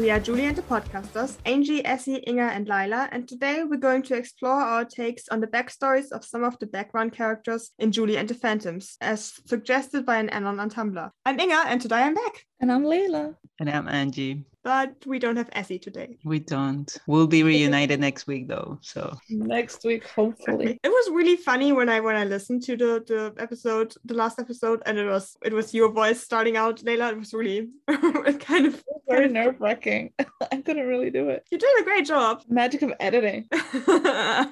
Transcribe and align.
We 0.00 0.08
are 0.10 0.18
Julie 0.18 0.46
and 0.46 0.56
the 0.56 0.62
podcasters, 0.62 1.36
Angie, 1.44 1.84
Essie, 1.84 2.24
Inga, 2.26 2.54
and 2.54 2.66
Laila, 2.66 3.10
and 3.12 3.28
today 3.28 3.64
we're 3.64 3.76
going 3.76 4.02
to 4.04 4.14
explore 4.14 4.58
our 4.58 4.82
takes 4.82 5.28
on 5.28 5.40
the 5.40 5.46
backstories 5.46 6.10
of 6.10 6.24
some 6.24 6.42
of 6.42 6.58
the 6.58 6.64
background 6.66 7.12
characters 7.12 7.72
in 7.78 7.92
Julie 7.92 8.16
and 8.16 8.26
the 8.26 8.32
Phantoms, 8.32 8.96
as 9.02 9.34
suggested 9.44 10.06
by 10.06 10.16
an 10.16 10.30
anon 10.30 10.58
on 10.58 10.70
Tumblr. 10.70 11.10
I'm 11.26 11.38
Inga, 11.38 11.64
and 11.66 11.82
today 11.82 11.96
I'm 11.96 12.14
back. 12.14 12.46
And 12.60 12.72
I'm 12.72 12.82
Laila. 12.82 13.34
And 13.58 13.68
I'm 13.68 13.88
Angie. 13.88 14.46
But 14.62 14.94
we 15.06 15.18
don't 15.18 15.36
have 15.36 15.48
Essie 15.52 15.78
today. 15.78 16.18
We 16.24 16.38
don't. 16.38 16.94
We'll 17.06 17.26
be 17.26 17.42
reunited 17.42 17.98
next 17.98 18.26
week 18.26 18.46
though. 18.46 18.78
So 18.82 19.16
next 19.30 19.84
week, 19.84 20.06
hopefully. 20.06 20.78
It 20.82 20.88
was 20.88 21.10
really 21.10 21.36
funny 21.36 21.72
when 21.72 21.88
I 21.88 22.00
when 22.00 22.16
I 22.16 22.24
listened 22.24 22.62
to 22.64 22.76
the 22.76 23.02
the 23.06 23.34
episode, 23.42 23.94
the 24.04 24.14
last 24.14 24.38
episode, 24.38 24.82
and 24.84 24.98
it 24.98 25.06
was 25.06 25.36
it 25.42 25.52
was 25.52 25.72
your 25.72 25.90
voice 25.90 26.20
starting 26.20 26.56
out, 26.56 26.82
Laila. 26.82 27.10
It 27.10 27.18
was 27.18 27.32
really 27.32 27.70
it 27.88 28.40
kind 28.50 28.66
of 28.66 28.82
very 29.08 29.28
nerve 29.28 29.60
wracking. 29.60 30.12
I 30.52 30.56
couldn't 30.60 30.86
really 30.86 31.10
do 31.10 31.30
it. 31.30 31.46
You 31.50 31.58
did 31.58 31.80
a 31.80 31.84
great 31.84 32.06
job. 32.06 32.42
Magic 32.48 32.82
of 32.82 32.92
editing. 33.00 33.48
Uh, 33.52 34.46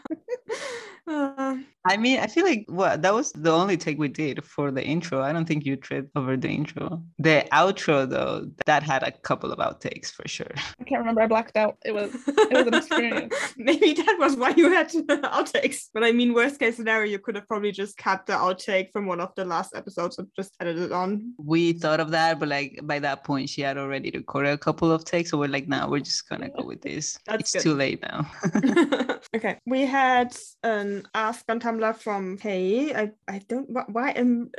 I 1.87 1.97
mean, 1.97 2.21
I 2.21 2.27
feel 2.27 2.45
like 2.45 2.65
what 2.69 3.03
that 3.03 3.15
was 3.15 3.33
the 3.33 3.51
only 3.51 3.77
take 3.77 3.99
we 3.99 4.09
did 4.09 4.45
for 4.45 4.71
the 4.71 4.85
intro. 4.85 5.23
I 5.23 5.33
don't 5.33 5.47
think 5.47 5.65
you 5.65 5.77
tripped 5.77 6.11
over 6.17 6.37
the 6.37 6.49
intro. 6.49 7.03
The 7.19 7.47
outro 7.53 8.09
though, 8.09 8.51
that 8.67 8.83
had 8.83 9.03
a 9.03 9.13
couple 9.13 9.51
of 9.51 9.59
outtakes 9.59 9.98
for 10.07 10.27
sure. 10.27 10.53
I 10.81 10.85
can't 10.85 11.01
remember. 11.01 11.21
I 11.23 11.27
blacked 11.27 11.57
out. 11.57 11.77
It 11.85 11.93
was 11.93 12.11
it 12.27 12.53
was 12.53 12.67
an 12.67 12.75
experience. 12.75 13.35
Maybe 13.57 13.93
that 13.95 14.17
was 14.19 14.37
why 14.37 14.51
you 14.57 14.71
had 14.71 14.89
outtakes. 14.91 15.89
But 15.93 16.05
I 16.05 16.13
mean, 16.13 16.35
worst 16.35 16.59
case 16.59 16.77
scenario, 16.77 17.11
you 17.11 17.19
could 17.19 17.35
have 17.35 17.49
probably 17.49 17.73
just 17.73 17.97
cut 17.97 18.27
the 18.27 18.35
outtake 18.35 18.93
from 18.93 19.07
one 19.07 19.21
of 19.21 19.35
the 19.35 19.45
last 19.45 19.75
episodes 19.75 20.19
and 20.19 20.29
just 20.37 20.55
edited 20.61 20.85
it 20.85 20.93
on. 20.93 21.35
We 21.39 21.73
thought 21.73 22.01
of 22.01 22.11
that, 22.11 22.39
but 22.39 22.49
like 22.49 22.81
by 22.83 22.99
that 23.01 23.25
point, 23.25 23.49
she 23.49 23.63
had 23.63 23.79
already 23.79 24.11
recorded 24.11 24.53
a 24.53 24.59
couple 24.59 24.93
of 24.93 25.05
takes. 25.05 25.31
So 25.31 25.39
we're 25.39 25.49
like, 25.49 25.69
nah, 25.69 25.89
we're 25.89 26.01
just 26.01 26.29
gonna 26.29 26.51
go 26.51 26.65
with 26.65 26.83
this. 26.83 27.19
That's 27.27 27.41
it's 27.41 27.53
good. 27.53 27.63
too 27.63 27.75
late 27.75 28.03
now. 28.03 28.31
okay, 29.35 29.59
we 29.67 29.83
had 29.83 30.35
an 30.63 31.07
ask 31.15 31.45
on 31.49 31.61
Tumblr 31.61 31.97
from 31.97 32.39
Hey. 32.39 32.95
I, 32.95 33.11
I 33.27 33.41
don't 33.49 33.69
why 33.93 34.13
um 34.13 34.51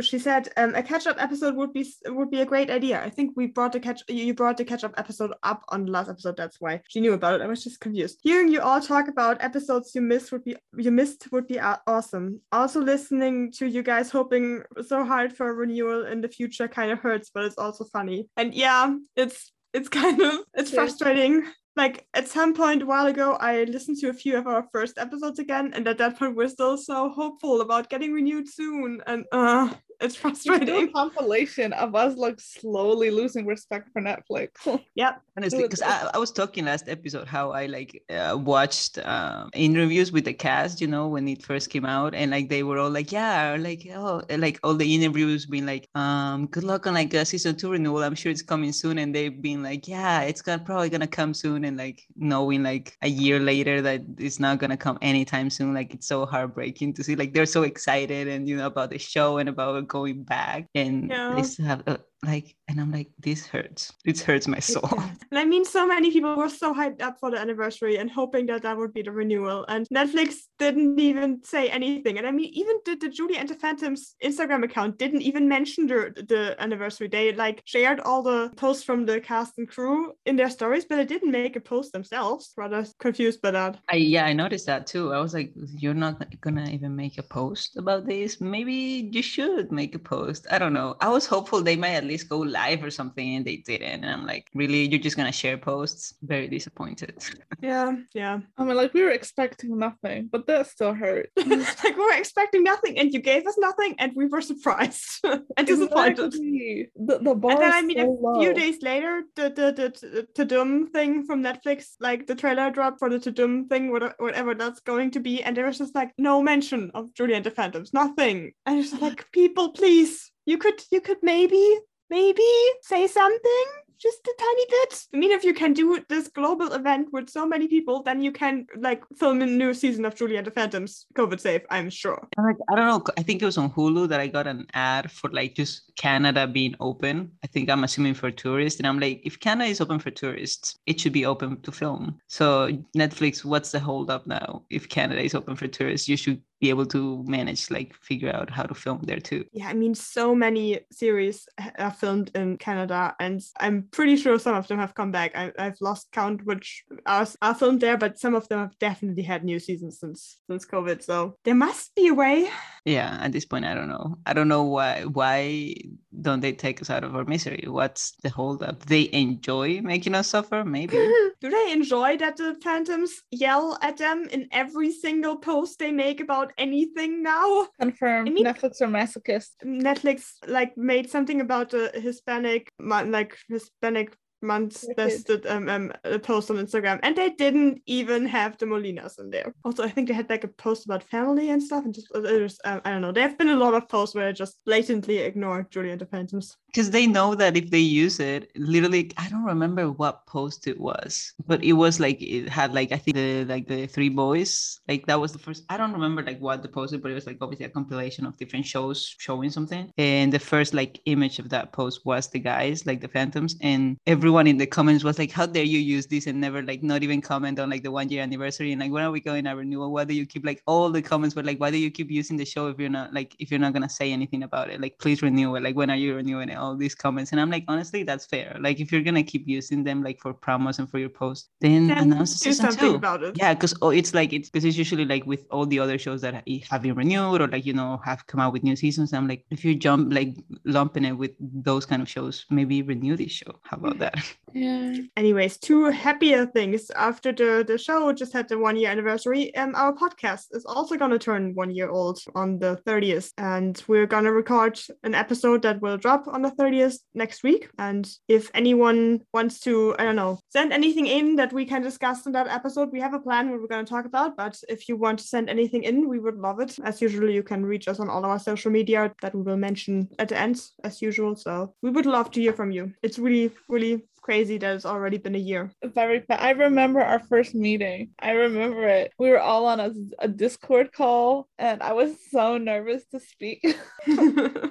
she 0.00 0.18
said 0.18 0.48
um, 0.56 0.74
a 0.74 0.82
catch 0.82 1.06
up 1.06 1.22
episode 1.22 1.54
would 1.56 1.72
be 1.72 1.86
would 2.06 2.30
be 2.30 2.40
a 2.40 2.46
great 2.46 2.70
idea. 2.70 3.02
I 3.02 3.10
think 3.10 3.32
we 3.36 3.46
brought 3.46 3.72
the 3.72 3.80
catch 3.80 4.02
you 4.08 4.34
brought 4.34 4.56
the 4.56 4.64
catch 4.64 4.84
up 4.84 4.94
episode 4.96 5.32
up 5.42 5.62
on 5.68 5.84
the 5.84 5.92
last 5.92 6.08
episode. 6.08 6.36
That's 6.36 6.60
why 6.60 6.80
she 6.88 7.00
knew 7.00 7.12
about 7.12 7.40
it. 7.40 7.44
I 7.44 7.46
was 7.46 7.62
just 7.62 7.80
confused. 7.80 8.18
Hearing 8.22 8.48
you 8.48 8.60
all 8.60 8.80
talk 8.80 9.08
about 9.08 9.42
episodes 9.42 9.94
you 9.94 10.00
missed 10.00 10.32
would 10.32 10.44
be 10.44 10.56
you 10.76 10.90
missed 10.90 11.30
would 11.32 11.46
be 11.46 11.60
awesome. 11.60 12.40
Also 12.52 12.80
listening 12.80 13.52
to 13.52 13.66
you 13.66 13.82
guys 13.82 14.10
hoping 14.10 14.62
so 14.86 15.04
hard 15.04 15.36
for 15.36 15.50
a 15.50 15.54
renewal 15.54 16.06
in 16.06 16.20
the 16.20 16.28
future 16.28 16.68
kind 16.68 16.90
of 16.90 16.98
hurts, 16.98 17.30
but 17.32 17.44
it's 17.44 17.58
also 17.58 17.84
funny. 17.84 18.28
And 18.36 18.54
yeah, 18.54 18.94
it's 19.16 19.52
it's 19.72 19.88
kind 19.88 20.20
of 20.20 20.40
it's 20.54 20.70
frustrating 20.70 21.44
like 21.80 22.06
at 22.12 22.28
some 22.28 22.52
point 22.52 22.82
a 22.82 22.86
while 22.86 23.06
ago 23.06 23.28
i 23.40 23.64
listened 23.64 23.96
to 23.96 24.10
a 24.10 24.20
few 24.22 24.36
of 24.36 24.46
our 24.46 24.64
first 24.70 24.98
episodes 24.98 25.38
again 25.38 25.72
and 25.74 25.88
at 25.88 25.96
that 25.96 26.18
point 26.18 26.36
we're 26.36 26.56
still 26.56 26.76
so 26.76 27.08
hopeful 27.08 27.62
about 27.62 27.88
getting 27.88 28.12
renewed 28.12 28.46
soon 28.46 29.00
and 29.06 29.24
uh 29.32 29.72
it's 30.00 30.16
frustrating. 30.16 30.88
a 30.88 30.88
compilation 30.88 31.72
of 31.74 31.94
us 31.94 32.16
like 32.16 32.40
slowly 32.40 33.10
losing 33.10 33.46
respect 33.46 33.90
for 33.92 34.00
Netflix. 34.00 34.50
yep. 34.94 35.20
Honestly, 35.36 35.62
because 35.62 35.82
I, 35.82 36.10
I 36.14 36.18
was 36.18 36.32
talking 36.32 36.64
last 36.64 36.88
episode 36.88 37.26
how 37.26 37.52
I 37.52 37.66
like 37.66 38.02
uh, 38.10 38.36
watched 38.38 38.98
um, 38.98 39.50
interviews 39.54 40.12
with 40.12 40.24
the 40.24 40.32
cast, 40.32 40.80
you 40.80 40.86
know, 40.86 41.08
when 41.08 41.28
it 41.28 41.42
first 41.42 41.70
came 41.70 41.84
out, 41.84 42.14
and 42.14 42.30
like 42.30 42.48
they 42.48 42.62
were 42.62 42.78
all 42.78 42.90
like, 42.90 43.12
yeah, 43.12 43.56
like 43.58 43.86
oh, 43.94 44.22
like 44.36 44.58
all 44.62 44.74
the 44.74 44.94
interviews 44.94 45.46
being 45.46 45.66
like, 45.66 45.88
um, 45.94 46.46
good 46.46 46.64
luck 46.64 46.86
on 46.86 46.94
like 46.94 47.12
a 47.14 47.24
season 47.24 47.56
two 47.56 47.70
renewal. 47.70 48.02
I'm 48.02 48.14
sure 48.14 48.32
it's 48.32 48.42
coming 48.42 48.72
soon, 48.72 48.98
and 48.98 49.14
they've 49.14 49.40
been 49.40 49.62
like, 49.62 49.88
yeah, 49.88 50.22
it's 50.22 50.42
gonna 50.42 50.62
probably 50.62 50.90
gonna 50.90 51.06
come 51.06 51.34
soon, 51.34 51.64
and 51.64 51.76
like 51.76 52.06
knowing 52.16 52.62
like 52.62 52.96
a 53.02 53.08
year 53.08 53.38
later 53.38 53.80
that 53.82 54.02
it's 54.18 54.40
not 54.40 54.58
gonna 54.58 54.76
come 54.76 54.98
anytime 55.02 55.50
soon, 55.50 55.74
like 55.74 55.94
it's 55.94 56.06
so 56.06 56.26
heartbreaking 56.26 56.94
to 56.94 57.04
see. 57.04 57.16
Like 57.16 57.32
they're 57.32 57.46
so 57.46 57.62
excited 57.62 58.28
and 58.28 58.48
you 58.48 58.56
know 58.56 58.66
about 58.66 58.90
the 58.90 58.98
show 58.98 59.38
and 59.38 59.48
about 59.48 59.89
going 59.90 60.22
back 60.22 60.70
and 60.74 61.10
they 61.10 61.42
still 61.42 61.66
have 61.66 61.82
uh, 61.86 61.98
like 62.24 62.54
and 62.68 62.80
i'm 62.80 62.92
like 62.92 63.08
this 63.18 63.46
hurts. 63.46 63.92
This 64.04 64.22
hurts 64.22 64.46
my 64.46 64.58
soul. 64.58 64.88
and 65.30 65.38
i 65.38 65.44
mean 65.44 65.64
so 65.64 65.86
many 65.86 66.10
people 66.10 66.36
were 66.36 66.48
so 66.48 66.74
hyped 66.74 67.02
up 67.02 67.18
for 67.18 67.30
the 67.30 67.38
anniversary 67.38 67.96
and 67.96 68.10
hoping 68.10 68.46
that 68.46 68.62
that 68.62 68.76
would 68.76 68.92
be 68.92 69.02
the 69.02 69.12
renewal. 69.12 69.64
And 69.68 69.86
netflix 69.88 70.34
didn't 70.58 70.98
even 70.98 71.42
say 71.44 71.68
anything. 71.70 72.18
And 72.18 72.26
i 72.26 72.30
mean 72.30 72.50
even 72.52 72.76
the, 72.84 72.96
the 72.96 73.08
julie 73.08 73.38
and 73.38 73.48
the 73.48 73.54
phantoms 73.54 74.14
instagram 74.22 74.64
account 74.64 74.98
didn't 74.98 75.22
even 75.22 75.48
mention 75.48 75.86
the, 75.86 76.12
the 76.28 76.56
anniversary. 76.58 77.08
They 77.08 77.32
like 77.32 77.62
shared 77.64 78.00
all 78.00 78.22
the 78.22 78.50
posts 78.56 78.84
from 78.84 79.06
the 79.06 79.20
cast 79.20 79.58
and 79.58 79.68
crew 79.68 80.12
in 80.26 80.36
their 80.36 80.50
stories 80.50 80.84
but 80.84 80.96
they 80.96 81.06
didn't 81.06 81.30
make 81.30 81.56
a 81.56 81.60
post 81.60 81.92
themselves. 81.92 82.52
Rather 82.56 82.84
confused 82.98 83.40
by 83.40 83.50
that. 83.52 83.78
I, 83.88 83.96
yeah 83.96 84.26
i 84.26 84.32
noticed 84.32 84.66
that 84.66 84.86
too. 84.86 85.12
I 85.12 85.20
was 85.20 85.32
like 85.32 85.52
you're 85.56 85.94
not 85.94 86.22
gonna 86.40 86.68
even 86.70 86.94
make 86.94 87.18
a 87.18 87.22
post 87.22 87.76
about 87.76 88.06
this? 88.06 88.40
Maybe 88.40 89.08
you 89.12 89.22
should 89.22 89.72
make 89.72 89.94
a 89.94 89.98
post. 89.98 90.46
I 90.50 90.58
don't 90.58 90.72
know. 90.72 90.96
I 91.00 91.08
was 91.08 91.26
hopeful 91.26 91.62
they 91.62 91.76
might 91.76 91.94
at 91.94 92.04
least 92.10 92.28
go 92.28 92.38
live 92.38 92.82
or 92.82 92.90
something 92.90 93.36
and 93.36 93.44
they 93.44 93.56
didn't. 93.56 94.04
And 94.04 94.10
i'm 94.10 94.26
like 94.26 94.46
really? 94.54 94.88
You're 94.88 95.00
just 95.00 95.16
gonna 95.16 95.32
share 95.32 95.58
posts? 95.58 96.14
Very 96.22 96.48
disappointed. 96.48 97.16
Yeah 97.62 97.92
yeah. 98.14 98.40
I 98.56 98.64
mean 98.64 98.76
like 98.76 98.94
we 98.94 99.02
were 99.02 99.10
expecting 99.10 99.78
nothing 99.78 100.28
but 100.32 100.46
that 100.46 100.66
still 100.66 100.94
hurt. 100.94 101.30
Like 101.36 101.96
we 101.96 102.04
were 102.04 102.18
expecting 102.18 102.62
nothing 102.64 102.98
and 102.98 103.12
you 103.12 103.20
gave 103.20 103.46
us 103.46 103.56
nothing 103.58 103.94
and 103.98 104.12
we 104.14 104.26
were 104.26 104.40
surprised 104.52 105.24
and 105.56 105.66
disappointed. 105.66 106.26
Exactly. 106.26 106.90
the, 106.96 107.18
the 107.18 107.34
bar 107.34 107.52
and 107.52 107.60
then 107.60 107.72
i 107.72 107.82
mean 107.82 107.98
so 107.98 108.06
a 108.06 108.08
low. 108.08 108.40
few 108.40 108.52
days 108.54 108.78
later 108.82 109.22
the 109.36 109.46
the 109.58 109.68
the 109.76 110.22
Tudum 110.36 110.90
thing 110.90 111.24
from 111.24 111.42
netflix 111.42 111.94
like 112.00 112.26
the 112.26 112.34
trailer 112.34 112.70
dropped 112.70 112.98
for 112.98 113.08
the 113.10 113.18
Tudum 113.18 113.68
thing 113.68 113.90
whatever 113.90 114.54
that's 114.54 114.80
going 114.80 115.10
to 115.12 115.20
be. 115.20 115.42
And 115.42 115.56
there 115.56 115.66
was 115.66 115.78
just 115.78 115.94
like 115.94 116.12
no 116.18 116.42
mention 116.42 116.90
of 116.94 117.12
julie 117.14 117.34
and 117.34 117.44
the 117.44 117.50
phantoms 117.50 117.92
nothing. 117.92 118.52
And 118.66 118.78
it's 118.80 118.92
like 119.00 119.30
people 119.32 119.72
please 119.72 120.30
you 120.46 120.58
could 120.58 120.82
you 120.90 121.00
could 121.00 121.18
maybe 121.22 121.78
maybe 122.08 122.50
say 122.82 123.06
something 123.06 123.66
just 124.00 124.26
a 124.26 124.34
tiny 124.38 124.66
bit. 124.70 125.06
I 125.12 125.16
mean, 125.18 125.30
if 125.30 125.44
you 125.44 125.52
can 125.52 125.74
do 125.74 126.02
this 126.08 126.28
global 126.28 126.72
event 126.72 127.08
with 127.12 127.28
so 127.28 127.46
many 127.46 127.68
people, 127.68 128.02
then 128.02 128.22
you 128.22 128.32
can 128.32 128.66
like 128.76 129.04
film 129.18 129.42
a 129.42 129.46
new 129.46 129.74
season 129.74 130.06
of 130.06 130.14
Julie 130.14 130.36
and 130.36 130.46
the 130.46 130.50
Phantoms, 130.50 131.06
COVID 131.14 131.38
safe, 131.38 131.62
I'm 131.70 131.90
sure. 131.90 132.26
Like, 132.38 132.56
I 132.70 132.76
don't 132.76 132.86
know. 132.86 133.12
I 133.18 133.22
think 133.22 133.42
it 133.42 133.44
was 133.44 133.58
on 133.58 133.70
Hulu 133.70 134.08
that 134.08 134.18
I 134.18 134.26
got 134.26 134.46
an 134.46 134.66
ad 134.72 135.10
for 135.10 135.28
like 135.30 135.54
just 135.54 135.92
Canada 135.96 136.46
being 136.46 136.74
open. 136.80 137.30
I 137.44 137.46
think 137.46 137.68
I'm 137.68 137.84
assuming 137.84 138.14
for 138.14 138.30
tourists. 138.30 138.80
And 138.80 138.86
I'm 138.86 138.98
like, 138.98 139.20
if 139.24 139.38
Canada 139.38 139.70
is 139.70 139.82
open 139.82 139.98
for 139.98 140.10
tourists, 140.10 140.78
it 140.86 140.98
should 140.98 141.12
be 141.12 141.26
open 141.26 141.60
to 141.60 141.70
film. 141.70 142.18
So 142.28 142.70
Netflix, 142.96 143.44
what's 143.44 143.70
the 143.70 143.80
holdup 143.80 144.26
now? 144.26 144.62
If 144.70 144.88
Canada 144.88 145.22
is 145.22 145.34
open 145.34 145.56
for 145.56 145.68
tourists, 145.68 146.08
you 146.08 146.16
should 146.16 146.40
be 146.60 146.68
able 146.68 146.86
to 146.86 147.24
manage 147.26 147.70
like 147.70 147.94
figure 147.94 148.34
out 148.34 148.50
how 148.50 148.62
to 148.62 148.74
film 148.74 149.00
there 149.02 149.18
too. 149.18 149.44
Yeah 149.52 149.68
i 149.68 149.74
mean 149.74 149.94
so 149.94 150.34
many 150.34 150.80
series 150.92 151.46
are 151.78 151.90
filmed 151.90 152.30
in 152.34 152.56
canada 152.58 153.14
and 153.18 153.40
i'm 153.58 153.88
pretty 153.90 154.16
sure 154.16 154.38
some 154.38 154.54
of 154.54 154.68
them 154.68 154.78
have 154.78 154.94
come 154.94 155.10
back. 155.10 155.32
I, 155.34 155.52
have 155.58 155.76
lost 155.80 156.08
count 156.12 156.44
which 156.44 156.84
are, 157.06 157.26
are 157.42 157.54
filmed 157.54 157.80
there 157.80 157.96
but 157.96 158.18
some 158.18 158.34
of 158.34 158.48
them 158.48 158.60
have 158.60 158.78
definitely 158.78 159.22
had 159.22 159.44
new 159.44 159.58
seasons 159.58 159.98
since 159.98 160.40
since 160.48 160.66
covid 160.66 161.02
so 161.02 161.36
there 161.44 161.54
must 161.54 161.94
be 161.94 162.08
a 162.08 162.14
way. 162.14 162.48
Yeah 162.84 163.18
at 163.20 163.32
this 163.32 163.44
point 163.44 163.64
i 163.64 163.74
don't 163.74 163.88
know. 163.88 164.16
I 164.26 164.32
don't 164.32 164.48
know 164.48 164.64
why 164.64 165.02
why 165.02 165.74
don't 166.20 166.40
they 166.40 166.52
take 166.52 166.80
us 166.80 166.90
out 166.90 167.04
of 167.04 167.14
our 167.14 167.24
misery? 167.24 167.64
What's 167.66 168.12
the 168.22 168.30
holdup 168.30 168.84
they 168.86 169.08
enjoy 169.12 169.80
making 169.80 170.14
us 170.14 170.28
suffer 170.28 170.64
maybe. 170.64 170.96
Do 171.40 171.48
they 171.48 171.72
enjoy 171.72 172.16
that 172.18 172.36
the 172.36 172.56
phantoms 172.62 173.22
yell 173.30 173.78
at 173.82 173.96
them 173.96 174.28
in 174.30 174.48
every 174.52 174.92
single 174.92 175.36
post 175.36 175.78
they 175.78 175.92
make 175.92 176.20
about 176.20 176.49
about 176.50 176.62
anything 176.62 177.22
now. 177.22 177.68
Confirm. 177.80 178.26
I 178.26 178.30
mean, 178.30 178.44
Netflix 178.44 178.80
are 178.80 178.86
masochist. 178.86 179.50
Netflix 179.64 180.34
like 180.46 180.76
made 180.76 181.10
something 181.10 181.40
about 181.40 181.74
a 181.74 181.90
Hispanic, 181.94 182.70
like 182.78 183.36
Hispanic 183.48 184.16
months 184.42 184.86
listed 184.96 185.46
um, 185.46 185.68
um, 185.68 185.92
a 186.04 186.18
post 186.18 186.50
on 186.50 186.56
Instagram, 186.56 186.98
and 187.02 187.14
they 187.14 187.30
didn't 187.30 187.82
even 187.86 188.26
have 188.26 188.56
the 188.58 188.66
Molinas 188.66 189.18
in 189.18 189.30
there. 189.30 189.52
Also, 189.64 189.84
I 189.84 189.90
think 189.90 190.08
they 190.08 190.14
had 190.14 190.30
like 190.30 190.44
a 190.44 190.48
post 190.48 190.86
about 190.86 191.02
family 191.02 191.50
and 191.50 191.62
stuff, 191.62 191.84
and 191.84 191.94
just 191.94 192.08
was, 192.14 192.58
um, 192.64 192.80
I 192.84 192.90
don't 192.90 193.02
know. 193.02 193.12
There 193.12 193.28
have 193.28 193.38
been 193.38 193.50
a 193.50 193.56
lot 193.56 193.74
of 193.74 193.88
posts 193.88 194.14
where 194.14 194.28
I 194.28 194.32
just 194.32 194.58
blatantly 194.64 195.18
ignore 195.18 195.66
Julie 195.70 195.90
and 195.90 196.00
the 196.00 196.06
Phantoms 196.06 196.56
because 196.70 196.90
they 196.90 197.06
know 197.06 197.34
that 197.34 197.56
if 197.56 197.70
they 197.70 197.80
use 197.80 198.20
it, 198.20 198.50
literally, 198.56 199.10
I 199.18 199.28
don't 199.28 199.44
remember 199.44 199.90
what 199.90 200.26
post 200.26 200.66
it 200.68 200.78
was, 200.78 201.32
but 201.46 201.64
it 201.64 201.72
was 201.72 201.98
like 201.98 202.22
it 202.22 202.48
had 202.48 202.72
like 202.72 202.92
I 202.92 202.96
think 202.96 203.16
the 203.16 203.44
like 203.44 203.66
the 203.66 203.86
three 203.86 204.08
boys, 204.08 204.78
like 204.88 205.06
that 205.06 205.20
was 205.20 205.32
the 205.32 205.38
first. 205.38 205.64
I 205.68 205.76
don't 205.76 205.92
remember 205.92 206.22
like 206.22 206.38
what 206.38 206.62
the 206.62 206.68
post, 206.68 206.94
but 207.02 207.10
it 207.10 207.14
was 207.14 207.26
like 207.26 207.38
obviously 207.40 207.66
a 207.66 207.70
compilation 207.70 208.24
of 208.24 208.36
different 208.36 208.66
shows 208.66 209.14
showing 209.18 209.50
something, 209.50 209.90
and 209.98 210.32
the 210.32 210.38
first 210.38 210.72
like 210.72 211.00
image 211.06 211.38
of 211.40 211.48
that 211.50 211.72
post 211.72 212.06
was 212.06 212.28
the 212.28 212.38
guys, 212.38 212.86
like 212.86 213.00
the 213.00 213.08
Phantoms, 213.08 213.56
and 213.60 213.96
everyone 214.06 214.46
in 214.46 214.56
the 214.56 214.66
comments 214.66 215.02
was 215.02 215.18
like, 215.18 215.32
"How 215.32 215.46
dare 215.46 215.64
you 215.64 215.80
use 215.80 216.06
this?" 216.06 216.26
and 216.28 216.40
never 216.40 216.62
like 216.62 216.82
not 216.84 217.02
even 217.02 217.20
comment 217.20 217.58
on 217.58 217.70
like 217.70 217.82
the 217.82 217.90
one 217.90 218.08
year 218.08 218.22
anniversary 218.22 218.70
and 218.72 218.80
like 218.80 218.92
when 218.92 219.04
are 219.04 219.10
we 219.10 219.20
going 219.20 219.46
our 219.46 219.56
renewal? 219.56 219.92
Why 219.92 220.04
do 220.04 220.14
you 220.14 220.24
keep 220.26 220.46
like 220.46 220.62
all 220.66 220.90
the 220.90 221.02
comments 221.02 221.34
were 221.34 221.42
like, 221.42 221.58
"Why 221.58 221.70
do 221.72 221.78
you 221.78 221.90
keep 221.90 222.10
using 222.10 222.36
the 222.36 222.44
show 222.44 222.68
if 222.68 222.78
you're 222.78 222.88
not 222.88 223.12
like 223.12 223.34
if 223.40 223.50
you're 223.50 223.60
not 223.60 223.72
gonna 223.72 223.88
say 223.88 224.12
anything 224.12 224.44
about 224.44 224.70
it? 224.70 224.80
Like 224.80 224.98
please 224.98 225.20
renew 225.22 225.56
it. 225.56 225.62
Like 225.62 225.76
when 225.76 225.90
are 225.90 225.96
you 225.96 226.14
renewing 226.14 226.48
it?" 226.48 226.59
All 226.60 226.76
these 226.76 226.94
comments, 226.94 227.32
and 227.32 227.40
I'm 227.40 227.50
like, 227.50 227.64
honestly, 227.68 228.02
that's 228.02 228.26
fair. 228.26 228.56
Like 228.60 228.80
if 228.80 228.92
you're 228.92 229.02
gonna 229.02 229.22
keep 229.22 229.48
using 229.48 229.84
them 229.84 230.02
like 230.02 230.20
for 230.20 230.32
promos 230.34 230.78
and 230.78 230.88
for 230.90 230.98
your 230.98 231.08
posts, 231.08 231.48
then, 231.60 231.88
Then 231.88 231.98
announce 231.98 232.38
do 232.38 232.50
season 232.50 232.70
something 232.70 232.90
two. 232.90 232.96
about 232.96 233.22
it. 233.22 233.36
Yeah, 233.36 233.54
because 233.54 233.74
oh, 233.82 233.90
it's 233.90 234.14
like 234.14 234.32
it's 234.32 234.50
because 234.50 234.64
it's 234.64 234.76
usually 234.76 235.04
like 235.04 235.26
with 235.26 235.46
all 235.50 235.66
the 235.66 235.78
other 235.78 235.98
shows 235.98 236.20
that 236.20 236.44
have 236.70 236.82
been 236.82 236.94
renewed 236.94 237.40
or 237.40 237.48
like 237.48 237.66
you 237.66 237.72
know 237.72 238.00
have 238.04 238.26
come 238.26 238.40
out 238.40 238.52
with 238.52 238.62
new 238.62 238.76
seasons. 238.76 239.12
I'm 239.12 239.26
like, 239.28 239.44
if 239.50 239.64
you 239.64 239.74
jump 239.74 240.12
like 240.12 240.34
lumping 240.64 241.04
it 241.04 241.12
with 241.12 241.32
those 241.40 241.86
kind 241.86 242.02
of 242.02 242.08
shows, 242.08 242.46
maybe 242.50 242.82
renew 242.82 243.16
this 243.16 243.32
show. 243.32 243.58
How 243.62 243.76
about 243.76 243.98
that? 243.98 244.14
Yeah. 244.52 244.94
Anyways, 245.16 245.58
two 245.58 245.84
happier 245.86 246.46
things. 246.46 246.90
After 246.90 247.32
the, 247.32 247.64
the 247.66 247.78
show 247.78 248.12
just 248.12 248.32
had 248.32 248.48
the 248.48 248.58
one 248.58 248.76
year 248.76 248.90
anniversary, 248.90 249.54
um, 249.56 249.74
our 249.74 249.92
podcast 249.92 250.46
is 250.52 250.64
also 250.64 250.96
going 250.96 251.10
to 251.10 251.18
turn 251.18 251.54
one 251.54 251.70
year 251.70 251.90
old 251.90 252.20
on 252.34 252.58
the 252.58 252.80
30th. 252.86 253.32
And 253.38 253.82
we're 253.88 254.06
going 254.06 254.24
to 254.24 254.32
record 254.32 254.80
an 255.04 255.14
episode 255.14 255.62
that 255.62 255.80
will 255.80 255.96
drop 255.96 256.26
on 256.28 256.42
the 256.42 256.49
30th 256.50 256.98
next 257.14 257.42
week. 257.42 257.68
And 257.78 258.08
if 258.28 258.50
anyone 258.54 259.20
wants 259.32 259.60
to, 259.60 259.94
I 259.98 260.04
don't 260.04 260.16
know, 260.16 260.40
send 260.50 260.72
anything 260.72 261.06
in 261.06 261.36
that 261.36 261.52
we 261.52 261.64
can 261.64 261.82
discuss 261.82 262.26
in 262.26 262.32
that 262.32 262.48
episode, 262.48 262.92
we 262.92 263.00
have 263.00 263.14
a 263.14 263.20
plan 263.20 263.50
what 263.50 263.60
we're 263.60 263.66
going 263.66 263.84
to 263.84 263.90
talk 263.90 264.04
about. 264.04 264.36
But 264.36 264.58
if 264.68 264.88
you 264.88 264.96
want 264.96 265.18
to 265.20 265.24
send 265.24 265.48
anything 265.48 265.84
in, 265.84 266.08
we 266.08 266.18
would 266.18 266.38
love 266.38 266.60
it. 266.60 266.78
As 266.84 267.00
usual, 267.00 267.30
you 267.30 267.42
can 267.42 267.64
reach 267.64 267.88
us 267.88 268.00
on 268.00 268.08
all 268.08 268.24
our 268.24 268.38
social 268.38 268.70
media 268.70 269.12
that 269.22 269.34
we 269.34 269.42
will 269.42 269.56
mention 269.56 270.08
at 270.18 270.28
the 270.28 270.38
end, 270.38 270.60
as 270.84 271.02
usual. 271.02 271.36
So 271.36 271.74
we 271.82 271.90
would 271.90 272.06
love 272.06 272.30
to 272.32 272.40
hear 272.40 272.52
from 272.52 272.70
you. 272.70 272.92
It's 273.02 273.18
really, 273.18 273.50
really 273.68 274.04
crazy 274.30 274.58
that 274.58 274.76
it's 274.76 274.86
already 274.86 275.18
been 275.18 275.34
a 275.34 275.38
year. 275.38 275.72
Very 275.82 276.22
I 276.30 276.50
remember 276.50 277.00
our 277.00 277.18
first 277.18 277.52
meeting. 277.52 278.10
I 278.20 278.30
remember 278.30 278.86
it. 278.86 279.12
We 279.18 279.30
were 279.30 279.40
all 279.40 279.66
on 279.66 279.80
a, 279.80 279.90
a 280.20 280.28
Discord 280.28 280.92
call 280.92 281.48
and 281.58 281.82
I 281.82 281.94
was 281.94 282.12
so 282.30 282.56
nervous 282.56 283.02
to 283.10 283.18
speak. 283.18 283.60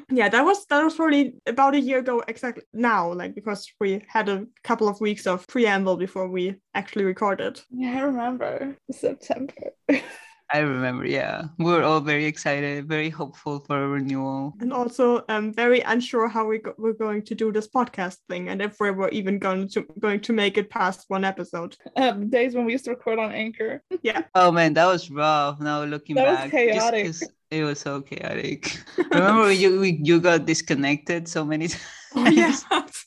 yeah, 0.09 0.29
that 0.29 0.45
was 0.45 0.65
that 0.67 0.81
was 0.81 0.95
probably 0.95 1.33
about 1.45 1.75
a 1.75 1.79
year 1.81 1.99
ago 1.99 2.23
exactly 2.25 2.63
now, 2.71 3.11
like 3.11 3.35
because 3.35 3.69
we 3.81 4.01
had 4.07 4.29
a 4.29 4.45
couple 4.63 4.87
of 4.87 5.01
weeks 5.01 5.27
of 5.27 5.45
preamble 5.47 5.97
before 5.97 6.29
we 6.29 6.55
actually 6.73 7.03
recorded. 7.03 7.59
yeah, 7.69 7.97
I 7.97 8.01
remember 8.03 8.77
September. 8.91 9.73
I 10.51 10.59
remember. 10.59 11.05
Yeah, 11.05 11.43
we 11.59 11.65
were 11.65 11.83
all 11.83 11.99
very 11.99 12.25
excited, 12.25 12.87
very 12.87 13.09
hopeful 13.09 13.59
for 13.59 13.83
a 13.83 13.87
renewal. 13.87 14.55
And 14.59 14.73
also 14.73 15.23
um 15.29 15.53
very 15.53 15.81
unsure 15.81 16.27
how 16.27 16.45
we 16.47 16.57
go- 16.57 16.73
we're 16.77 16.93
going 16.93 17.21
to 17.29 17.35
do 17.35 17.51
this 17.51 17.67
podcast 17.67 18.17
thing 18.29 18.49
and 18.49 18.59
if 18.61 18.79
we 18.79 18.89
were 18.91 19.09
even 19.09 19.37
going 19.37 19.67
to 19.69 19.85
going 19.99 20.21
to 20.21 20.33
make 20.33 20.57
it 20.57 20.69
past 20.71 21.05
one 21.07 21.23
episode. 21.23 21.75
um, 21.97 22.29
days 22.29 22.55
when 22.55 22.65
we 22.65 22.71
used 22.73 22.85
to 22.85 22.91
record 22.91 23.19
on 23.19 23.31
Anchor. 23.31 23.83
Yeah. 24.01 24.23
Oh 24.33 24.51
man, 24.51 24.73
that 24.73 24.87
was 24.87 25.11
rough. 25.11 25.59
Now 25.59 25.83
looking 25.83 26.15
That 26.15 26.27
was 26.27 26.37
back, 26.37 26.51
just 26.51 26.55
chaotic. 26.55 27.05
'cause 27.05 27.23
it 27.51 27.63
was 27.63 27.79
so 27.79 28.01
chaotic. 28.01 28.77
Remember 29.13 29.43
when 29.43 29.59
you 29.59 29.79
we, 29.79 29.99
you 30.03 30.19
got 30.19 30.45
disconnected 30.45 31.27
so 31.27 31.45
many 31.45 31.67
times, 31.67 31.85
Oh 32.15 32.25
yeah. 32.27 32.55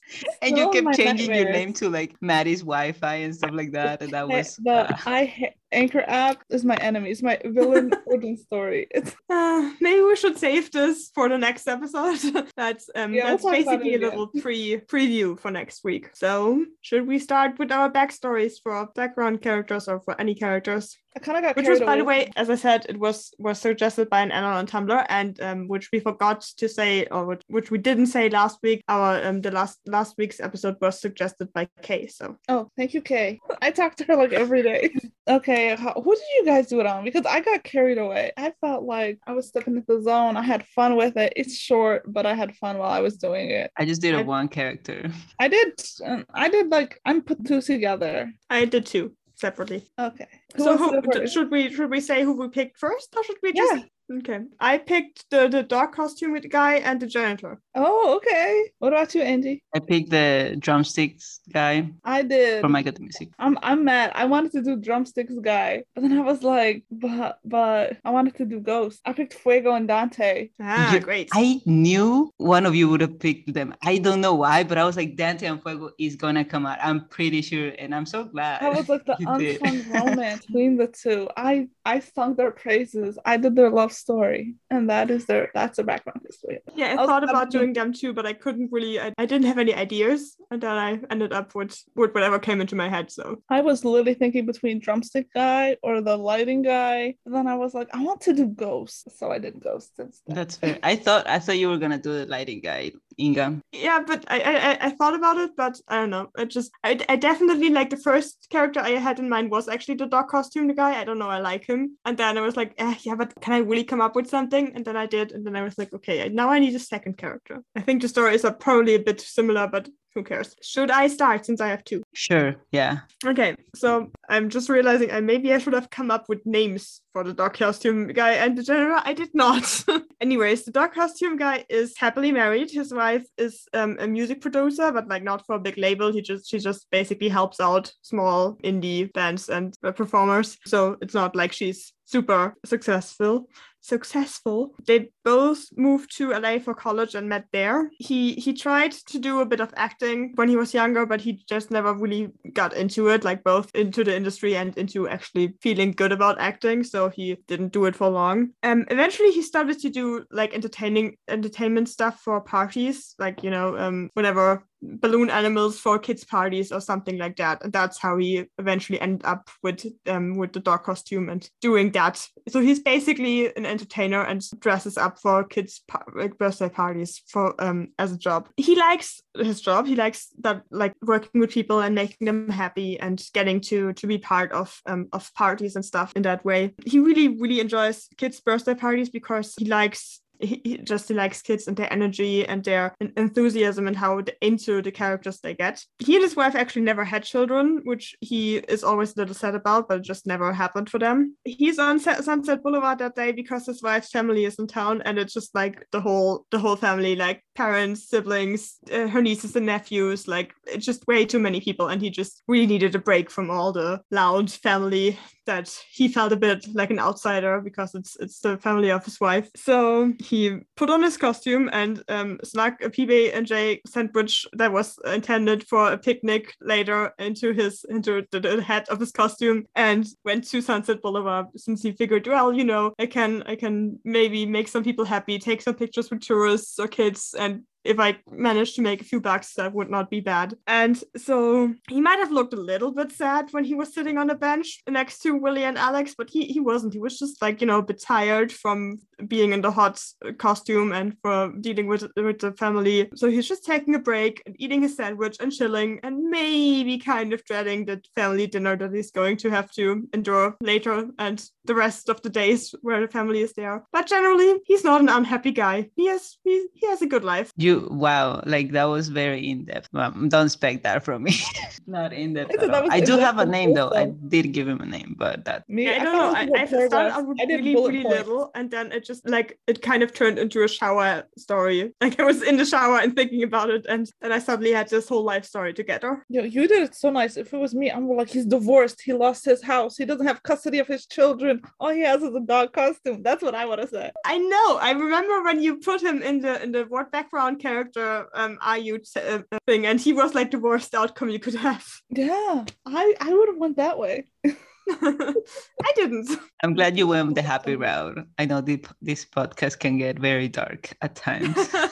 and 0.42 0.56
you 0.56 0.64
Oh, 0.64 0.70
kept 0.70 0.84
my 0.84 0.92
changing 0.92 1.34
your 1.34 1.50
name 1.50 1.72
to 1.74 1.88
like 1.90 2.14
Maddie's 2.20 2.60
Wi-Fi 2.60 3.14
and 3.16 3.34
stuff 3.34 3.50
like 3.52 3.72
that, 3.72 4.02
and 4.02 4.12
that 4.12 4.28
was 4.28 4.56
the 4.56 4.70
uh, 4.72 4.96
I 5.06 5.24
ha- 5.26 5.54
Anchor 5.72 6.04
app 6.06 6.42
is 6.50 6.64
my 6.64 6.76
enemy. 6.76 7.10
It's 7.10 7.22
my 7.22 7.40
villain 7.44 7.90
origin 8.06 8.36
story. 8.36 8.86
It's 8.90 9.14
Uh, 9.30 9.72
maybe 9.80 10.02
we 10.02 10.16
should 10.16 10.38
save 10.38 10.70
this 10.70 11.10
for 11.14 11.28
the 11.30 11.38
next 11.38 11.66
episode. 11.66 12.18
that's 12.56 12.90
um 12.94 13.14
Yeah, 13.14 13.24
we'll 13.24 13.38
that's 13.38 13.44
basically 13.44 13.94
a 13.94 13.98
little 13.98 14.28
pre 14.28 14.78
preview 14.86 15.38
for 15.38 15.50
next 15.50 15.82
week. 15.82 16.10
So 16.14 16.66
should 16.82 17.06
we 17.06 17.18
start 17.18 17.58
with 17.58 17.72
our 17.72 17.90
backstories 17.90 18.54
for 18.62 18.72
our 18.72 18.86
background 18.94 19.40
characters 19.40 19.88
or 19.88 20.00
for 20.00 20.18
any 20.20 20.34
characters? 20.34 20.96
I 21.16 21.20
kind 21.20 21.36
of 21.36 21.44
got 21.44 21.56
Which 21.56 21.68
was, 21.68 21.78
carried 21.78 21.86
by 21.86 21.96
the 21.98 22.04
way, 22.04 22.30
as 22.36 22.48
I 22.48 22.54
said, 22.54 22.86
it 22.88 22.98
was 22.98 23.34
was 23.38 23.58
suggested 23.58 24.08
by 24.08 24.20
an 24.22 24.32
anon 24.32 24.56
on 24.56 24.66
Tumblr, 24.66 25.06
and 25.10 25.38
um, 25.42 25.68
which 25.68 25.90
we 25.92 26.00
forgot 26.00 26.40
to 26.56 26.68
say, 26.68 27.06
or 27.10 27.26
which, 27.26 27.42
which 27.48 27.70
we 27.70 27.76
didn't 27.78 28.06
say 28.06 28.30
last 28.30 28.58
week. 28.62 28.82
Our 28.88 29.22
um, 29.26 29.42
the 29.42 29.50
last 29.50 29.78
last 29.87 30.14
week's 30.19 30.40
episode 30.40 30.76
was 30.81 31.00
suggested 31.00 31.52
by 31.52 31.69
Kay. 31.82 32.06
So 32.06 32.37
Oh, 32.49 32.69
thank 32.76 32.94
you, 32.94 33.02
Kay. 33.02 33.40
I 33.61 33.70
talk 33.70 33.96
to 33.96 34.05
her 34.05 34.17
like 34.17 34.32
every 34.32 34.62
day. 34.62 34.94
okay, 35.29 35.75
how, 35.76 35.94
who 35.94 36.14
did 36.14 36.25
you 36.37 36.44
guys 36.46 36.69
do 36.69 36.81
it 36.81 36.87
on? 36.87 37.05
Because 37.05 37.26
I 37.26 37.40
got 37.40 37.64
carried 37.64 37.99
away. 37.99 38.32
I 38.37 38.52
felt 38.61 38.84
like 38.84 39.19
I 39.26 39.32
was 39.32 39.49
stepping 39.49 39.76
into 39.76 39.96
the 39.96 40.02
zone. 40.02 40.37
I 40.37 40.43
had 40.43 40.67
fun 40.69 40.96
with 40.96 41.17
it. 41.17 41.32
It's 41.37 41.56
short, 41.56 42.02
but 42.06 42.26
I 42.26 42.34
had 42.34 42.55
fun 42.56 42.79
while 42.79 42.90
I 42.90 43.00
was 43.00 43.17
doing 43.17 43.50
it. 43.50 43.70
I 43.76 43.84
just 43.84 44.00
did 44.02 44.14
a 44.14 44.19
I- 44.19 44.23
one 44.23 44.49
character. 44.49 45.11
I 45.38 45.49
did. 45.49 45.81
Um, 46.05 46.25
I 46.35 46.49
did 46.49 46.69
like 46.70 46.99
I'm 47.05 47.23
put 47.23 47.44
two 47.46 47.61
together. 47.61 48.32
I 48.50 48.64
did 48.64 48.87
two 48.87 49.14
separately. 49.37 49.85
Okay. 49.99 50.26
so 50.56 50.76
who, 50.76 51.26
should 51.26 51.50
we 51.50 51.73
should 51.73 51.90
we 51.90 52.00
say 52.00 52.23
who 52.23 52.35
we 52.40 52.49
picked 52.49 52.78
first, 52.78 53.12
or 53.17 53.25
should 53.25 53.37
we 53.43 53.52
just? 53.52 53.75
Yeah. 53.76 53.82
Okay, 54.19 54.41
I 54.61 54.79
picked 54.79 55.25
the 55.31 55.49
the 55.49 55.62
dog 55.62 55.93
costume 55.93 56.32
with 56.32 56.49
guy 56.50 56.75
and 56.76 57.00
the 57.00 57.06
janitor. 57.06 57.59
Oh, 57.75 58.17
okay. 58.17 58.69
What 58.79 58.93
about 58.93 59.14
you, 59.14 59.23
Angie? 59.23 59.62
I 59.75 59.79
picked 59.79 60.11
the 60.11 60.56
drumsticks 60.59 61.41
guy 61.50 61.88
I 62.05 62.23
did. 62.23 62.61
from 62.61 62.76
I 62.76 62.82
Got 62.82 62.97
the 62.97 63.00
Music. 63.03 63.31
I'm 63.38 63.56
I'm 63.62 63.85
mad. 63.85 64.12
I 64.14 64.26
wanted 64.26 64.53
to 64.53 64.62
do 64.62 64.76
drumsticks 64.76 65.32
guy, 65.41 65.85
but 65.94 66.03
then 66.03 66.12
I 66.19 66.20
was 66.20 66.43
like, 66.43 66.85
but 66.91 67.38
but 67.44 67.97
I 68.05 68.11
wanted 68.11 68.37
to 68.37 68.44
do 68.44 68.61
ghost. 68.61 69.00
I 69.06 69.12
picked 69.14 69.35
Fuego 69.35 69.73
and 69.75 69.88
Dante. 69.88 70.50
Ah, 70.61 70.93
You- 70.93 71.00
great. 71.00 71.31
I 71.32 71.61
knew 71.64 72.31
one 72.37 72.67
of 72.67 72.75
you 72.75 72.88
would 72.91 73.00
have 73.00 73.19
picked 73.19 73.55
them. 73.55 73.75
I 73.82 73.97
don't 73.99 74.20
know 74.20 74.35
why, 74.35 74.62
but 74.64 74.76
I 74.76 74.85
was 74.85 74.97
like, 74.97 75.17
Dante 75.17 75.47
and 75.47 75.62
Fuego 75.62 75.91
is 75.99 76.17
gonna 76.17 76.44
come 76.44 76.67
out. 76.67 76.79
I'm 76.82 77.09
pretty 77.09 77.41
sure, 77.41 77.73
and 77.79 77.94
I'm 77.94 78.05
so 78.06 78.25
glad. 78.25 78.61
That 78.61 78.75
was 78.76 78.88
like 78.91 79.06
the 79.06 79.17
you 79.20 79.38
did. 79.38 79.62
unsung 79.62 79.93
romance 79.93 80.44
between 80.44 80.76
the 80.76 80.88
two. 80.88 81.29
I 81.37 81.69
I 81.87 82.00
sung 82.00 82.35
their 82.35 82.50
praises. 82.50 83.19
I 83.25 83.37
did 83.38 83.56
their 83.56 83.70
love 83.70 83.93
story, 84.02 84.54
and 84.75 84.90
that 84.90 85.10
is 85.10 85.25
their 85.26 85.44
that's 85.54 85.76
their 85.76 85.87
background 85.93 86.20
history. 86.26 86.58
Yeah, 86.75 86.88
I 86.88 86.93
I 86.93 86.94
was 86.96 87.08
thought 87.08 87.25
about 87.25 87.44
thinking- 87.52 87.60
doing 87.60 87.72
them 87.72 87.90
too, 88.00 88.12
but 88.12 88.26
I 88.26 88.34
couldn't 88.44 88.69
really. 88.76 89.00
I, 89.00 89.08
I 89.16 89.26
didn't 89.31 89.46
have 89.46 89.58
any 89.58 89.75
ideas, 89.87 90.37
and 90.50 90.60
then 90.64 90.76
I 90.88 90.90
ended 91.10 91.32
up 91.32 91.54
with 91.54 91.75
with 92.00 92.12
whatever 92.14 92.38
came 92.38 92.60
into 92.60 92.76
my 92.76 92.88
head. 92.88 93.10
So 93.10 93.25
I 93.49 93.60
was 93.69 93.84
literally 93.84 94.14
thinking 94.14 94.44
between 94.52 94.81
drumstick 94.81 95.28
guy 95.34 95.76
or 95.82 96.00
the 96.00 96.16
lighting 96.16 96.62
guy. 96.62 97.14
And 97.25 97.32
then 97.34 97.46
I 97.46 97.56
was 97.62 97.72
like, 97.78 97.88
I 97.94 98.02
want 98.02 98.20
to 98.22 98.32
do 98.34 98.46
ghosts 98.46 99.04
so 99.19 99.31
I 99.31 99.38
did 99.38 99.60
ghosts 99.60 99.96
instead. 99.99 100.37
That's 100.37 100.56
fair. 100.56 100.78
I 100.82 100.96
thought 100.96 101.25
I 101.28 101.38
thought 101.38 101.58
you 101.62 101.69
were 101.70 101.78
gonna 101.78 101.99
do 102.08 102.12
the 102.20 102.26
lighting 102.26 102.60
guy, 102.60 102.93
Inga. 103.19 103.61
yeah, 103.73 104.00
but 104.06 104.25
I 104.29 104.41
I, 104.41 104.87
I- 104.87 104.91
thought 104.91 105.14
about 105.14 105.38
it, 105.38 105.50
but 105.56 105.81
I 105.88 105.97
don't 105.97 106.11
know. 106.11 106.29
It 106.38 106.50
just 106.50 106.70
I, 106.85 106.99
I 107.09 107.17
definitely 107.17 107.70
like 107.70 107.91
the 107.91 107.97
first 107.97 108.47
character 108.50 108.81
I 108.81 108.91
had 108.91 109.19
in 109.19 109.29
mind 109.29 109.50
was 109.50 109.69
actually 109.69 109.97
the 109.97 110.06
dog 110.06 110.29
costume 110.29 110.69
guy. 110.75 111.00
I 111.00 111.05
don't 111.05 111.19
know, 111.19 111.29
I 111.29 111.38
like 111.41 111.64
him, 111.66 111.97
and 112.04 112.16
then 112.16 112.38
I 112.38 112.40
was 112.42 112.57
like, 112.57 112.75
eh, 112.78 112.95
yeah, 113.02 113.14
but 113.14 113.33
can 113.40 113.52
I 113.54 113.59
really 113.59 113.85
come 113.85 114.00
up 114.00 114.14
with 114.16 114.28
something? 114.28 114.73
And 114.75 114.85
then 114.85 114.97
I 114.97 115.07
did, 115.07 115.33
and 115.33 115.45
then 115.47 115.57
I 115.57 115.62
was 115.62 115.78
like, 115.78 115.92
okay, 115.95 116.28
now 116.28 116.50
I 116.50 116.59
need 116.59 116.75
a 116.75 116.78
second 116.78 117.16
character. 117.16 117.62
I 117.76 117.81
think 117.81 118.02
the 118.02 118.09
stories 118.09 118.45
are 118.45 118.52
probably 118.54 118.95
a 118.95 118.99
bit 119.00 119.21
similar, 119.21 119.66
but 119.66 119.88
who 120.14 120.23
cares? 120.23 120.54
Should 120.62 120.90
I 120.90 121.07
start 121.07 121.47
since 121.47 121.61
I 121.61 121.69
have 121.69 121.85
two? 121.85 122.02
Sure, 122.14 122.57
yeah. 122.71 123.00
Okay, 123.25 123.57
so 123.75 124.11
I'm 124.28 124.50
just 124.50 124.69
realizing 124.69 125.11
I 125.11 125.21
maybe 125.21 125.52
I 125.52 125.59
should 125.59 125.73
have 125.73 125.90
come 125.90 126.11
up 126.11 126.28
with 126.28 126.45
names 126.45 127.00
for 127.12 127.25
the 127.25 127.33
dog 127.33 127.54
costume 127.54 128.09
guy 128.09 128.33
and 128.33 128.57
the 128.57 128.62
general. 128.62 129.00
I 129.04 129.14
did 129.14 129.31
not. 129.35 129.85
Anyways, 130.21 130.64
the 130.64 130.73
dog 130.73 130.92
costume 130.92 131.37
guy 131.37 131.64
is 131.69 131.97
happily 131.97 132.33
married. 132.33 132.71
His 132.71 132.92
wife 132.92 133.25
is 133.38 133.66
um, 133.73 133.97
a 134.00 134.07
music 134.07 134.40
producer, 134.40 134.92
but 134.92 135.09
like 135.09 135.23
not 135.23 135.47
for 135.47 135.57
a 135.57 135.61
big 135.61 135.78
label. 135.78 136.12
He 136.12 136.23
just 136.23 136.49
she 136.49 136.59
just 136.59 136.87
basically 136.90 137.28
helps 137.28 137.61
out 137.61 137.92
small 138.02 138.57
indie 138.64 139.12
bands 139.12 139.49
and 139.49 139.76
uh, 139.83 139.92
performers. 139.92 140.59
So 140.66 140.97
it's 141.00 141.14
not 141.14 141.35
like 141.35 141.52
she's 141.52 141.92
super 142.04 142.54
successful 142.64 143.49
successful. 143.82 144.74
They 144.86 145.10
both 145.24 145.66
moved 145.76 146.16
to 146.16 146.30
LA 146.30 146.58
for 146.58 146.74
college 146.74 147.14
and 147.14 147.28
met 147.28 147.46
there. 147.52 147.90
He 147.98 148.34
he 148.34 148.52
tried 148.54 148.92
to 148.92 149.18
do 149.18 149.40
a 149.40 149.46
bit 149.46 149.60
of 149.60 149.74
acting 149.76 150.32
when 150.36 150.48
he 150.48 150.56
was 150.56 150.72
younger, 150.72 151.04
but 151.04 151.20
he 151.20 151.44
just 151.48 151.70
never 151.70 151.92
really 151.92 152.30
got 152.52 152.72
into 152.74 153.08
it, 153.08 153.24
like 153.24 153.44
both 153.44 153.70
into 153.74 154.04
the 154.04 154.16
industry 154.16 154.56
and 154.56 154.76
into 154.78 155.08
actually 155.08 155.54
feeling 155.60 155.92
good 155.92 156.12
about 156.12 156.40
acting. 156.40 156.84
So 156.84 157.08
he 157.10 157.36
didn't 157.48 157.72
do 157.72 157.84
it 157.84 157.96
for 157.96 158.08
long. 158.08 158.50
Um, 158.62 158.86
eventually 158.90 159.30
he 159.30 159.42
started 159.42 159.78
to 159.80 159.90
do 159.90 160.24
like 160.30 160.54
entertaining 160.54 161.16
entertainment 161.28 161.88
stuff 161.88 162.20
for 162.20 162.40
parties, 162.40 163.14
like 163.18 163.42
you 163.42 163.50
know, 163.50 163.76
um, 163.76 164.10
whatever 164.14 164.64
balloon 164.82 165.30
animals 165.30 165.78
for 165.78 165.98
kids 165.98 166.24
parties 166.24 166.72
or 166.72 166.80
something 166.80 167.16
like 167.16 167.36
that 167.36 167.62
and 167.62 167.72
that's 167.72 167.98
how 167.98 168.16
he 168.16 168.44
eventually 168.58 169.00
ended 169.00 169.24
up 169.24 169.48
with 169.62 169.86
um 170.08 170.36
with 170.36 170.52
the 170.52 170.60
dog 170.60 170.82
costume 170.82 171.28
and 171.28 171.48
doing 171.60 171.92
that 171.92 172.26
so 172.48 172.60
he's 172.60 172.80
basically 172.80 173.54
an 173.56 173.64
entertainer 173.73 174.23
and 174.23 174.43
dresses 174.61 174.97
up 174.97 175.19
for 175.19 175.45
kids 175.45 175.83
like 176.14 176.38
birthday 176.38 176.69
parties 176.69 177.23
for 177.26 177.55
um 177.59 177.88
as 177.99 178.12
a 178.12 178.19
job. 178.19 178.49
He 178.57 178.76
likes 178.76 179.21
his 179.37 179.61
job. 179.61 179.87
He 179.87 179.97
likes 179.97 180.29
that 180.41 180.62
like 180.71 180.95
working 181.02 181.41
with 181.41 181.50
people 181.50 181.81
and 181.81 181.95
making 181.95 182.26
them 182.26 182.49
happy 182.49 183.00
and 183.00 183.23
getting 183.33 183.61
to 183.62 183.93
to 183.95 184.07
be 184.07 184.19
part 184.19 184.52
of 184.52 184.81
um 184.87 185.09
of 185.12 185.33
parties 185.35 185.76
and 185.76 185.85
stuff 185.85 186.12
in 186.14 186.23
that 186.23 186.45
way. 186.45 186.75
He 186.87 186.99
really 187.00 187.29
really 187.29 187.61
enjoys 187.61 188.09
kids 188.17 188.41
birthday 188.41 188.75
parties 188.75 189.11
because 189.11 189.55
he 189.59 189.64
likes 189.64 190.21
he, 190.42 190.80
just 190.82 191.11
likes 191.11 191.42
kids 191.42 191.68
and 191.68 191.76
their 191.76 191.92
energy 191.92 192.46
and 192.46 192.64
their 192.64 192.94
enthusiasm 193.16 193.87
and 193.87 193.96
how 193.96 194.20
into 194.40 194.82
the 194.82 194.90
characters 194.90 195.38
they 195.40 195.54
get. 195.54 195.84
He 195.99 196.16
and 196.16 196.22
his 196.22 196.37
wife 196.37 196.54
actually 196.54 196.82
never 196.82 197.04
had 197.04 197.22
children, 197.22 197.82
which 197.84 198.16
he 198.20 198.56
is 198.56 198.82
always 198.82 199.14
a 199.16 199.20
little 199.20 199.34
sad 199.34 199.54
about, 199.54 199.88
but 199.88 199.99
it 199.99 200.04
just 200.04 200.26
never 200.26 200.52
happened 200.52 200.90
for 200.90 200.99
them. 200.99 201.37
He's 201.44 201.78
on 201.78 202.00
Sunset 202.00 202.62
Boulevard 202.62 202.99
that 202.99 203.14
day 203.14 203.32
because 203.32 203.66
his 203.66 203.82
wife's 203.82 204.11
family 204.11 204.44
is 204.44 204.58
in 204.58 204.66
town, 204.66 205.02
and 205.02 205.18
it's 205.18 205.34
just 205.34 205.54
like 205.54 205.87
the 205.92 206.00
whole 206.00 206.46
the 206.50 206.58
whole 206.58 206.76
family 206.76 207.16
like 207.16 207.44
parents, 207.54 208.08
siblings, 208.08 208.78
uh, 208.92 209.06
her 209.06 209.22
nieces 209.22 209.56
and 209.56 209.66
nephews. 209.66 210.26
Like 210.26 210.52
it's 210.66 210.87
just 210.87 211.06
way 211.06 211.25
too 211.25 211.38
many 211.38 211.61
people, 211.61 211.88
and 211.88 212.02
he 212.02 212.11
just 212.11 212.42
really 212.49 212.66
needed 212.66 212.94
a 212.94 212.99
break 212.99 213.30
from 213.30 213.50
all 213.50 213.72
the 213.72 214.00
loud 214.11 214.50
family 214.50 215.18
that 215.46 215.68
he 215.90 216.08
felt 216.08 216.32
a 216.32 216.37
bit 216.37 216.66
like 216.75 216.90
an 216.90 216.99
outsider 216.99 217.61
because 217.61 217.94
it's 217.94 218.16
it's 218.20 218.40
the 218.40 218.56
family 218.58 218.90
of 218.90 219.04
his 219.04 219.20
wife. 219.20 219.50
So 219.56 220.12
he 220.18 220.58
put 220.76 220.90
on 220.90 221.02
his 221.02 221.16
costume 221.16 221.68
and 221.72 222.02
um, 222.08 222.38
snuck 222.44 222.82
a 222.82 222.90
PB 222.90 223.34
and 223.34 223.46
J 223.46 223.80
sandwich 223.87 224.46
that 224.54 224.72
was 224.72 224.99
intended 225.06 225.66
for 225.66 225.92
a 225.92 225.99
picnic 225.99 226.54
later 226.61 227.12
into 227.18 227.52
his 227.52 227.84
into 227.88 228.26
the, 228.30 228.40
the 228.40 228.62
head 228.62 228.88
of 228.88 229.00
his 229.00 229.12
costume 229.12 229.66
and 229.75 230.06
went 230.25 230.44
to 230.49 230.61
Sunset 230.61 231.02
Boulevard 231.02 231.46
since 231.56 231.82
he 231.82 231.92
figured, 231.92 232.26
well, 232.26 232.52
you 232.52 232.64
know, 232.64 232.92
I 232.99 233.06
can 233.06 233.42
I 233.44 233.56
can 233.56 233.99
maybe 234.04 234.46
make 234.46 234.68
some 234.68 234.84
people 234.84 235.04
happy, 235.04 235.38
take 235.38 235.62
some 235.62 235.75
pictures 235.75 236.11
with 236.11 236.20
tourists 236.20 236.78
or 236.78 236.88
kids, 236.88 237.34
and 237.38 237.62
if 237.84 237.98
I 237.98 238.18
managed 238.30 238.76
to 238.76 238.82
make 238.82 239.00
a 239.00 239.04
few 239.04 239.20
bucks, 239.20 239.54
that 239.54 239.72
would 239.72 239.90
not 239.90 240.10
be 240.10 240.20
bad. 240.20 240.56
And 240.66 241.02
so 241.16 241.74
he 241.88 242.00
might 242.00 242.18
have 242.18 242.30
looked 242.30 242.54
a 242.54 242.60
little 242.60 242.92
bit 242.92 243.12
sad 243.12 243.48
when 243.50 243.64
he 243.64 243.74
was 243.74 243.92
sitting 243.92 244.18
on 244.18 244.30
a 244.30 244.34
bench 244.34 244.80
next 244.88 245.20
to 245.20 245.34
Willie 245.34 245.64
and 245.64 245.78
Alex, 245.78 246.14
but 246.16 246.30
he, 246.30 246.46
he 246.46 246.60
wasn't. 246.60 246.92
He 246.92 247.00
was 247.00 247.18
just 247.18 247.42
like, 247.42 247.60
you 247.60 247.66
know, 247.66 247.78
a 247.78 247.82
bit 247.82 248.00
tired 248.00 248.52
from 248.52 249.00
being 249.29 249.52
in 249.52 249.61
the 249.61 249.71
hot 249.71 250.02
uh, 250.26 250.33
costume 250.33 250.93
and 250.93 251.17
for 251.23 251.52
dealing 251.61 251.87
with, 251.87 252.07
with 252.17 252.38
the 252.41 252.52
family. 252.52 253.09
So 253.14 253.29
he's 253.29 253.49
just 253.49 253.64
taking 253.64 253.95
a 253.95 253.99
break 253.99 254.43
and 254.47 254.57
eating 254.59 254.83
his 254.83 254.97
sandwich 254.97 255.37
and 255.41 255.52
chilling 255.52 256.00
and 256.02 256.31
maybe 256.31 256.99
kind 256.99 257.33
of 257.33 257.45
dreading 257.45 257.85
the 257.85 258.02
family 258.17 258.47
dinner 258.47 258.76
that 258.76 258.93
he's 258.93 259.11
going 259.11 259.37
to 259.38 259.50
have 259.50 259.71
to 259.73 260.09
endure 260.12 260.57
later 260.61 261.09
and 261.19 261.45
the 261.64 261.75
rest 261.75 262.09
of 262.09 262.21
the 262.23 262.31
days 262.31 262.75
where 262.83 263.00
the 263.00 263.09
family 263.09 263.41
is 263.41 263.52
there. 263.52 263.85
But 263.93 264.07
generally, 264.07 264.61
he's 264.64 264.85
not 264.85 265.00
an 265.00 265.09
unhappy 265.09 265.52
guy. 265.52 265.91
He 265.97 266.07
has 266.09 266.38
he, 266.45 266.67
he 266.75 266.87
has 266.88 267.02
a 267.02 267.07
good 267.07 267.25
life. 267.25 267.52
You 267.57 267.88
wow, 267.91 268.43
like 268.47 268.73
that 268.73 268.85
was 268.85 269.09
very 269.09 269.49
in 269.49 269.64
depth. 269.67 269.88
Don't 269.93 270.47
expect 270.47 270.83
that 270.83 271.05
from 271.05 271.25
me. 271.25 271.35
Not 271.87 272.12
in 272.12 272.35
depth. 272.35 272.55
I, 272.59 272.99
I 272.99 273.00
do 273.00 273.19
have 273.19 273.38
a 273.38 273.47
name 273.47 273.75
though. 273.75 273.93
I 273.93 274.07
did 274.07 274.52
give 274.52 274.69
him 274.69 274.81
a 274.81 274.87
name, 274.87 275.14
but 275.19 275.45
that 275.45 275.69
me. 275.69 275.85
Yeah, 275.85 275.99
I 276.00 276.05
don't 276.05 276.17
know. 276.17 276.33
I, 276.35 276.62
I 276.62 276.67
started 276.67 276.95
out 276.95 277.26
with 277.26 277.38
really 277.38 277.75
really 277.75 278.05
little, 278.05 278.50
and 278.55 278.71
then 278.71 278.93
it 278.93 279.05
just 279.05 279.12
like 279.25 279.59
it 279.66 279.83
kind 279.83 280.02
of 280.02 280.12
turned 280.12 280.38
into 280.38 280.62
a 280.62 280.69
shower 280.69 281.25
story. 281.37 281.92
Like 282.00 282.19
I 282.19 282.25
was 282.25 282.42
in 282.42 282.57
the 282.57 282.64
shower 282.64 282.99
and 282.99 283.14
thinking 283.14 283.42
about 283.42 283.71
it, 283.71 283.87
and 283.88 284.11
then 284.21 284.33
I 284.33 284.38
suddenly 284.38 284.73
had 284.73 284.88
this 284.88 285.09
whole 285.09 285.25
life 285.25 285.45
story 285.45 285.73
together. 285.73 286.25
Yeah, 286.28 286.42
you 286.42 286.66
did 286.66 286.83
it 286.83 286.95
so 286.95 287.11
nice. 287.11 287.37
If 287.37 287.52
it 287.54 287.59
was 287.59 287.75
me, 287.75 287.90
I'm 287.90 288.09
like 288.09 288.28
he's 288.28 288.47
divorced. 288.47 289.00
He 289.02 289.12
lost 289.12 289.45
his 289.45 289.62
house. 289.62 289.97
He 289.97 290.04
doesn't 290.04 290.26
have 290.26 290.42
custody 290.42 290.78
of 290.78 290.87
his 290.87 291.07
children. 291.07 291.62
All 291.78 291.90
he 291.90 292.02
has 292.02 292.23
is 292.23 292.35
a 292.35 292.40
dog 292.40 292.73
costume. 292.73 293.23
That's 293.23 293.42
what 293.42 293.54
I 293.54 293.66
want 293.66 293.83
to 293.83 293.88
say. 293.88 294.11
I 294.25 294.38
know. 294.38 294.78
I 294.78 294.92
remember 294.92 295.42
when 295.45 295.62
you 295.62 295.78
put 295.78 296.02
him 296.02 296.23
in 296.23 296.40
the 296.40 296.62
in 296.62 296.73
the 296.73 296.85
what 296.85 297.12
background 297.12 297.61
character 297.61 298.26
um 298.35 298.59
are 298.61 298.78
you 298.78 298.99
t- 298.99 299.21
uh, 299.21 299.42
thing, 299.66 299.87
and 299.87 300.00
he 300.00 300.12
was 300.12 300.35
like 300.35 300.50
the 300.50 300.59
worst 300.59 300.95
outcome 300.95 301.31
you 301.31 301.38
could 301.38 301.54
have. 301.54 301.87
Yeah, 302.11 302.64
I 302.87 303.14
I 303.21 303.33
would 303.33 303.49
have 303.49 303.59
went 303.59 303.76
that 303.76 303.99
way. 303.99 304.26
I 304.90 305.92
didn't. 305.94 306.28
I'm 306.62 306.74
glad 306.74 306.96
you 306.98 307.06
went 307.06 307.34
the 307.34 307.42
happy 307.42 307.76
route. 307.86 308.18
I 308.38 308.44
know 308.46 308.60
the, 308.60 308.84
this 309.00 309.24
podcast 309.24 309.78
can 309.78 309.98
get 309.98 310.18
very 310.18 310.48
dark 310.48 310.92
at 311.02 311.14
times 311.14 311.56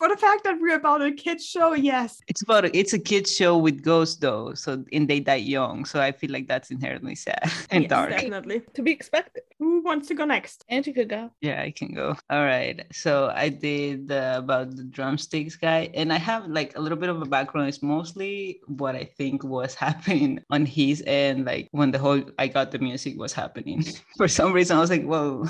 for 0.00 0.08
the 0.08 0.16
fact 0.16 0.44
that 0.44 0.58
we're 0.58 0.76
about 0.76 1.02
a 1.02 1.12
kids 1.12 1.44
show, 1.44 1.74
yes. 1.74 2.22
It's 2.26 2.40
about 2.40 2.64
a, 2.64 2.74
it's 2.76 2.94
a 2.94 2.98
kids 2.98 3.36
show 3.36 3.58
with 3.58 3.82
ghosts 3.82 4.16
though, 4.16 4.54
so 4.54 4.82
and 4.94 5.06
they 5.06 5.20
die 5.20 5.34
young, 5.34 5.84
so 5.84 6.00
I 6.00 6.10
feel 6.10 6.30
like 6.30 6.48
that's 6.48 6.70
inherently 6.70 7.14
sad 7.14 7.52
and 7.70 7.82
yes, 7.82 7.90
dark. 7.90 8.08
Definitely 8.08 8.62
to 8.72 8.82
be 8.82 8.92
expected. 8.92 9.42
Who 9.58 9.82
wants 9.82 10.08
to 10.08 10.14
go 10.14 10.24
next? 10.24 10.64
And 10.70 10.86
you 10.86 10.94
could 10.94 11.10
go. 11.10 11.30
Yeah, 11.42 11.60
I 11.60 11.70
can 11.70 11.92
go. 11.92 12.16
All 12.30 12.44
right. 12.44 12.82
So 12.92 13.30
I 13.34 13.50
did 13.50 14.10
uh, 14.10 14.36
about 14.38 14.74
the 14.74 14.84
drumsticks 14.84 15.56
guy, 15.56 15.90
and 15.92 16.14
I 16.14 16.18
have 16.18 16.46
like 16.46 16.78
a 16.78 16.80
little 16.80 16.98
bit 16.98 17.10
of 17.10 17.20
a 17.20 17.26
background. 17.26 17.68
It's 17.68 17.82
mostly 17.82 18.60
what 18.68 18.96
I 18.96 19.04
think 19.04 19.44
was 19.44 19.74
happening 19.86 20.40
on 20.48 20.64
his 20.64 21.04
end, 21.06 21.44
like 21.44 21.68
when 21.72 21.90
the 21.90 21.98
whole 21.98 22.22
I 22.38 22.48
got 22.48 22.70
the 22.70 22.78
music 22.78 23.18
was 23.18 23.34
happening. 23.34 23.84
For 24.16 24.28
some 24.28 24.54
reason, 24.54 24.78
I 24.78 24.80
was 24.80 24.88
like, 24.88 25.04
whoa 25.04 25.44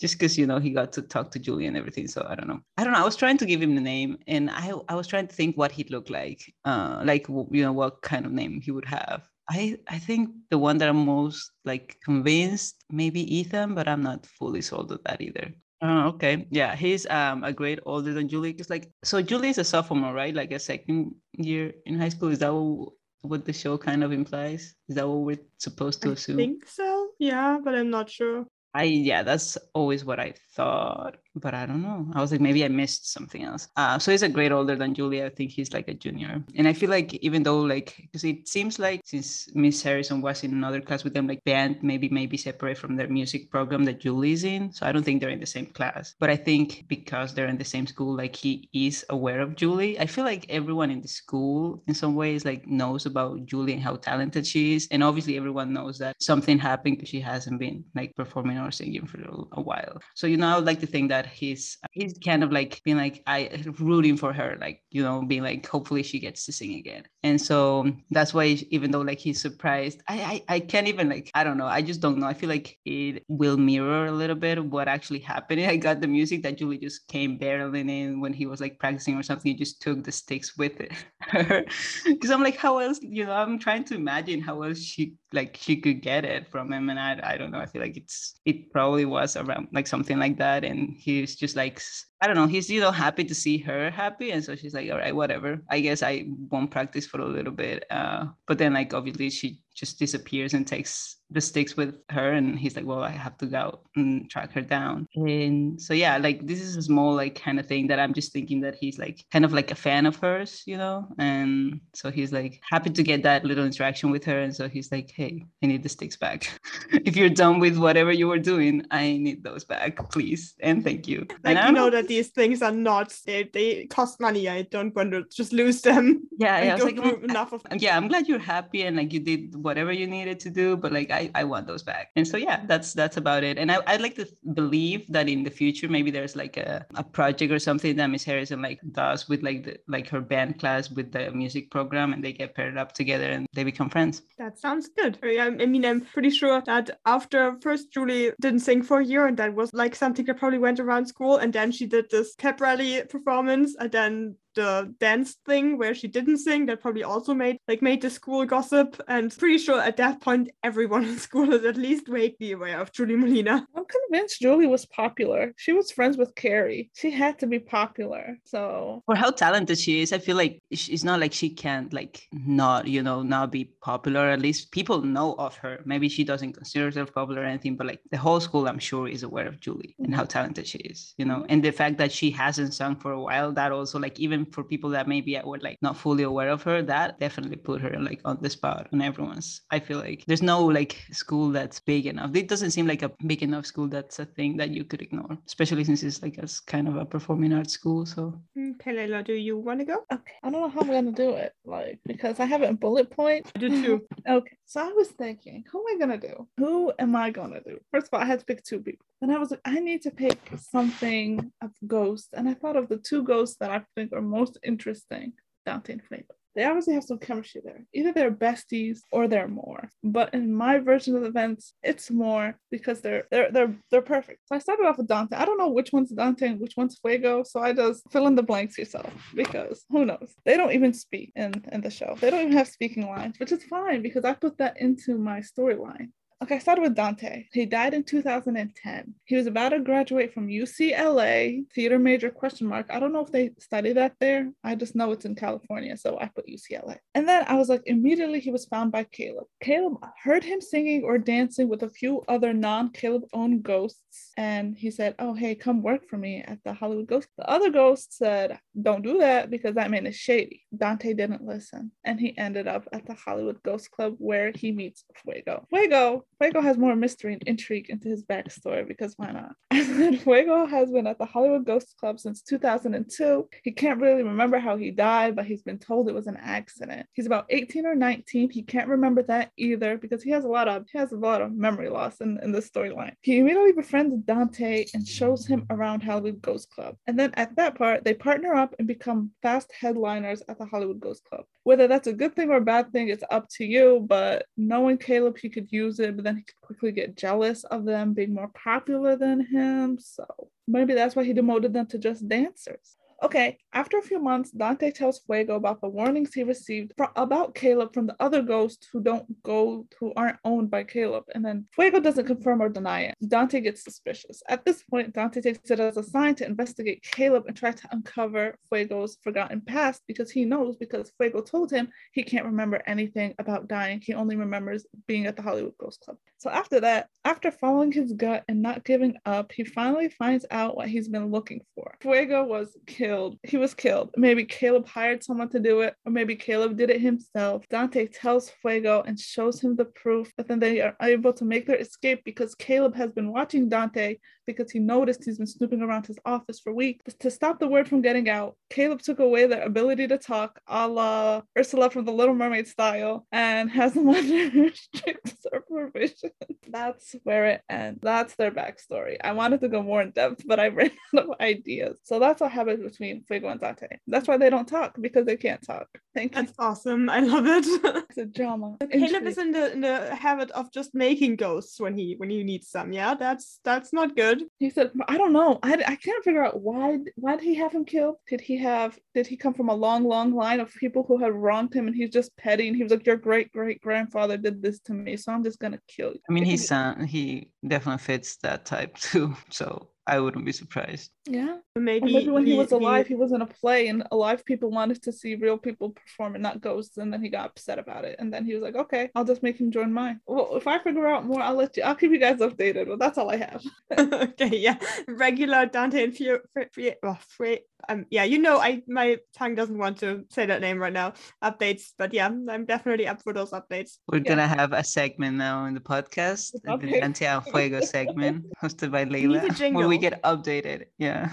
just 0.00 0.14
because 0.14 0.38
you 0.38 0.46
know 0.46 0.58
he 0.58 0.70
got 0.70 0.92
to 0.92 1.02
talk 1.02 1.30
to 1.32 1.38
Julie 1.38 1.66
and 1.66 1.76
everything. 1.76 2.06
So 2.06 2.26
I 2.28 2.34
don't 2.34 2.48
know. 2.48 2.60
I 2.76 2.84
don't 2.84 2.92
know. 2.92 3.00
I 3.00 3.04
was 3.04 3.16
trying 3.16 3.38
to 3.38 3.46
give 3.46 3.62
him 3.62 3.74
the 3.74 3.80
name, 3.80 4.18
and 4.26 4.50
I 4.50 4.72
I 4.88 4.94
was 4.94 5.06
trying 5.06 5.26
to 5.28 5.34
think 5.34 5.56
what 5.56 5.72
he'd 5.72 5.90
look 5.90 6.10
like, 6.10 6.42
uh, 6.64 7.02
like 7.04 7.28
you 7.28 7.62
know 7.62 7.72
what 7.72 8.02
kind 8.02 8.26
of 8.26 8.32
name 8.32 8.60
he 8.60 8.70
would 8.70 8.86
have. 8.86 9.28
I 9.50 9.78
I 9.88 9.98
think 9.98 10.30
the 10.50 10.58
one 10.58 10.78
that 10.78 10.88
I'm 10.88 11.04
most 11.04 11.50
like 11.64 11.96
convinced 12.04 12.84
maybe 12.90 13.22
Ethan, 13.36 13.74
but 13.74 13.88
I'm 13.88 14.02
not 14.02 14.26
fully 14.26 14.60
sold 14.60 14.92
on 14.92 14.98
that 15.04 15.20
either. 15.20 15.52
Oh, 15.80 16.08
okay. 16.08 16.46
Yeah, 16.50 16.74
he's 16.74 17.06
um 17.06 17.44
a 17.44 17.52
grade 17.52 17.80
older 17.86 18.12
than 18.12 18.28
Julie. 18.28 18.54
It's 18.58 18.70
like 18.70 18.90
so 19.04 19.22
Julie 19.22 19.50
is 19.50 19.58
a 19.58 19.64
sophomore, 19.64 20.12
right? 20.12 20.34
Like 20.34 20.52
a 20.52 20.58
second 20.58 21.14
year 21.32 21.72
in 21.86 21.98
high 21.98 22.10
school. 22.10 22.30
Is 22.30 22.40
that 22.40 22.52
what, 22.52 22.92
what 23.22 23.44
the 23.44 23.52
show 23.52 23.78
kind 23.78 24.04
of 24.04 24.12
implies? 24.12 24.74
Is 24.88 24.96
that 24.96 25.08
what 25.08 25.20
we're 25.20 25.44
supposed 25.58 26.02
to 26.02 26.12
assume? 26.12 26.38
I 26.38 26.42
think 26.42 26.66
so. 26.66 27.10
Yeah, 27.18 27.58
but 27.62 27.74
I'm 27.74 27.90
not 27.90 28.10
sure. 28.10 28.44
I 28.74 28.84
yeah, 28.84 29.22
that's 29.22 29.56
always 29.74 30.04
what 30.04 30.20
I 30.20 30.34
thought 30.54 31.16
but 31.38 31.54
I 31.54 31.66
don't 31.66 31.82
know. 31.82 32.06
I 32.14 32.20
was 32.20 32.32
like, 32.32 32.40
maybe 32.40 32.64
I 32.64 32.68
missed 32.68 33.12
something 33.12 33.44
else. 33.44 33.68
Uh, 33.76 33.98
so 33.98 34.10
he's 34.10 34.22
a 34.22 34.28
grade 34.28 34.52
older 34.52 34.76
than 34.76 34.94
Julia. 34.94 35.26
I 35.26 35.30
think 35.30 35.50
he's 35.50 35.72
like 35.72 35.88
a 35.88 35.94
junior. 35.94 36.42
And 36.56 36.68
I 36.68 36.72
feel 36.72 36.90
like 36.90 37.14
even 37.14 37.42
though 37.42 37.60
like, 37.60 37.96
because 37.96 38.24
it 38.24 38.48
seems 38.48 38.78
like 38.78 39.02
since 39.04 39.48
Miss 39.54 39.82
Harrison 39.82 40.20
was 40.20 40.44
in 40.44 40.52
another 40.52 40.80
class 40.80 41.04
with 41.04 41.14
them, 41.14 41.26
like 41.26 41.44
band 41.44 41.78
maybe 41.82 42.08
maybe 42.08 42.36
separate 42.36 42.78
from 42.78 42.96
their 42.96 43.08
music 43.08 43.50
program 43.50 43.84
that 43.84 44.00
Julie's 44.00 44.44
in. 44.44 44.72
So 44.72 44.86
I 44.86 44.92
don't 44.92 45.02
think 45.02 45.20
they're 45.20 45.30
in 45.30 45.40
the 45.40 45.46
same 45.46 45.66
class. 45.66 46.14
But 46.18 46.30
I 46.30 46.36
think 46.36 46.84
because 46.88 47.34
they're 47.34 47.46
in 47.46 47.58
the 47.58 47.64
same 47.64 47.86
school, 47.86 48.16
like 48.16 48.36
he 48.36 48.68
is 48.72 49.04
aware 49.10 49.40
of 49.40 49.56
Julie. 49.56 49.98
I 49.98 50.06
feel 50.06 50.24
like 50.24 50.46
everyone 50.48 50.90
in 50.90 51.00
the 51.00 51.08
school 51.08 51.82
in 51.86 51.94
some 51.94 52.14
ways 52.14 52.44
like 52.44 52.66
knows 52.66 53.06
about 53.06 53.46
Julie 53.46 53.74
and 53.74 53.82
how 53.82 53.96
talented 53.96 54.46
she 54.46 54.74
is. 54.74 54.88
And 54.90 55.02
obviously 55.02 55.36
everyone 55.36 55.72
knows 55.72 55.98
that 55.98 56.16
something 56.20 56.58
happened 56.58 56.96
because 56.96 57.08
she 57.08 57.20
hasn't 57.20 57.58
been 57.58 57.84
like 57.94 58.14
performing 58.16 58.58
or 58.58 58.70
singing 58.70 59.06
for 59.06 59.18
a 59.52 59.60
while. 59.60 60.00
So 60.14 60.26
you 60.26 60.36
know, 60.36 60.48
I 60.48 60.56
would 60.56 60.66
like 60.66 60.80
to 60.80 60.86
think 60.86 61.08
that 61.10 61.26
he's 61.28 61.78
he's 61.92 62.14
kind 62.24 62.42
of 62.42 62.52
like 62.52 62.82
being 62.84 62.96
like 62.96 63.22
I 63.26 63.62
rooting 63.78 64.16
for 64.16 64.32
her, 64.32 64.56
like 64.60 64.82
you 64.90 65.02
know, 65.02 65.22
being 65.22 65.42
like 65.42 65.66
hopefully 65.66 66.02
she 66.02 66.18
gets 66.18 66.44
to 66.46 66.52
sing 66.52 66.74
again. 66.74 67.04
And 67.22 67.40
so 67.40 67.90
that's 68.10 68.32
why 68.34 68.58
even 68.70 68.90
though 68.90 69.00
like 69.00 69.18
he's 69.18 69.40
surprised, 69.40 70.02
I 70.08 70.42
I, 70.48 70.54
I 70.56 70.60
can't 70.60 70.88
even 70.88 71.08
like 71.08 71.30
I 71.34 71.44
don't 71.44 71.58
know. 71.58 71.66
I 71.66 71.82
just 71.82 72.00
don't 72.00 72.18
know. 72.18 72.26
I 72.26 72.34
feel 72.34 72.48
like 72.48 72.78
it 72.84 73.24
will 73.28 73.56
mirror 73.56 74.06
a 74.06 74.12
little 74.12 74.36
bit 74.36 74.64
what 74.64 74.88
actually 74.88 75.20
happened. 75.20 75.60
I 75.66 75.76
got 75.76 76.00
the 76.00 76.08
music 76.08 76.42
that 76.42 76.58
Julie 76.58 76.78
just 76.78 77.08
came 77.08 77.38
barreling 77.38 77.90
in 77.90 78.20
when 78.20 78.32
he 78.32 78.46
was 78.46 78.60
like 78.60 78.78
practicing 78.78 79.16
or 79.16 79.22
something. 79.22 79.52
He 79.52 79.58
just 79.58 79.82
took 79.82 80.04
the 80.04 80.12
sticks 80.12 80.56
with 80.56 80.80
it. 80.80 80.92
Because 82.04 82.30
I'm 82.30 82.42
like, 82.42 82.56
how 82.56 82.78
else? 82.78 83.00
You 83.02 83.26
know, 83.26 83.32
I'm 83.32 83.58
trying 83.58 83.84
to 83.84 83.94
imagine 83.94 84.40
how 84.40 84.62
else 84.62 84.78
she 84.78 85.14
like 85.32 85.56
she 85.60 85.76
could 85.76 86.00
get 86.00 86.24
it 86.24 86.48
from 86.48 86.72
him 86.72 86.88
and 86.88 86.98
I, 86.98 87.20
I 87.22 87.36
don't 87.36 87.50
know 87.50 87.58
i 87.58 87.66
feel 87.66 87.82
like 87.82 87.96
it's 87.96 88.40
it 88.44 88.70
probably 88.72 89.04
was 89.04 89.36
around 89.36 89.68
like 89.72 89.86
something 89.86 90.18
like 90.18 90.38
that 90.38 90.64
and 90.64 90.96
he's 91.08 91.36
just 91.36 91.56
like 91.56 91.80
I 92.20 92.26
don't 92.26 92.36
know, 92.36 92.46
he's 92.46 92.68
you 92.68 92.80
know 92.80 92.90
happy 92.90 93.24
to 93.24 93.34
see 93.34 93.58
her 93.58 93.90
happy, 93.90 94.32
and 94.32 94.42
so 94.42 94.56
she's 94.56 94.74
like, 94.74 94.90
all 94.90 94.98
right, 94.98 95.14
whatever. 95.14 95.62
I 95.70 95.80
guess 95.80 96.02
I 96.02 96.26
won't 96.50 96.70
practice 96.70 97.06
for 97.06 97.20
a 97.20 97.26
little 97.26 97.52
bit. 97.52 97.84
Uh, 97.90 98.26
but 98.46 98.58
then 98.58 98.74
like 98.74 98.92
obviously 98.92 99.30
she 99.30 99.60
just 99.74 99.98
disappears 99.98 100.54
and 100.54 100.66
takes 100.66 101.18
the 101.30 101.40
sticks 101.40 101.76
with 101.76 101.94
her, 102.08 102.32
and 102.32 102.58
he's 102.58 102.74
like, 102.74 102.86
well, 102.86 103.02
I 103.02 103.10
have 103.10 103.36
to 103.38 103.46
go 103.46 103.80
and 103.94 104.28
track 104.30 104.50
her 104.52 104.62
down. 104.62 105.06
And 105.14 105.80
so 105.80 105.94
yeah, 105.94 106.16
like 106.16 106.46
this 106.46 106.60
is 106.60 106.76
a 106.76 106.82
small 106.82 107.14
like 107.14 107.40
kind 107.40 107.60
of 107.60 107.66
thing 107.66 107.86
that 107.88 108.00
I'm 108.00 108.14
just 108.14 108.32
thinking 108.32 108.60
that 108.62 108.74
he's 108.74 108.98
like 108.98 109.24
kind 109.30 109.44
of 109.44 109.52
like 109.52 109.70
a 109.70 109.74
fan 109.74 110.06
of 110.06 110.16
hers, 110.16 110.62
you 110.66 110.76
know, 110.76 111.06
and 111.18 111.80
so 111.94 112.10
he's 112.10 112.32
like 112.32 112.60
happy 112.68 112.90
to 112.90 113.02
get 113.02 113.22
that 113.22 113.44
little 113.44 113.64
interaction 113.64 114.10
with 114.10 114.24
her, 114.24 114.40
and 114.40 114.54
so 114.54 114.68
he's 114.68 114.90
like, 114.90 115.12
hey, 115.14 115.44
I 115.62 115.66
need 115.66 115.82
the 115.84 115.88
sticks 115.88 116.16
back. 116.16 116.50
if 116.92 117.16
you're 117.16 117.28
done 117.28 117.60
with 117.60 117.76
whatever 117.76 118.10
you 118.10 118.26
were 118.26 118.38
doing, 118.38 118.84
I 118.90 119.18
need 119.18 119.44
those 119.44 119.64
back, 119.64 120.10
please, 120.10 120.54
and 120.60 120.82
thank 120.82 121.06
you. 121.06 121.26
Like 121.44 121.56
and 121.56 121.68
you 121.68 121.72
know 121.74 121.90
that 121.90 122.07
these 122.08 122.28
things 122.28 122.62
are 122.62 122.72
not 122.72 123.16
they, 123.26 123.44
they 123.52 123.86
cost 123.86 124.20
money. 124.20 124.48
I 124.48 124.62
don't 124.62 124.94
want 124.94 125.12
to 125.12 125.24
just 125.34 125.52
lose 125.52 125.82
them. 125.82 126.28
Yeah, 126.38 126.62
yeah 126.62 126.74
like, 126.76 126.98
oh, 127.02 127.16
enough 127.24 127.52
of 127.52 127.62
yeah 127.76 127.96
i'm 127.96 128.08
glad 128.08 128.28
you're 128.28 128.38
happy 128.38 128.82
and 128.82 128.96
like 128.96 129.12
you 129.12 129.20
did 129.20 129.54
whatever 129.56 129.92
you 129.92 130.06
needed 130.06 130.38
to 130.40 130.50
do 130.50 130.76
but 130.76 130.92
like 130.92 131.10
i 131.10 131.30
i 131.34 131.44
want 131.44 131.66
those 131.66 131.82
back. 131.82 132.10
And 132.16 132.26
so 132.26 132.36
yeah 132.36 132.64
that's 132.66 132.92
that's 132.92 133.16
about 133.16 133.44
it. 133.44 133.58
And 133.58 133.70
i 133.72 133.78
i'd 133.88 134.00
like 134.00 134.14
to 134.16 134.26
believe 134.54 135.06
that 135.08 135.28
in 135.28 135.42
the 135.42 135.50
future 135.50 135.88
maybe 135.88 136.10
there's 136.10 136.36
like 136.36 136.56
a, 136.56 136.86
a 136.94 137.04
project 137.04 137.52
or 137.52 137.58
something 137.58 137.96
that 137.96 138.06
miss 138.06 138.24
harrison 138.24 138.62
like 138.62 138.80
does 138.92 139.28
with 139.28 139.42
like 139.42 139.64
the 139.64 139.78
like 139.88 140.08
her 140.08 140.20
band 140.20 140.58
class 140.58 140.90
with 140.90 141.12
the 141.12 141.30
music 141.32 141.70
program 141.70 142.12
and 142.12 142.24
they 142.24 142.32
get 142.32 142.54
paired 142.54 142.78
up 142.78 142.92
together 142.92 143.30
and 143.30 143.46
they 143.52 143.64
become 143.64 143.90
friends. 143.90 144.22
That 144.38 144.58
sounds 144.58 144.88
good. 144.96 145.18
I 145.22 145.50
mean 145.50 145.84
i'm 145.84 146.00
pretty 146.00 146.30
sure 146.30 146.62
that 146.66 146.98
after 147.06 147.58
first 147.60 147.90
julie 147.92 148.32
didn't 148.40 148.60
sing 148.60 148.82
for 148.82 149.00
a 149.00 149.04
year 149.04 149.26
and 149.26 149.36
that 149.36 149.54
was 149.54 149.72
like 149.72 149.94
something 149.94 150.24
that 150.26 150.38
probably 150.38 150.58
went 150.58 150.80
around 150.80 151.06
school 151.06 151.38
and 151.38 151.52
then 151.52 151.72
she 151.72 151.86
did 151.86 151.97
this 152.10 152.34
pep 152.34 152.60
rally 152.60 153.02
performance 153.04 153.76
and 153.78 153.90
then 153.92 154.36
the 154.58 154.92
dance 154.98 155.36
thing 155.46 155.78
where 155.78 155.94
she 155.94 156.08
didn't 156.08 156.38
sing. 156.38 156.66
That 156.66 156.82
probably 156.82 157.04
also 157.04 157.32
made 157.32 157.58
like 157.68 157.80
made 157.80 158.02
the 158.02 158.10
school 158.10 158.44
gossip. 158.44 159.00
And 159.06 159.36
pretty 159.38 159.58
sure 159.58 159.80
at 159.80 159.96
that 159.98 160.20
point 160.20 160.50
everyone 160.64 161.04
in 161.12 161.18
school 161.18 161.52
is 161.52 161.64
at 161.64 161.76
least 161.76 162.08
vaguely 162.08 162.52
aware 162.52 162.80
of 162.80 162.92
Julie 162.92 163.16
Molina. 163.16 163.66
I'm 163.76 163.84
convinced 163.84 164.40
Julie 164.40 164.66
was 164.66 164.84
popular. 164.86 165.54
She 165.56 165.72
was 165.72 165.92
friends 165.92 166.16
with 166.16 166.34
Carrie. 166.34 166.90
She 166.94 167.10
had 167.10 167.38
to 167.38 167.46
be 167.46 167.60
popular. 167.60 168.36
So 168.44 169.02
For 169.06 169.14
how 169.14 169.30
talented 169.30 169.78
she 169.78 170.02
is, 170.02 170.12
I 170.12 170.18
feel 170.18 170.36
like 170.36 170.60
sh- 170.72 170.90
it's 170.90 171.04
not 171.04 171.20
like 171.20 171.32
she 171.32 171.50
can't 171.50 171.92
like 171.92 172.26
not, 172.32 172.88
you 172.88 173.02
know, 173.02 173.22
not 173.22 173.52
be 173.52 173.64
popular. 173.80 174.28
At 174.28 174.40
least 174.40 174.72
people 174.72 175.02
know 175.02 175.36
of 175.38 175.56
her. 175.58 175.80
Maybe 175.84 176.08
she 176.08 176.24
doesn't 176.24 176.54
consider 176.54 176.86
herself 176.86 177.14
popular 177.14 177.42
or 177.42 177.44
anything, 177.44 177.76
but 177.76 177.86
like 177.86 178.00
the 178.10 178.18
whole 178.18 178.40
school, 178.40 178.66
I'm 178.66 178.80
sure, 178.80 179.06
is 179.06 179.22
aware 179.22 179.46
of 179.46 179.60
Julie 179.60 179.94
and 180.00 180.12
how 180.12 180.22
mm-hmm. 180.22 180.36
talented 180.36 180.66
she 180.66 180.78
is, 180.78 181.14
you 181.16 181.24
know. 181.24 181.40
Mm-hmm. 181.40 181.52
And 181.52 181.62
the 181.62 181.70
fact 181.70 181.98
that 181.98 182.10
she 182.10 182.30
hasn't 182.32 182.74
sung 182.74 182.96
for 182.96 183.12
a 183.12 183.20
while, 183.20 183.52
that 183.52 183.70
also 183.70 183.98
like 184.00 184.18
even 184.18 184.47
for 184.52 184.64
people 184.64 184.90
that 184.90 185.08
maybe 185.08 185.38
were 185.44 185.58
like 185.58 185.78
not 185.82 185.96
fully 185.96 186.24
aware 186.24 186.50
of 186.50 186.62
her, 186.62 186.82
that 186.82 187.18
definitely 187.20 187.56
put 187.56 187.80
her 187.80 187.96
like 188.00 188.20
on 188.24 188.38
the 188.40 188.50
spot 188.50 188.88
on 188.92 189.02
everyone's. 189.02 189.62
I 189.70 189.78
feel 189.80 189.98
like 189.98 190.24
there's 190.26 190.42
no 190.42 190.64
like 190.64 191.02
school 191.12 191.50
that's 191.50 191.80
big 191.80 192.06
enough. 192.06 192.34
It 192.34 192.48
doesn't 192.48 192.70
seem 192.72 192.86
like 192.86 193.02
a 193.02 193.10
big 193.26 193.42
enough 193.42 193.66
school 193.66 193.88
that's 193.88 194.18
a 194.18 194.24
thing 194.24 194.56
that 194.58 194.70
you 194.70 194.84
could 194.84 195.02
ignore, 195.02 195.36
especially 195.46 195.84
since 195.84 196.02
it's 196.02 196.22
like 196.22 196.38
a 196.38 196.42
s- 196.44 196.60
kind 196.60 196.88
of 196.88 196.96
a 196.96 197.04
performing 197.04 197.52
arts 197.52 197.72
school. 197.72 198.06
So 198.06 198.40
mm, 198.56 198.74
Okay, 198.80 198.92
Laila, 198.92 199.22
do 199.22 199.32
you 199.32 199.56
want 199.58 199.80
to 199.80 199.84
go? 199.86 200.04
okay. 200.12 200.32
I 200.42 200.50
don't 200.50 200.60
know 200.60 200.68
how 200.68 200.80
I'm 200.82 200.86
gonna 200.88 201.12
do 201.12 201.30
it. 201.30 201.52
Like 201.64 201.98
because 202.06 202.38
I 202.40 202.44
have 202.44 202.62
it 202.62 202.68
in 202.70 202.76
bullet 202.76 203.10
point. 203.10 203.50
I 203.54 203.58
do 203.58 203.68
too. 203.82 204.06
Okay, 204.28 204.56
so 204.66 204.80
I 204.82 204.92
was 204.92 205.08
thinking, 205.08 205.64
who 205.72 205.78
am 205.80 205.96
I 205.96 205.98
gonna 205.98 206.18
do? 206.18 206.46
Who 206.58 206.92
am 206.98 207.16
I 207.16 207.30
gonna 207.30 207.60
do? 207.64 207.78
First 207.92 208.08
of 208.08 208.14
all, 208.14 208.20
I 208.20 208.26
had 208.26 208.40
to 208.40 208.44
pick 208.44 208.62
two 208.62 208.80
people. 208.80 209.04
Then 209.20 209.30
I 209.30 209.38
was 209.38 209.50
like, 209.50 209.60
I 209.64 209.80
need 209.80 210.02
to 210.02 210.10
pick 210.10 210.38
something 210.78 211.50
of 211.62 211.70
ghosts, 211.86 212.28
and 212.34 212.48
I 212.48 212.54
thought 212.54 212.76
of 212.76 212.88
the 212.88 212.98
two 212.98 213.22
ghosts 213.24 213.56
that 213.60 213.70
I 213.70 213.82
think 213.96 214.12
are 214.12 214.20
most 214.28 214.58
interesting, 214.62 215.32
Dante 215.66 215.94
and 215.94 216.02
Fuego. 216.02 216.34
They 216.58 216.64
obviously 216.64 216.94
have 216.94 217.04
some 217.04 217.18
chemistry 217.18 217.60
there. 217.64 217.84
Either 217.94 218.12
they're 218.12 218.32
besties 218.32 218.98
or 219.12 219.28
they're 219.28 219.46
more. 219.46 219.88
But 220.02 220.34
in 220.34 220.52
my 220.52 220.78
version 220.78 221.14
of 221.14 221.22
events, 221.22 221.74
it's 221.84 222.10
more 222.10 222.58
because 222.72 223.00
they're 223.00 223.28
they're 223.30 223.52
they're 223.52 223.76
they're 223.92 224.02
perfect. 224.02 224.40
So 224.46 224.56
I 224.56 224.58
started 224.58 224.84
off 224.86 224.98
with 224.98 225.06
Dante. 225.06 225.36
I 225.36 225.44
don't 225.44 225.56
know 225.56 225.68
which 225.68 225.92
one's 225.92 226.10
Dante 226.10 226.48
and 226.48 226.60
which 226.60 226.76
one's 226.76 226.98
Fuego, 226.98 227.44
so 227.44 227.60
I 227.60 227.72
just 227.72 228.02
fill 228.10 228.26
in 228.26 228.34
the 228.34 228.42
blanks 228.42 228.76
yourself 228.76 229.12
because 229.36 229.84
who 229.90 230.04
knows? 230.04 230.34
They 230.44 230.56
don't 230.56 230.72
even 230.72 230.92
speak 230.92 231.30
in 231.36 231.52
in 231.70 231.80
the 231.80 231.90
show. 231.90 232.16
They 232.20 232.30
don't 232.30 232.40
even 232.40 232.56
have 232.56 232.66
speaking 232.66 233.06
lines, 233.06 233.38
which 233.38 233.52
is 233.52 233.62
fine 233.62 234.02
because 234.02 234.24
I 234.24 234.32
put 234.34 234.58
that 234.58 234.80
into 234.80 235.16
my 235.16 235.38
storyline. 235.38 236.10
Okay, 236.40 236.54
I 236.54 236.58
started 236.60 236.82
with 236.82 236.94
Dante. 236.94 237.46
He 237.52 237.66
died 237.66 237.94
in 237.94 238.04
2010. 238.04 239.14
He 239.24 239.34
was 239.34 239.48
about 239.48 239.70
to 239.70 239.80
graduate 239.80 240.32
from 240.32 240.46
UCLA, 240.46 241.64
theater 241.74 241.98
major 241.98 242.30
question 242.30 242.68
mark. 242.68 242.86
I 242.90 243.00
don't 243.00 243.12
know 243.12 243.24
if 243.24 243.32
they 243.32 243.50
study 243.58 243.92
that 243.94 244.14
there. 244.20 244.52
I 244.62 244.76
just 244.76 244.94
know 244.94 245.10
it's 245.10 245.24
in 245.24 245.34
California, 245.34 245.96
so 245.96 246.16
I 246.20 246.26
put 246.26 246.46
UCLA. 246.46 246.98
And 247.16 247.28
then 247.28 247.44
I 247.48 247.56
was 247.56 247.68
like, 247.68 247.82
immediately 247.86 248.38
he 248.38 248.52
was 248.52 248.66
found 248.66 248.92
by 248.92 249.02
Caleb. 249.02 249.46
Caleb 249.60 249.98
heard 250.22 250.44
him 250.44 250.60
singing 250.60 251.02
or 251.02 251.18
dancing 251.18 251.68
with 251.68 251.82
a 251.82 251.90
few 251.90 252.22
other 252.28 252.52
non-Caleb 252.52 253.24
owned 253.32 253.64
ghosts, 253.64 254.30
and 254.36 254.76
he 254.76 254.92
said, 254.92 255.16
"Oh, 255.18 255.34
hey, 255.34 255.56
come 255.56 255.82
work 255.82 256.08
for 256.08 256.18
me 256.18 256.44
at 256.46 256.58
the 256.64 256.72
Hollywood 256.72 257.08
Ghost." 257.08 257.28
The 257.36 257.50
other 257.50 257.70
ghost 257.70 258.16
said, 258.16 258.60
"Don't 258.80 259.02
do 259.02 259.18
that 259.18 259.50
because 259.50 259.74
that 259.74 259.90
man 259.90 260.06
is 260.06 260.16
shady." 260.16 260.64
Dante 260.76 261.14
didn't 261.14 261.44
listen, 261.44 261.90
and 262.04 262.20
he 262.20 262.38
ended 262.38 262.68
up 262.68 262.88
at 262.92 263.06
the 263.06 263.14
Hollywood 263.14 263.60
Ghost 263.64 263.90
Club 263.90 264.14
where 264.18 264.52
he 264.54 264.70
meets 264.70 265.04
Fuego. 265.16 265.66
Fuego 265.68 266.24
Fuego 266.38 266.60
has 266.60 266.78
more 266.78 266.94
mystery 266.94 267.32
and 267.32 267.42
intrigue 267.44 267.90
into 267.90 268.08
his 268.08 268.22
backstory 268.22 268.86
because 268.86 269.14
why 269.16 269.32
not? 269.32 269.54
Fuego 270.20 270.66
has 270.66 270.90
been 270.90 271.06
at 271.08 271.18
the 271.18 271.24
Hollywood 271.24 271.66
Ghost 271.66 271.96
Club 271.98 272.20
since 272.20 272.42
2002. 272.42 273.48
He 273.64 273.72
can't 273.72 274.00
really 274.00 274.22
remember 274.22 274.58
how 274.58 274.76
he 274.76 274.92
died, 274.92 275.34
but 275.34 275.46
he's 275.46 275.62
been 275.62 275.78
told 275.78 276.08
it 276.08 276.14
was 276.14 276.28
an 276.28 276.38
accident. 276.40 277.06
He's 277.12 277.26
about 277.26 277.46
18 277.50 277.86
or 277.86 277.96
19. 277.96 278.50
He 278.50 278.62
can't 278.62 278.88
remember 278.88 279.22
that 279.24 279.50
either 279.56 279.98
because 279.98 280.22
he 280.22 280.30
has 280.30 280.44
a 280.44 280.48
lot 280.48 280.68
of 280.68 280.86
he 280.92 280.98
has 280.98 281.10
a 281.10 281.16
lot 281.16 281.42
of 281.42 281.52
memory 281.52 281.88
loss 281.88 282.20
in, 282.20 282.38
in 282.42 282.52
the 282.52 282.60
storyline. 282.60 283.14
He 283.20 283.38
immediately 283.38 283.72
befriends 283.72 284.16
Dante 284.24 284.86
and 284.94 285.06
shows 285.06 285.44
him 285.44 285.66
around 285.70 286.02
Hollywood 286.02 286.40
Ghost 286.40 286.70
Club. 286.70 286.94
And 287.08 287.18
then 287.18 287.32
at 287.34 287.56
that 287.56 287.76
part, 287.76 288.04
they 288.04 288.14
partner 288.14 288.54
up 288.54 288.74
and 288.78 288.86
become 288.86 289.32
fast 289.42 289.72
headliners 289.78 290.42
at 290.48 290.58
the 290.58 290.66
Hollywood 290.66 291.00
Ghost 291.00 291.24
Club. 291.24 291.44
Whether 291.64 291.88
that's 291.88 292.06
a 292.06 292.12
good 292.12 292.36
thing 292.36 292.50
or 292.50 292.56
a 292.56 292.60
bad 292.60 292.92
thing, 292.92 293.08
it's 293.08 293.24
up 293.30 293.48
to 293.56 293.64
you. 293.64 294.04
But 294.06 294.46
knowing 294.56 294.98
Caleb, 294.98 295.38
he 295.38 295.48
could 295.48 295.70
use 295.70 295.98
it, 295.98 296.16
then 296.28 296.36
he 296.36 296.42
could 296.42 296.60
quickly 296.60 296.92
get 296.92 297.16
jealous 297.16 297.64
of 297.64 297.86
them 297.86 298.12
being 298.12 298.34
more 298.34 298.48
popular 298.48 299.16
than 299.16 299.46
him. 299.46 299.98
So 299.98 300.26
maybe 300.66 300.92
that's 300.92 301.16
why 301.16 301.24
he 301.24 301.32
demoted 301.32 301.72
them 301.72 301.86
to 301.86 301.98
just 301.98 302.28
dancers. 302.28 302.97
Okay, 303.20 303.58
after 303.72 303.98
a 303.98 304.02
few 304.02 304.20
months, 304.20 304.52
Dante 304.52 304.92
tells 304.92 305.18
Fuego 305.18 305.56
about 305.56 305.80
the 305.80 305.88
warnings 305.88 306.32
he 306.32 306.44
received 306.44 306.92
fro- 306.96 307.10
about 307.16 307.52
Caleb 307.52 307.92
from 307.92 308.06
the 308.06 308.14
other 308.20 308.42
ghosts 308.42 308.88
who 308.92 309.02
don't 309.02 309.42
go, 309.42 309.88
who 309.98 310.12
aren't 310.14 310.38
owned 310.44 310.70
by 310.70 310.84
Caleb. 310.84 311.24
And 311.34 311.44
then 311.44 311.66
Fuego 311.72 311.98
doesn't 311.98 312.26
confirm 312.26 312.62
or 312.62 312.68
deny 312.68 313.02
it. 313.02 313.16
Dante 313.26 313.60
gets 313.60 313.82
suspicious. 313.82 314.40
At 314.48 314.64
this 314.64 314.84
point, 314.84 315.14
Dante 315.14 315.40
takes 315.40 315.68
it 315.68 315.80
as 315.80 315.96
a 315.96 316.02
sign 316.04 316.36
to 316.36 316.46
investigate 316.46 317.02
Caleb 317.02 317.44
and 317.48 317.56
try 317.56 317.72
to 317.72 317.88
uncover 317.90 318.56
Fuego's 318.68 319.18
forgotten 319.24 319.62
past 319.62 320.02
because 320.06 320.30
he 320.30 320.44
knows 320.44 320.76
because 320.76 321.10
Fuego 321.16 321.40
told 321.40 321.72
him 321.72 321.88
he 322.12 322.22
can't 322.22 322.46
remember 322.46 322.82
anything 322.86 323.34
about 323.40 323.66
dying. 323.66 324.00
He 324.00 324.14
only 324.14 324.36
remembers 324.36 324.86
being 325.08 325.26
at 325.26 325.34
the 325.34 325.42
Hollywood 325.42 325.76
Ghost 325.78 326.02
Club. 326.04 326.18
So 326.38 326.50
after 326.50 326.80
that, 326.80 327.08
after 327.24 327.50
following 327.50 327.90
his 327.90 328.12
gut 328.12 328.44
and 328.48 328.62
not 328.62 328.84
giving 328.84 329.16
up, 329.26 329.50
he 329.50 329.64
finally 329.64 330.08
finds 330.08 330.46
out 330.52 330.76
what 330.76 330.88
he's 330.88 331.08
been 331.08 331.32
looking 331.32 331.62
for. 331.74 331.96
Fuego 332.00 332.44
was 332.44 332.76
killed. 332.86 333.38
He 333.42 333.56
was 333.56 333.74
killed. 333.74 334.10
Maybe 334.16 334.44
Caleb 334.44 334.86
hired 334.86 335.24
someone 335.24 335.48
to 335.50 335.58
do 335.58 335.80
it, 335.80 335.94
or 336.06 336.12
maybe 336.12 336.36
Caleb 336.36 336.76
did 336.76 336.90
it 336.90 337.00
himself. 337.00 337.64
Dante 337.68 338.06
tells 338.06 338.50
Fuego 338.50 339.02
and 339.04 339.18
shows 339.18 339.60
him 339.60 339.74
the 339.74 339.86
proof, 339.86 340.32
but 340.36 340.46
then 340.46 340.60
they 340.60 340.80
are 340.80 340.96
able 341.02 341.32
to 341.32 341.44
make 341.44 341.66
their 341.66 341.76
escape 341.76 342.22
because 342.24 342.54
Caleb 342.54 342.94
has 342.94 343.10
been 343.10 343.32
watching 343.32 343.68
Dante 343.68 344.18
because 344.48 344.70
he 344.70 344.78
noticed 344.78 345.24
he's 345.24 345.36
been 345.36 345.46
snooping 345.46 345.82
around 345.82 346.06
his 346.06 346.18
office 346.24 346.58
for 346.58 346.72
weeks. 346.72 347.14
To 347.20 347.30
stop 347.30 347.60
the 347.60 347.68
word 347.68 347.86
from 347.86 348.00
getting 348.00 348.28
out, 348.30 348.56
Caleb 348.70 349.02
took 349.02 349.18
away 349.20 349.46
their 349.46 349.62
ability 349.62 350.08
to 350.08 350.18
talk, 350.18 350.58
a 350.66 350.88
la 350.88 351.42
Ursula 351.56 351.90
from 351.90 352.06
the 352.06 352.12
Little 352.12 352.34
Mermaid 352.34 352.66
style, 352.66 353.26
and 353.30 353.70
has 353.70 353.92
them 353.92 354.08
under 354.20 354.74
strict 354.74 355.34
supervision. 355.42 356.30
That's 356.66 357.14
where 357.24 357.46
it 357.46 357.62
ends. 357.68 358.00
That's 358.02 358.34
their 358.36 358.50
backstory. 358.50 359.18
I 359.22 359.32
wanted 359.32 359.60
to 359.60 359.68
go 359.68 359.82
more 359.82 360.00
in 360.00 360.10
depth, 360.10 360.42
but 360.46 360.58
I 360.58 360.68
ran 360.68 360.90
out 361.16 361.24
of 361.24 361.40
ideas. 361.40 361.98
So 362.04 362.18
that's 362.18 362.40
what 362.40 362.50
happens 362.50 362.82
between 362.82 363.24
Fuego 363.24 363.48
and 363.48 363.60
Dante. 363.60 363.98
That's 364.06 364.26
why 364.26 364.38
they 364.38 364.50
don't 364.50 364.66
talk 364.66 364.96
because 364.98 365.26
they 365.26 365.36
can't 365.36 365.62
talk. 365.62 365.86
Thank 366.14 366.34
you. 366.34 366.42
That's 366.42 366.54
awesome. 366.58 367.10
I 367.10 367.20
love 367.20 367.46
it. 367.46 367.66
It's 368.08 368.18
a 368.18 368.24
drama. 368.24 368.76
Caleb 368.90 369.26
is 369.26 369.38
in 369.38 369.52
the 369.52 369.72
in 369.72 369.80
the 369.82 370.14
habit 370.14 370.50
of 370.52 370.72
just 370.72 370.94
making 370.94 371.36
ghosts 371.36 371.78
when 371.78 371.94
he 371.94 372.14
when 372.16 372.30
he 372.30 372.42
needs 372.42 372.68
some. 372.68 372.92
Yeah, 372.92 373.14
that's 373.14 373.60
that's 373.64 373.92
not 373.92 374.16
good. 374.16 374.37
He 374.58 374.70
said, 374.70 374.90
"I 375.08 375.16
don't 375.18 375.32
know. 375.32 375.58
I, 375.62 375.74
I 375.86 375.96
can't 375.96 376.24
figure 376.24 376.44
out 376.44 376.60
why 376.60 376.98
why 377.16 377.36
did 377.36 377.44
he 377.44 377.54
have 377.56 377.72
him 377.72 377.84
killed? 377.84 378.16
Did 378.28 378.40
he 378.40 378.56
have 378.58 378.98
did 379.14 379.26
he 379.26 379.36
come 379.36 379.54
from 379.54 379.68
a 379.68 379.74
long 379.74 380.04
long 380.04 380.34
line 380.34 380.60
of 380.60 380.72
people 380.74 381.04
who 381.06 381.18
had 381.18 381.32
wronged 381.32 381.74
him 381.74 381.86
and 381.86 381.96
he's 381.96 382.10
just 382.10 382.36
petty 382.36 382.68
and 382.68 382.76
he 382.76 382.82
was 382.82 382.92
like 382.92 383.06
your 383.06 383.16
great 383.16 383.52
great 383.52 383.80
grandfather 383.80 384.36
did 384.36 384.62
this 384.62 384.80
to 384.80 384.94
me, 384.94 385.16
so 385.16 385.32
I'm 385.32 385.44
just 385.44 385.58
gonna 385.58 385.80
kill 385.88 386.12
you." 386.12 386.20
I 386.28 386.32
mean, 386.32 386.44
could 386.44 386.58
son, 386.60 387.04
he 387.06 387.50
definitely 387.66 388.02
fits 388.02 388.36
that 388.38 388.64
type 388.64 388.96
too. 388.98 389.34
So 389.50 389.88
I 390.08 390.18
wouldn't 390.20 390.44
be 390.44 390.52
surprised. 390.52 391.10
yeah. 391.26 391.56
Maybe, 391.76 392.06
Or 392.10 392.12
maybe 392.18 392.30
when 392.30 392.46
he, 392.46 392.54
was 392.54 392.72
alive, 392.72 393.06
he 393.06 393.14
was 393.14 393.30
in 393.32 393.42
a 393.42 393.46
play 393.46 393.86
and 393.88 394.02
alive 394.10 394.44
people 394.44 394.70
wanted 394.70 395.00
to 395.04 395.12
see 395.12 395.36
real 395.36 395.56
people 395.58 395.90
perform 395.90 396.34
and 396.34 396.42
not 396.42 396.60
ghosts, 396.60 396.96
and 396.96 397.12
then 397.12 397.22
he 397.22 397.28
got 397.28 397.46
upset 397.50 397.78
about 397.78 398.04
it, 398.04 398.16
and 398.18 398.32
then 398.32 398.44
he 398.44 398.54
was 398.54 398.62
like, 398.62 398.74
"Okay, 398.84 399.10
I'll 399.14 399.24
just 399.32 399.42
make 399.42 399.58
him 399.60 399.70
join 399.70 399.92
mine." 399.92 400.20
Well, 400.26 400.56
if 400.56 400.66
I 400.66 400.78
figure 400.80 401.06
out 401.06 401.24
more, 401.26 401.40
I'll 401.40 401.54
let 401.54 401.76
you. 401.76 401.82
I'll 401.84 401.94
keep 401.94 402.10
you 402.10 402.18
guys 402.18 402.38
updated, 402.40 402.88
but 402.88 402.98
that's 402.98 403.18
all 403.18 403.30
I 403.30 403.36
have. 403.36 403.62
okay, 403.98 404.56
yeah, 404.56 404.76
regular 405.06 405.66
Dante 405.66 406.02
and 406.04 406.14
Fio, 406.16 406.40
Fre- 406.52 406.70
Fre- 406.72 406.98
oh, 407.04 407.18
Fre- 407.36 407.64
um, 407.88 408.06
yeah, 408.10 408.24
you 408.24 408.38
know, 408.38 408.58
I 408.58 408.82
my 408.88 409.18
tongue 409.36 409.54
doesn't 409.54 409.78
want 409.78 409.98
to 410.00 410.24
say 410.30 410.46
that 410.46 410.60
name 410.60 410.78
right 410.78 410.92
now. 410.92 411.12
Updates, 411.42 411.92
but 411.96 412.12
yeah, 412.12 412.26
I'm 412.26 412.64
definitely 412.64 413.06
up 413.06 413.22
for 413.22 413.32
those 413.32 413.52
updates. 413.52 413.98
We're 414.10 414.18
Yeah. 414.18 414.34
gonna 414.34 414.48
have 414.48 414.72
a 414.72 414.82
segment 414.82 415.36
now 415.36 415.66
in 415.66 415.74
the 415.74 415.80
podcast, 415.80 416.52
the 416.64 416.72
Okay. 416.72 417.00
Dante 417.00 417.26
Al 417.26 417.40
Fuego 417.40 417.80
segment, 417.80 418.46
hosted 418.62 418.90
by 418.90 419.04
Laila, 419.04 419.46
where 419.72 419.88
we 419.88 419.98
get 419.98 420.20
updated. 420.22 420.86
Yeah. 420.98 421.30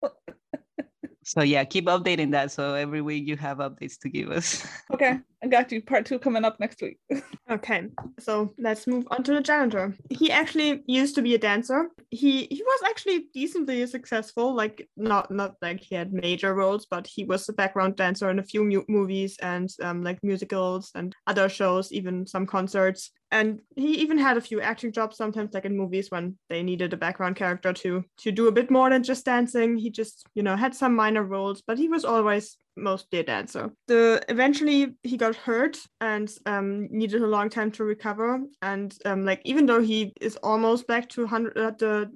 so 1.24 1.42
yeah, 1.42 1.64
keep 1.64 1.86
updating 1.86 2.32
that. 2.32 2.50
So 2.50 2.74
every 2.74 3.02
week 3.02 3.26
you 3.26 3.36
have 3.36 3.58
updates 3.58 3.98
to 4.00 4.08
give 4.08 4.30
us. 4.30 4.66
Okay. 4.92 5.20
I 5.42 5.48
got 5.48 5.72
you. 5.72 5.82
Part 5.82 6.06
two 6.06 6.18
coming 6.18 6.44
up 6.44 6.58
next 6.60 6.80
week. 6.80 6.98
Okay, 7.50 7.88
so 8.18 8.54
let's 8.56 8.86
move 8.86 9.04
on 9.10 9.24
to 9.24 9.34
the 9.34 9.40
janitor. 9.42 9.94
He 10.08 10.30
actually 10.30 10.82
used 10.86 11.16
to 11.16 11.22
be 11.22 11.34
a 11.34 11.38
dancer. 11.38 11.90
He 12.08 12.46
he 12.46 12.62
was 12.62 12.80
actually 12.88 13.26
decently 13.34 13.84
successful. 13.86 14.54
Like 14.54 14.88
not 14.96 15.30
not 15.30 15.56
like 15.60 15.80
he 15.80 15.94
had 15.94 16.14
major 16.14 16.54
roles, 16.54 16.86
but 16.86 17.06
he 17.06 17.24
was 17.24 17.46
a 17.48 17.52
background 17.52 17.96
dancer 17.96 18.30
in 18.30 18.38
a 18.38 18.44
few 18.44 18.64
mu- 18.64 18.84
movies 18.88 19.36
and 19.42 19.68
um, 19.82 20.02
like 20.02 20.18
musicals 20.22 20.92
and 20.94 21.14
other 21.26 21.50
shows, 21.50 21.92
even 21.92 22.26
some 22.26 22.46
concerts. 22.46 23.10
And 23.30 23.60
he 23.76 23.96
even 24.00 24.18
had 24.18 24.36
a 24.36 24.46
few 24.48 24.60
acting 24.62 24.92
jobs 24.92 25.16
sometimes, 25.16 25.52
like 25.52 25.66
in 25.66 25.76
movies 25.76 26.10
when 26.10 26.38
they 26.48 26.62
needed 26.62 26.92
a 26.92 26.96
background 26.96 27.36
character 27.36 27.72
to 27.74 28.04
to 28.20 28.32
do 28.32 28.48
a 28.48 28.52
bit 28.52 28.70
more 28.70 28.88
than 28.88 29.02
just 29.02 29.26
dancing. 29.26 29.76
He 29.76 29.90
just 29.90 30.26
you 30.34 30.42
know 30.42 30.56
had 30.56 30.74
some 30.74 30.94
minor 30.94 31.24
roles, 31.24 31.62
but 31.66 31.76
he 31.76 31.88
was 31.88 32.04
always 32.04 32.56
mostly 32.76 33.20
a 33.20 33.22
dancer. 33.22 33.70
The 33.88 34.22
eventually 34.28 34.94
he 35.02 35.16
got 35.16 35.36
hurt 35.36 35.78
and 36.00 36.32
um, 36.46 36.88
needed 36.90 37.22
a 37.22 37.26
long 37.26 37.48
time 37.48 37.70
to 37.72 37.84
recover. 37.84 38.40
And 38.62 38.96
um, 39.04 39.24
like 39.24 39.40
even 39.44 39.66
though 39.66 39.80
he 39.80 40.12
is 40.20 40.36
almost 40.36 40.86
back 40.86 41.08
to 41.10 41.26
hundred 41.26 41.56
at 41.58 41.78
the 41.78 42.10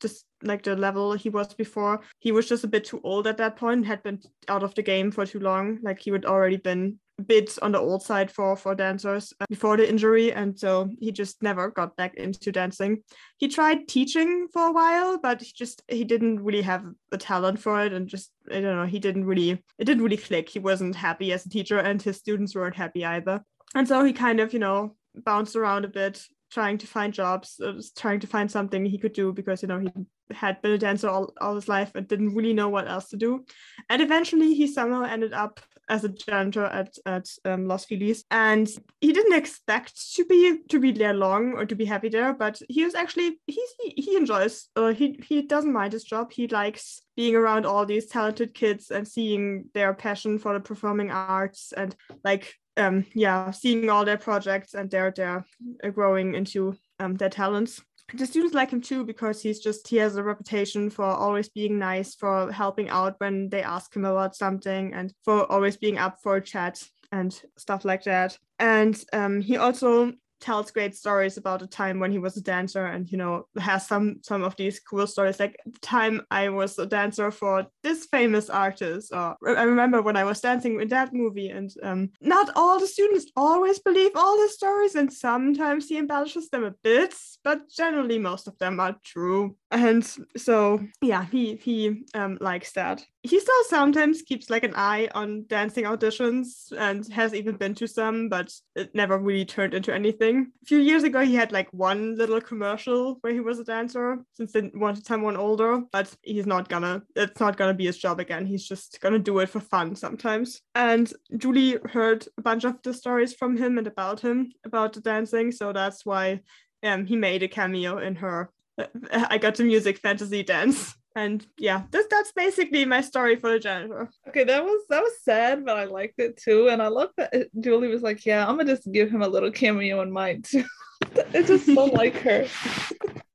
just 0.00 0.26
like 0.42 0.62
the 0.62 0.76
level 0.76 1.14
he 1.14 1.30
was 1.30 1.54
before, 1.54 2.00
he 2.18 2.32
was 2.32 2.48
just 2.48 2.64
a 2.64 2.68
bit 2.68 2.84
too 2.84 3.00
old 3.04 3.26
at 3.26 3.36
that 3.38 3.56
point. 3.56 3.86
Had 3.86 4.02
been 4.02 4.20
out 4.48 4.62
of 4.62 4.74
the 4.74 4.82
game 4.82 5.10
for 5.10 5.26
too 5.26 5.40
long. 5.40 5.78
Like 5.82 6.00
he 6.00 6.10
would 6.10 6.26
already 6.26 6.56
been 6.56 6.98
bit 7.22 7.58
on 7.62 7.72
the 7.72 7.78
old 7.78 8.02
side 8.02 8.30
for 8.30 8.56
for 8.56 8.74
dancers 8.74 9.32
uh, 9.40 9.46
before 9.48 9.76
the 9.76 9.88
injury, 9.88 10.32
and 10.32 10.58
so 10.58 10.88
he 10.98 11.12
just 11.12 11.42
never 11.42 11.70
got 11.70 11.96
back 11.96 12.14
into 12.14 12.52
dancing. 12.52 13.02
He 13.38 13.48
tried 13.48 13.88
teaching 13.88 14.48
for 14.52 14.68
a 14.68 14.72
while, 14.72 15.18
but 15.18 15.40
he 15.40 15.52
just 15.54 15.82
he 15.88 16.04
didn't 16.04 16.42
really 16.42 16.62
have 16.62 16.84
the 17.10 17.18
talent 17.18 17.58
for 17.60 17.84
it, 17.84 17.92
and 17.92 18.08
just 18.08 18.30
I 18.50 18.60
don't 18.60 18.76
know, 18.76 18.86
he 18.86 18.98
didn't 18.98 19.26
really 19.26 19.50
it 19.78 19.84
didn't 19.84 20.02
really 20.02 20.16
click. 20.16 20.48
He 20.48 20.58
wasn't 20.58 20.96
happy 20.96 21.32
as 21.32 21.46
a 21.46 21.50
teacher, 21.50 21.78
and 21.78 22.00
his 22.00 22.16
students 22.16 22.54
weren't 22.54 22.76
happy 22.76 23.04
either. 23.04 23.42
And 23.74 23.88
so 23.88 24.04
he 24.04 24.12
kind 24.12 24.40
of 24.40 24.52
you 24.52 24.58
know 24.58 24.96
bounced 25.14 25.56
around 25.56 25.84
a 25.84 25.88
bit 25.88 26.24
trying 26.50 26.78
to 26.78 26.86
find 26.86 27.12
jobs, 27.12 27.60
uh, 27.60 27.80
trying 27.96 28.20
to 28.20 28.26
find 28.28 28.50
something 28.50 28.84
he 28.84 28.98
could 28.98 29.12
do 29.12 29.32
because 29.32 29.62
you 29.62 29.68
know 29.68 29.80
he 29.80 29.90
had 30.32 30.62
been 30.62 30.72
a 30.72 30.78
dancer 30.78 31.08
all, 31.08 31.32
all 31.40 31.54
his 31.54 31.68
life 31.68 31.92
and 31.94 32.08
didn't 32.08 32.34
really 32.34 32.52
know 32.52 32.68
what 32.68 32.88
else 32.88 33.08
to 33.08 33.16
do. 33.16 33.44
And 33.90 34.00
eventually 34.00 34.54
he 34.54 34.66
somehow 34.66 35.02
ended 35.02 35.32
up 35.32 35.60
as 35.88 36.04
a 36.04 36.08
janitor 36.08 36.64
at, 36.64 36.96
at 37.06 37.28
um, 37.44 37.66
Los 37.66 37.84
Feliz. 37.84 38.24
And 38.30 38.68
he 39.00 39.12
didn't 39.12 39.36
expect 39.36 40.14
to 40.14 40.24
be 40.24 40.58
to 40.68 40.80
be 40.80 40.92
there 40.92 41.14
long 41.14 41.52
or 41.52 41.66
to 41.66 41.74
be 41.74 41.84
happy 41.84 42.08
there, 42.08 42.32
but 42.32 42.60
he 42.68 42.84
was 42.84 42.94
actually 42.94 43.38
he's 43.46 43.70
he, 43.82 44.02
he 44.02 44.16
enjoys 44.16 44.68
uh, 44.76 44.92
he 44.92 45.18
he 45.24 45.42
doesn't 45.42 45.72
mind 45.72 45.92
his 45.92 46.04
job. 46.04 46.32
He 46.32 46.48
likes 46.48 47.02
being 47.16 47.34
around 47.36 47.66
all 47.66 47.86
these 47.86 48.06
talented 48.06 48.54
kids 48.54 48.90
and 48.90 49.06
seeing 49.06 49.66
their 49.74 49.94
passion 49.94 50.38
for 50.38 50.54
the 50.54 50.60
performing 50.60 51.10
arts 51.10 51.72
and 51.76 51.94
like 52.24 52.54
um 52.76 53.06
yeah 53.14 53.52
seeing 53.52 53.88
all 53.88 54.04
their 54.04 54.18
projects 54.18 54.74
and 54.74 54.90
their 54.90 55.12
their 55.12 55.44
uh, 55.84 55.88
growing 55.90 56.34
into 56.34 56.74
um 56.98 57.14
their 57.14 57.28
talents 57.28 57.80
the 58.12 58.26
students 58.26 58.54
like 58.54 58.70
him 58.70 58.80
too 58.80 59.04
because 59.04 59.40
he's 59.40 59.60
just 59.60 59.88
he 59.88 59.96
has 59.96 60.16
a 60.16 60.22
reputation 60.22 60.90
for 60.90 61.04
always 61.04 61.48
being 61.48 61.78
nice 61.78 62.14
for 62.14 62.52
helping 62.52 62.88
out 62.90 63.14
when 63.18 63.48
they 63.48 63.62
ask 63.62 63.94
him 63.96 64.04
about 64.04 64.36
something 64.36 64.92
and 64.92 65.12
for 65.24 65.50
always 65.50 65.76
being 65.76 65.98
up 65.98 66.18
for 66.22 66.36
a 66.36 66.40
chat 66.40 66.82
and 67.12 67.40
stuff 67.56 67.84
like 67.84 68.04
that. 68.04 68.36
And 68.58 69.02
um, 69.12 69.40
he 69.40 69.56
also 69.56 70.12
tells 70.44 70.70
great 70.70 70.94
stories 70.94 71.38
about 71.38 71.62
a 71.62 71.66
time 71.66 71.98
when 71.98 72.12
he 72.12 72.18
was 72.18 72.36
a 72.36 72.42
dancer 72.42 72.84
and 72.84 73.10
you 73.10 73.18
know 73.18 73.46
has 73.58 73.86
some 73.86 74.20
some 74.22 74.42
of 74.44 74.54
these 74.56 74.78
cool 74.78 75.06
stories. 75.06 75.40
Like 75.40 75.56
the 75.66 75.78
time 75.80 76.20
i 76.30 76.48
was 76.48 76.78
a 76.78 76.86
dancer 76.86 77.30
for 77.30 77.66
this 77.82 78.06
famous 78.06 78.50
artist 78.50 79.12
or 79.12 79.36
i 79.56 79.62
remember 79.62 80.02
when 80.02 80.16
i 80.16 80.24
was 80.24 80.40
dancing 80.40 80.80
in 80.80 80.88
that 80.88 81.12
movie 81.12 81.48
and 81.48 81.70
um, 81.82 82.10
not 82.20 82.50
all 82.56 82.78
the 82.78 82.86
students 82.86 83.30
always 83.36 83.78
believe 83.78 84.12
all 84.14 84.36
the 84.36 84.48
stories 84.48 84.94
and 84.94 85.12
sometimes 85.12 85.88
he 85.88 85.98
embellishes 85.98 86.48
them 86.50 86.64
a 86.64 86.74
bit 86.82 87.14
but 87.42 87.58
generally 87.70 88.18
most 88.18 88.46
of 88.46 88.58
them 88.58 88.80
are 88.80 88.96
true 89.04 89.56
and 89.74 90.16
so 90.36 90.80
yeah 91.02 91.24
he 91.24 91.56
he 91.56 92.04
um, 92.14 92.38
likes 92.40 92.72
that. 92.72 93.04
He 93.22 93.40
still 93.40 93.64
sometimes 93.68 94.22
keeps 94.22 94.50
like 94.50 94.64
an 94.64 94.74
eye 94.76 95.08
on 95.14 95.46
dancing 95.48 95.84
auditions 95.84 96.72
and 96.76 97.06
has 97.12 97.34
even 97.34 97.56
been 97.56 97.74
to 97.76 97.88
some 97.88 98.28
but 98.28 98.52
it 98.76 98.94
never 98.94 99.18
really 99.18 99.44
turned 99.44 99.74
into 99.74 99.92
anything. 99.92 100.52
A 100.62 100.66
few 100.66 100.78
years 100.78 101.02
ago 101.02 101.20
he 101.20 101.34
had 101.34 101.50
like 101.50 101.68
one 101.72 102.16
little 102.16 102.40
commercial 102.40 103.16
where 103.22 103.32
he 103.32 103.40
was 103.40 103.58
a 103.58 103.64
dancer 103.64 104.18
since 104.34 104.52
they 104.52 104.70
wanted 104.74 105.06
someone 105.06 105.36
older 105.36 105.82
but 105.90 106.14
he's 106.22 106.46
not 106.46 106.68
gonna 106.68 107.02
it's 107.16 107.40
not 107.40 107.56
gonna 107.56 107.74
be 107.74 107.86
his 107.86 107.98
job 107.98 108.20
again. 108.20 108.46
He's 108.46 108.66
just 108.66 109.00
gonna 109.00 109.18
do 109.18 109.40
it 109.40 109.48
for 109.48 109.60
fun 109.60 109.96
sometimes. 109.96 110.60
And 110.74 111.12
julie 111.36 111.78
heard 111.90 112.26
a 112.38 112.42
bunch 112.42 112.64
of 112.64 112.80
the 112.82 112.94
stories 112.94 113.34
from 113.34 113.56
him 113.56 113.78
and 113.78 113.86
about 113.86 114.20
him 114.20 114.52
about 114.64 114.92
the 114.92 115.00
dancing 115.00 115.50
so 115.50 115.72
that's 115.72 116.06
why 116.06 116.40
um, 116.84 117.06
he 117.06 117.16
made 117.16 117.42
a 117.42 117.48
cameo 117.48 117.98
in 117.98 118.14
her 118.16 118.50
I 119.12 119.38
got 119.38 119.54
to 119.56 119.64
music 119.64 119.98
fantasy 119.98 120.42
dance. 120.42 120.94
And 121.16 121.46
yeah, 121.58 121.82
this, 121.92 122.06
that's 122.10 122.32
basically 122.32 122.84
my 122.84 123.00
story 123.00 123.36
for 123.36 123.50
the 123.50 123.60
janitor. 123.60 124.10
Okay, 124.28 124.42
that 124.44 124.64
was 124.64 124.84
that 124.88 125.00
was 125.00 125.12
sad, 125.22 125.64
but 125.64 125.76
I 125.76 125.84
liked 125.84 126.18
it 126.18 126.36
too. 126.36 126.68
And 126.68 126.82
I 126.82 126.88
love 126.88 127.10
that 127.16 127.48
Julie 127.60 127.88
was 127.88 128.02
like, 128.02 128.26
"Yeah, 128.26 128.44
I'm 128.44 128.56
gonna 128.56 128.74
just 128.74 128.90
give 128.90 129.10
him 129.10 129.22
a 129.22 129.28
little 129.28 129.52
cameo 129.52 130.00
in 130.02 130.10
mine 130.10 130.42
too." 130.42 130.64
it's 131.32 131.48
just 131.48 131.66
so 131.66 131.84
like 131.86 132.16
her. 132.18 132.46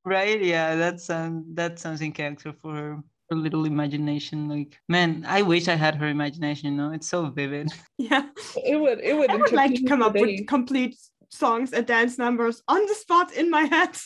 Right? 0.06 0.42
Yeah, 0.42 0.76
that's 0.76 1.10
um 1.10 1.46
that 1.54 1.78
sounds 1.78 2.02
in 2.02 2.14
character 2.14 2.52
for 2.52 2.74
her. 2.74 2.98
Her 3.30 3.36
little 3.36 3.66
imagination, 3.66 4.50
like 4.50 4.80
man, 4.88 5.24
I 5.28 5.44
wish 5.44 5.68
I 5.68 5.76
had 5.76 5.94
her 5.96 6.08
imagination. 6.08 6.72
You 6.72 6.78
know, 6.78 6.92
it's 6.92 7.08
so 7.08 7.30
vivid. 7.30 7.72
Yeah, 8.00 8.24
it 8.56 8.80
would 8.80 9.02
it 9.02 9.16
would. 9.16 9.30
I 9.30 9.36
would 9.36 9.52
like 9.52 9.76
to 9.76 9.84
come 9.84 10.02
up 10.02 10.16
with 10.16 10.48
complete 10.48 10.98
songs 11.30 11.74
and 11.74 11.86
dance 11.86 12.18
numbers 12.18 12.62
on 12.68 12.86
the 12.86 12.96
spot 12.96 13.34
in 13.34 13.50
my 13.50 13.64
head. 13.64 13.98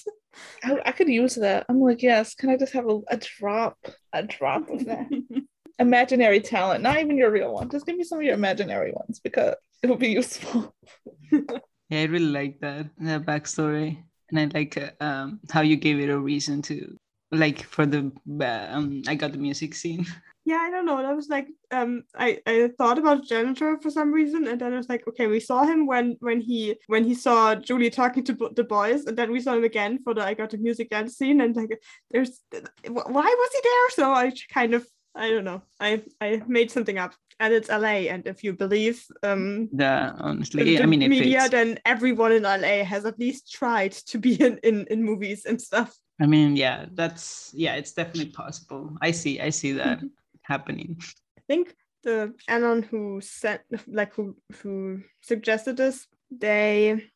I, 0.64 0.80
I 0.86 0.92
could 0.92 1.10
use 1.10 1.36
that. 1.36 1.66
I'm 1.70 1.80
like, 1.80 2.02
yes. 2.02 2.36
Can 2.36 2.50
I 2.50 2.58
just 2.58 2.74
have 2.74 2.88
a, 2.88 3.00
a 3.10 3.18
drop, 3.18 3.78
a 4.14 4.24
drop 4.24 4.70
of 4.70 4.86
that 4.86 5.08
imaginary 5.80 6.40
talent? 6.40 6.84
Not 6.84 7.00
even 7.00 7.18
your 7.18 7.32
real 7.32 7.54
one. 7.54 7.70
Just 7.70 7.86
give 7.86 7.98
me 7.98 8.04
some 8.04 8.20
of 8.20 8.24
your 8.24 8.34
imaginary 8.34 8.92
ones 8.92 9.20
because 9.20 9.56
it 9.82 9.88
will 9.88 9.98
be 9.98 10.10
useful. 10.10 10.74
yeah, 11.32 12.02
I 12.02 12.04
really 12.06 12.26
like 12.26 12.60
that 12.62 12.90
that 13.00 13.26
backstory, 13.26 14.04
and 14.30 14.40
I 14.40 14.46
like 14.58 14.78
uh, 14.78 14.92
um 15.04 15.40
how 15.52 15.62
you 15.62 15.76
gave 15.76 16.00
it 16.00 16.10
a 16.10 16.18
reason 16.18 16.62
to 16.64 16.98
like 17.32 17.64
for 17.64 17.86
the 17.86 18.12
um 18.40 19.04
I 19.08 19.16
got 19.16 19.32
the 19.32 19.38
music 19.38 19.76
scene. 19.76 20.06
yeah 20.46 20.58
i 20.58 20.70
don't 20.70 20.86
know. 20.86 21.02
That 21.02 21.16
was 21.16 21.30
like 21.30 21.48
um 21.72 22.04
i 22.16 22.40
i 22.46 22.70
thought 22.78 22.98
about 22.98 23.24
janitor 23.24 23.78
for 23.82 23.90
some 23.90 24.12
reason 24.12 24.48
and 24.48 24.60
then 24.60 24.74
i 24.74 24.78
was 24.78 24.90
like 24.90 25.08
okay 25.08 25.28
we 25.28 25.40
saw 25.40 25.64
him 25.64 25.86
when 25.88 26.18
when 26.20 26.42
he 26.42 26.76
when 26.88 27.04
he 27.04 27.16
saw 27.16 27.56
julie 27.56 27.90
talking 27.90 28.24
to 28.26 28.34
the 28.56 28.64
boys 28.64 29.06
and 29.06 29.18
then 29.18 29.32
we 29.32 29.40
saw 29.40 29.54
him 29.54 29.64
again 29.64 30.00
for 30.04 30.14
the 30.14 30.24
i 30.24 30.34
got 30.34 30.50
the 30.50 30.58
music 30.58 30.90
dance 30.90 31.16
scene 31.18 31.42
and 31.42 31.56
like 31.56 31.82
there's 32.12 32.42
why 32.88 33.36
was 33.42 33.52
he 33.54 33.60
there? 33.64 33.90
So 33.92 34.12
i 34.12 34.32
kind 34.50 34.74
of 34.74 34.86
i 35.16 35.30
don't 35.30 35.46
know. 35.46 35.62
I 35.80 36.04
i 36.22 36.42
made 36.48 36.72
something 36.72 36.98
up. 36.98 37.14
And 37.40 37.54
it's 37.54 37.70
la 37.70 37.96
and 38.14 38.28
if 38.28 38.44
you 38.44 38.54
believe 38.54 39.04
um 39.24 39.68
yeah 39.74 40.14
honestly. 40.20 40.80
i 40.80 40.86
mean 40.86 41.00
media 41.10 41.50
then 41.50 41.80
everyone 41.84 42.32
in 42.32 42.44
la 42.44 42.58
has 42.58 43.06
at 43.06 43.20
least 43.20 43.52
tried 43.52 43.92
to 44.12 44.18
be 44.18 44.36
in 44.36 44.60
in, 44.64 44.86
in 44.90 45.04
movies 45.04 45.46
and 45.46 45.62
stuff. 45.62 45.98
I 46.22 46.28
mean, 46.28 46.56
yeah, 46.56 46.86
that's 46.94 47.52
yeah, 47.56 47.76
it's 47.76 47.94
definitely 47.94 48.32
possible. 48.32 48.96
I 49.02 49.12
see, 49.12 49.42
I 49.42 49.50
see 49.50 49.72
that 49.74 50.00
happening. 50.44 50.98
I 51.38 51.42
think 51.48 51.76
the 52.04 52.34
Anon 52.48 52.84
who 52.84 53.22
sent 53.22 53.62
like 53.88 54.14
who 54.14 54.36
who 54.62 55.02
suggested 55.22 55.78
this, 55.78 56.08
they 56.32 57.10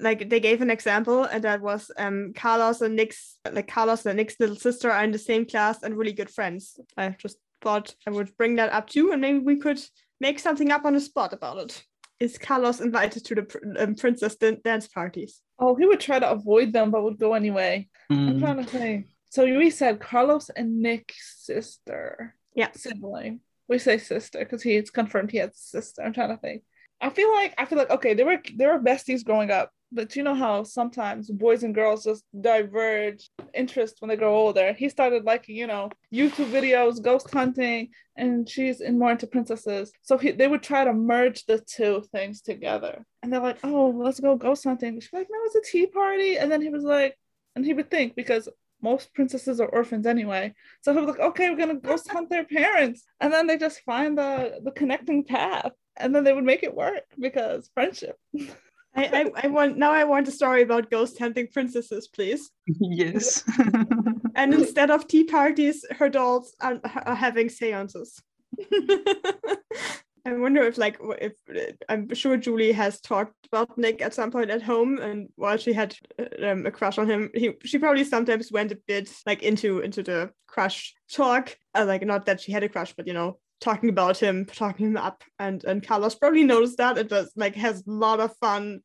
like 0.00 0.28
they 0.28 0.40
gave 0.40 0.60
an 0.60 0.70
example 0.70 1.24
and 1.24 1.44
that 1.44 1.60
was 1.60 1.90
um 1.98 2.32
Carlos 2.34 2.80
and 2.80 2.96
Nick's 2.96 3.38
like 3.50 3.68
Carlos 3.68 4.06
and 4.06 4.16
Nick's 4.16 4.40
little 4.40 4.56
sister 4.56 4.90
are 4.90 5.04
in 5.04 5.12
the 5.12 5.18
same 5.18 5.44
class 5.44 5.82
and 5.82 5.96
really 5.96 6.12
good 6.12 6.30
friends. 6.30 6.78
I 6.96 7.14
just 7.18 7.38
thought 7.60 7.94
I 8.06 8.10
would 8.10 8.36
bring 8.36 8.56
that 8.56 8.72
up 8.72 8.88
too 8.88 9.12
and 9.12 9.20
maybe 9.20 9.38
we 9.38 9.56
could 9.56 9.80
make 10.20 10.38
something 10.38 10.70
up 10.70 10.84
on 10.84 10.94
the 10.94 11.00
spot 11.00 11.32
about 11.32 11.58
it. 11.58 11.84
Is 12.20 12.38
Carlos 12.38 12.80
invited 12.80 13.24
to 13.26 13.34
the 13.36 13.76
um, 13.78 13.94
princess 13.94 14.34
dance 14.36 14.88
parties? 14.88 15.40
Oh, 15.58 15.76
he 15.76 15.86
would 15.86 16.00
try 16.00 16.18
to 16.18 16.30
avoid 16.30 16.72
them, 16.72 16.90
but 16.90 17.04
would 17.04 17.18
go 17.18 17.34
anyway. 17.34 17.88
Mm. 18.10 18.28
I'm 18.28 18.40
trying 18.40 18.64
to 18.64 18.70
say. 18.70 19.04
So 19.28 19.44
we 19.44 19.70
said 19.70 20.00
Carlos 20.00 20.48
and 20.50 20.80
Nick's 20.80 21.44
sister. 21.44 22.34
Yeah. 22.58 22.72
Sibling. 22.74 23.40
We 23.68 23.78
say 23.78 23.98
sister 23.98 24.40
because 24.40 24.62
he's 24.62 24.90
confirmed 24.90 25.30
he 25.30 25.38
has 25.38 25.50
a 25.50 25.58
sister. 25.58 26.02
I'm 26.02 26.12
trying 26.12 26.30
to 26.30 26.38
think. 26.38 26.62
I 27.00 27.10
feel 27.10 27.30
like 27.30 27.54
I 27.56 27.64
feel 27.66 27.78
like 27.78 27.90
okay, 27.90 28.14
they 28.14 28.24
were 28.24 28.38
they 28.56 28.66
were 28.66 28.80
besties 28.80 29.24
growing 29.24 29.52
up, 29.52 29.70
but 29.92 30.16
you 30.16 30.24
know 30.24 30.34
how 30.34 30.64
sometimes 30.64 31.30
boys 31.30 31.62
and 31.62 31.72
girls 31.72 32.02
just 32.02 32.24
diverge 32.40 33.30
interest 33.54 33.98
when 34.00 34.08
they 34.08 34.16
grow 34.16 34.34
older. 34.34 34.72
He 34.72 34.88
started 34.88 35.24
liking, 35.24 35.54
you 35.54 35.68
know, 35.68 35.90
YouTube 36.12 36.50
videos, 36.50 37.00
ghost 37.00 37.30
hunting, 37.30 37.90
and 38.16 38.48
she's 38.48 38.80
in 38.80 38.98
more 38.98 39.12
into 39.12 39.28
princesses. 39.28 39.92
So 40.02 40.18
he, 40.18 40.32
they 40.32 40.48
would 40.48 40.64
try 40.64 40.82
to 40.82 40.92
merge 40.92 41.46
the 41.46 41.60
two 41.60 42.02
things 42.10 42.40
together. 42.40 43.04
And 43.22 43.32
they're 43.32 43.40
like, 43.40 43.58
oh, 43.62 43.94
let's 43.96 44.18
go 44.18 44.34
ghost 44.34 44.64
hunting. 44.64 44.98
She's 44.98 45.12
like, 45.12 45.28
no, 45.30 45.38
it's 45.44 45.54
a 45.54 45.70
tea 45.70 45.86
party. 45.86 46.38
And 46.38 46.50
then 46.50 46.62
he 46.62 46.70
was 46.70 46.82
like, 46.82 47.16
and 47.54 47.64
he 47.64 47.74
would 47.74 47.88
think 47.88 48.16
because 48.16 48.48
most 48.82 49.12
princesses 49.14 49.60
are 49.60 49.68
orphans 49.68 50.06
anyway. 50.06 50.54
So 50.82 50.92
he'll 50.92 51.06
be 51.06 51.12
like, 51.12 51.20
okay, 51.20 51.50
we're 51.50 51.56
gonna 51.56 51.74
ghost 51.74 52.08
hunt 52.12 52.30
their 52.30 52.44
parents. 52.44 53.04
And 53.20 53.32
then 53.32 53.46
they 53.46 53.56
just 53.58 53.80
find 53.80 54.16
the 54.16 54.60
the 54.62 54.72
connecting 54.72 55.24
path. 55.24 55.72
And 55.96 56.14
then 56.14 56.24
they 56.24 56.32
would 56.32 56.44
make 56.44 56.62
it 56.62 56.74
work 56.74 57.04
because 57.18 57.70
friendship. 57.74 58.16
I, 58.94 59.04
I, 59.04 59.30
I 59.44 59.46
want 59.48 59.76
now 59.76 59.92
I 59.92 60.04
want 60.04 60.28
a 60.28 60.32
story 60.32 60.62
about 60.62 60.90
ghost 60.90 61.18
hunting 61.18 61.48
princesses, 61.52 62.08
please. 62.08 62.50
yes. 62.66 63.44
And 64.34 64.54
instead 64.54 64.92
of 64.92 65.08
tea 65.08 65.24
parties, 65.24 65.84
her 65.98 66.08
dolls 66.08 66.54
are, 66.60 66.80
are 67.04 67.16
having 67.16 67.48
seances. 67.48 68.22
I 70.28 70.34
wonder 70.34 70.62
if, 70.62 70.76
like, 70.76 70.98
if 71.20 71.32
I'm 71.88 72.14
sure 72.14 72.36
Julie 72.36 72.72
has 72.72 73.00
talked 73.00 73.34
about 73.50 73.78
Nick 73.78 74.02
at 74.02 74.12
some 74.12 74.30
point 74.30 74.50
at 74.50 74.60
home, 74.60 74.98
and 74.98 75.28
while 75.36 75.56
she 75.56 75.72
had 75.72 75.96
um, 76.42 76.66
a 76.66 76.70
crush 76.70 76.98
on 76.98 77.08
him, 77.08 77.30
he 77.34 77.54
she 77.64 77.78
probably 77.78 78.04
sometimes 78.04 78.52
went 78.52 78.72
a 78.72 78.78
bit 78.86 79.10
like 79.24 79.42
into 79.42 79.80
into 79.80 80.02
the 80.02 80.30
crush 80.46 80.94
talk. 81.10 81.56
Uh, 81.74 81.86
like, 81.86 82.04
not 82.04 82.26
that 82.26 82.42
she 82.42 82.52
had 82.52 82.62
a 82.62 82.68
crush, 82.68 82.92
but 82.94 83.06
you 83.06 83.14
know, 83.14 83.38
talking 83.60 83.88
about 83.88 84.18
him, 84.18 84.44
talking 84.44 84.88
him 84.88 84.96
up, 84.98 85.24
and 85.38 85.64
and 85.64 85.86
Carlos 85.86 86.14
probably 86.14 86.44
noticed 86.44 86.76
that 86.76 86.98
and 86.98 87.08
does 87.08 87.32
like 87.34 87.54
has 87.54 87.80
a 87.86 87.90
lot 87.90 88.20
of 88.20 88.36
fun 88.36 88.80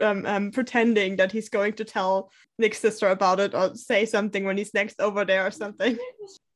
um, 0.00 0.26
um, 0.26 0.50
pretending 0.50 1.16
that 1.16 1.32
he's 1.32 1.48
going 1.48 1.74
to 1.74 1.84
tell 1.84 2.30
Nick's 2.58 2.78
sister 2.78 3.08
about 3.08 3.40
it 3.40 3.54
or 3.54 3.74
say 3.74 4.04
something 4.04 4.44
when 4.44 4.56
he's 4.56 4.74
next 4.74 5.00
over 5.00 5.24
there 5.24 5.46
or 5.46 5.50
something. 5.50 5.98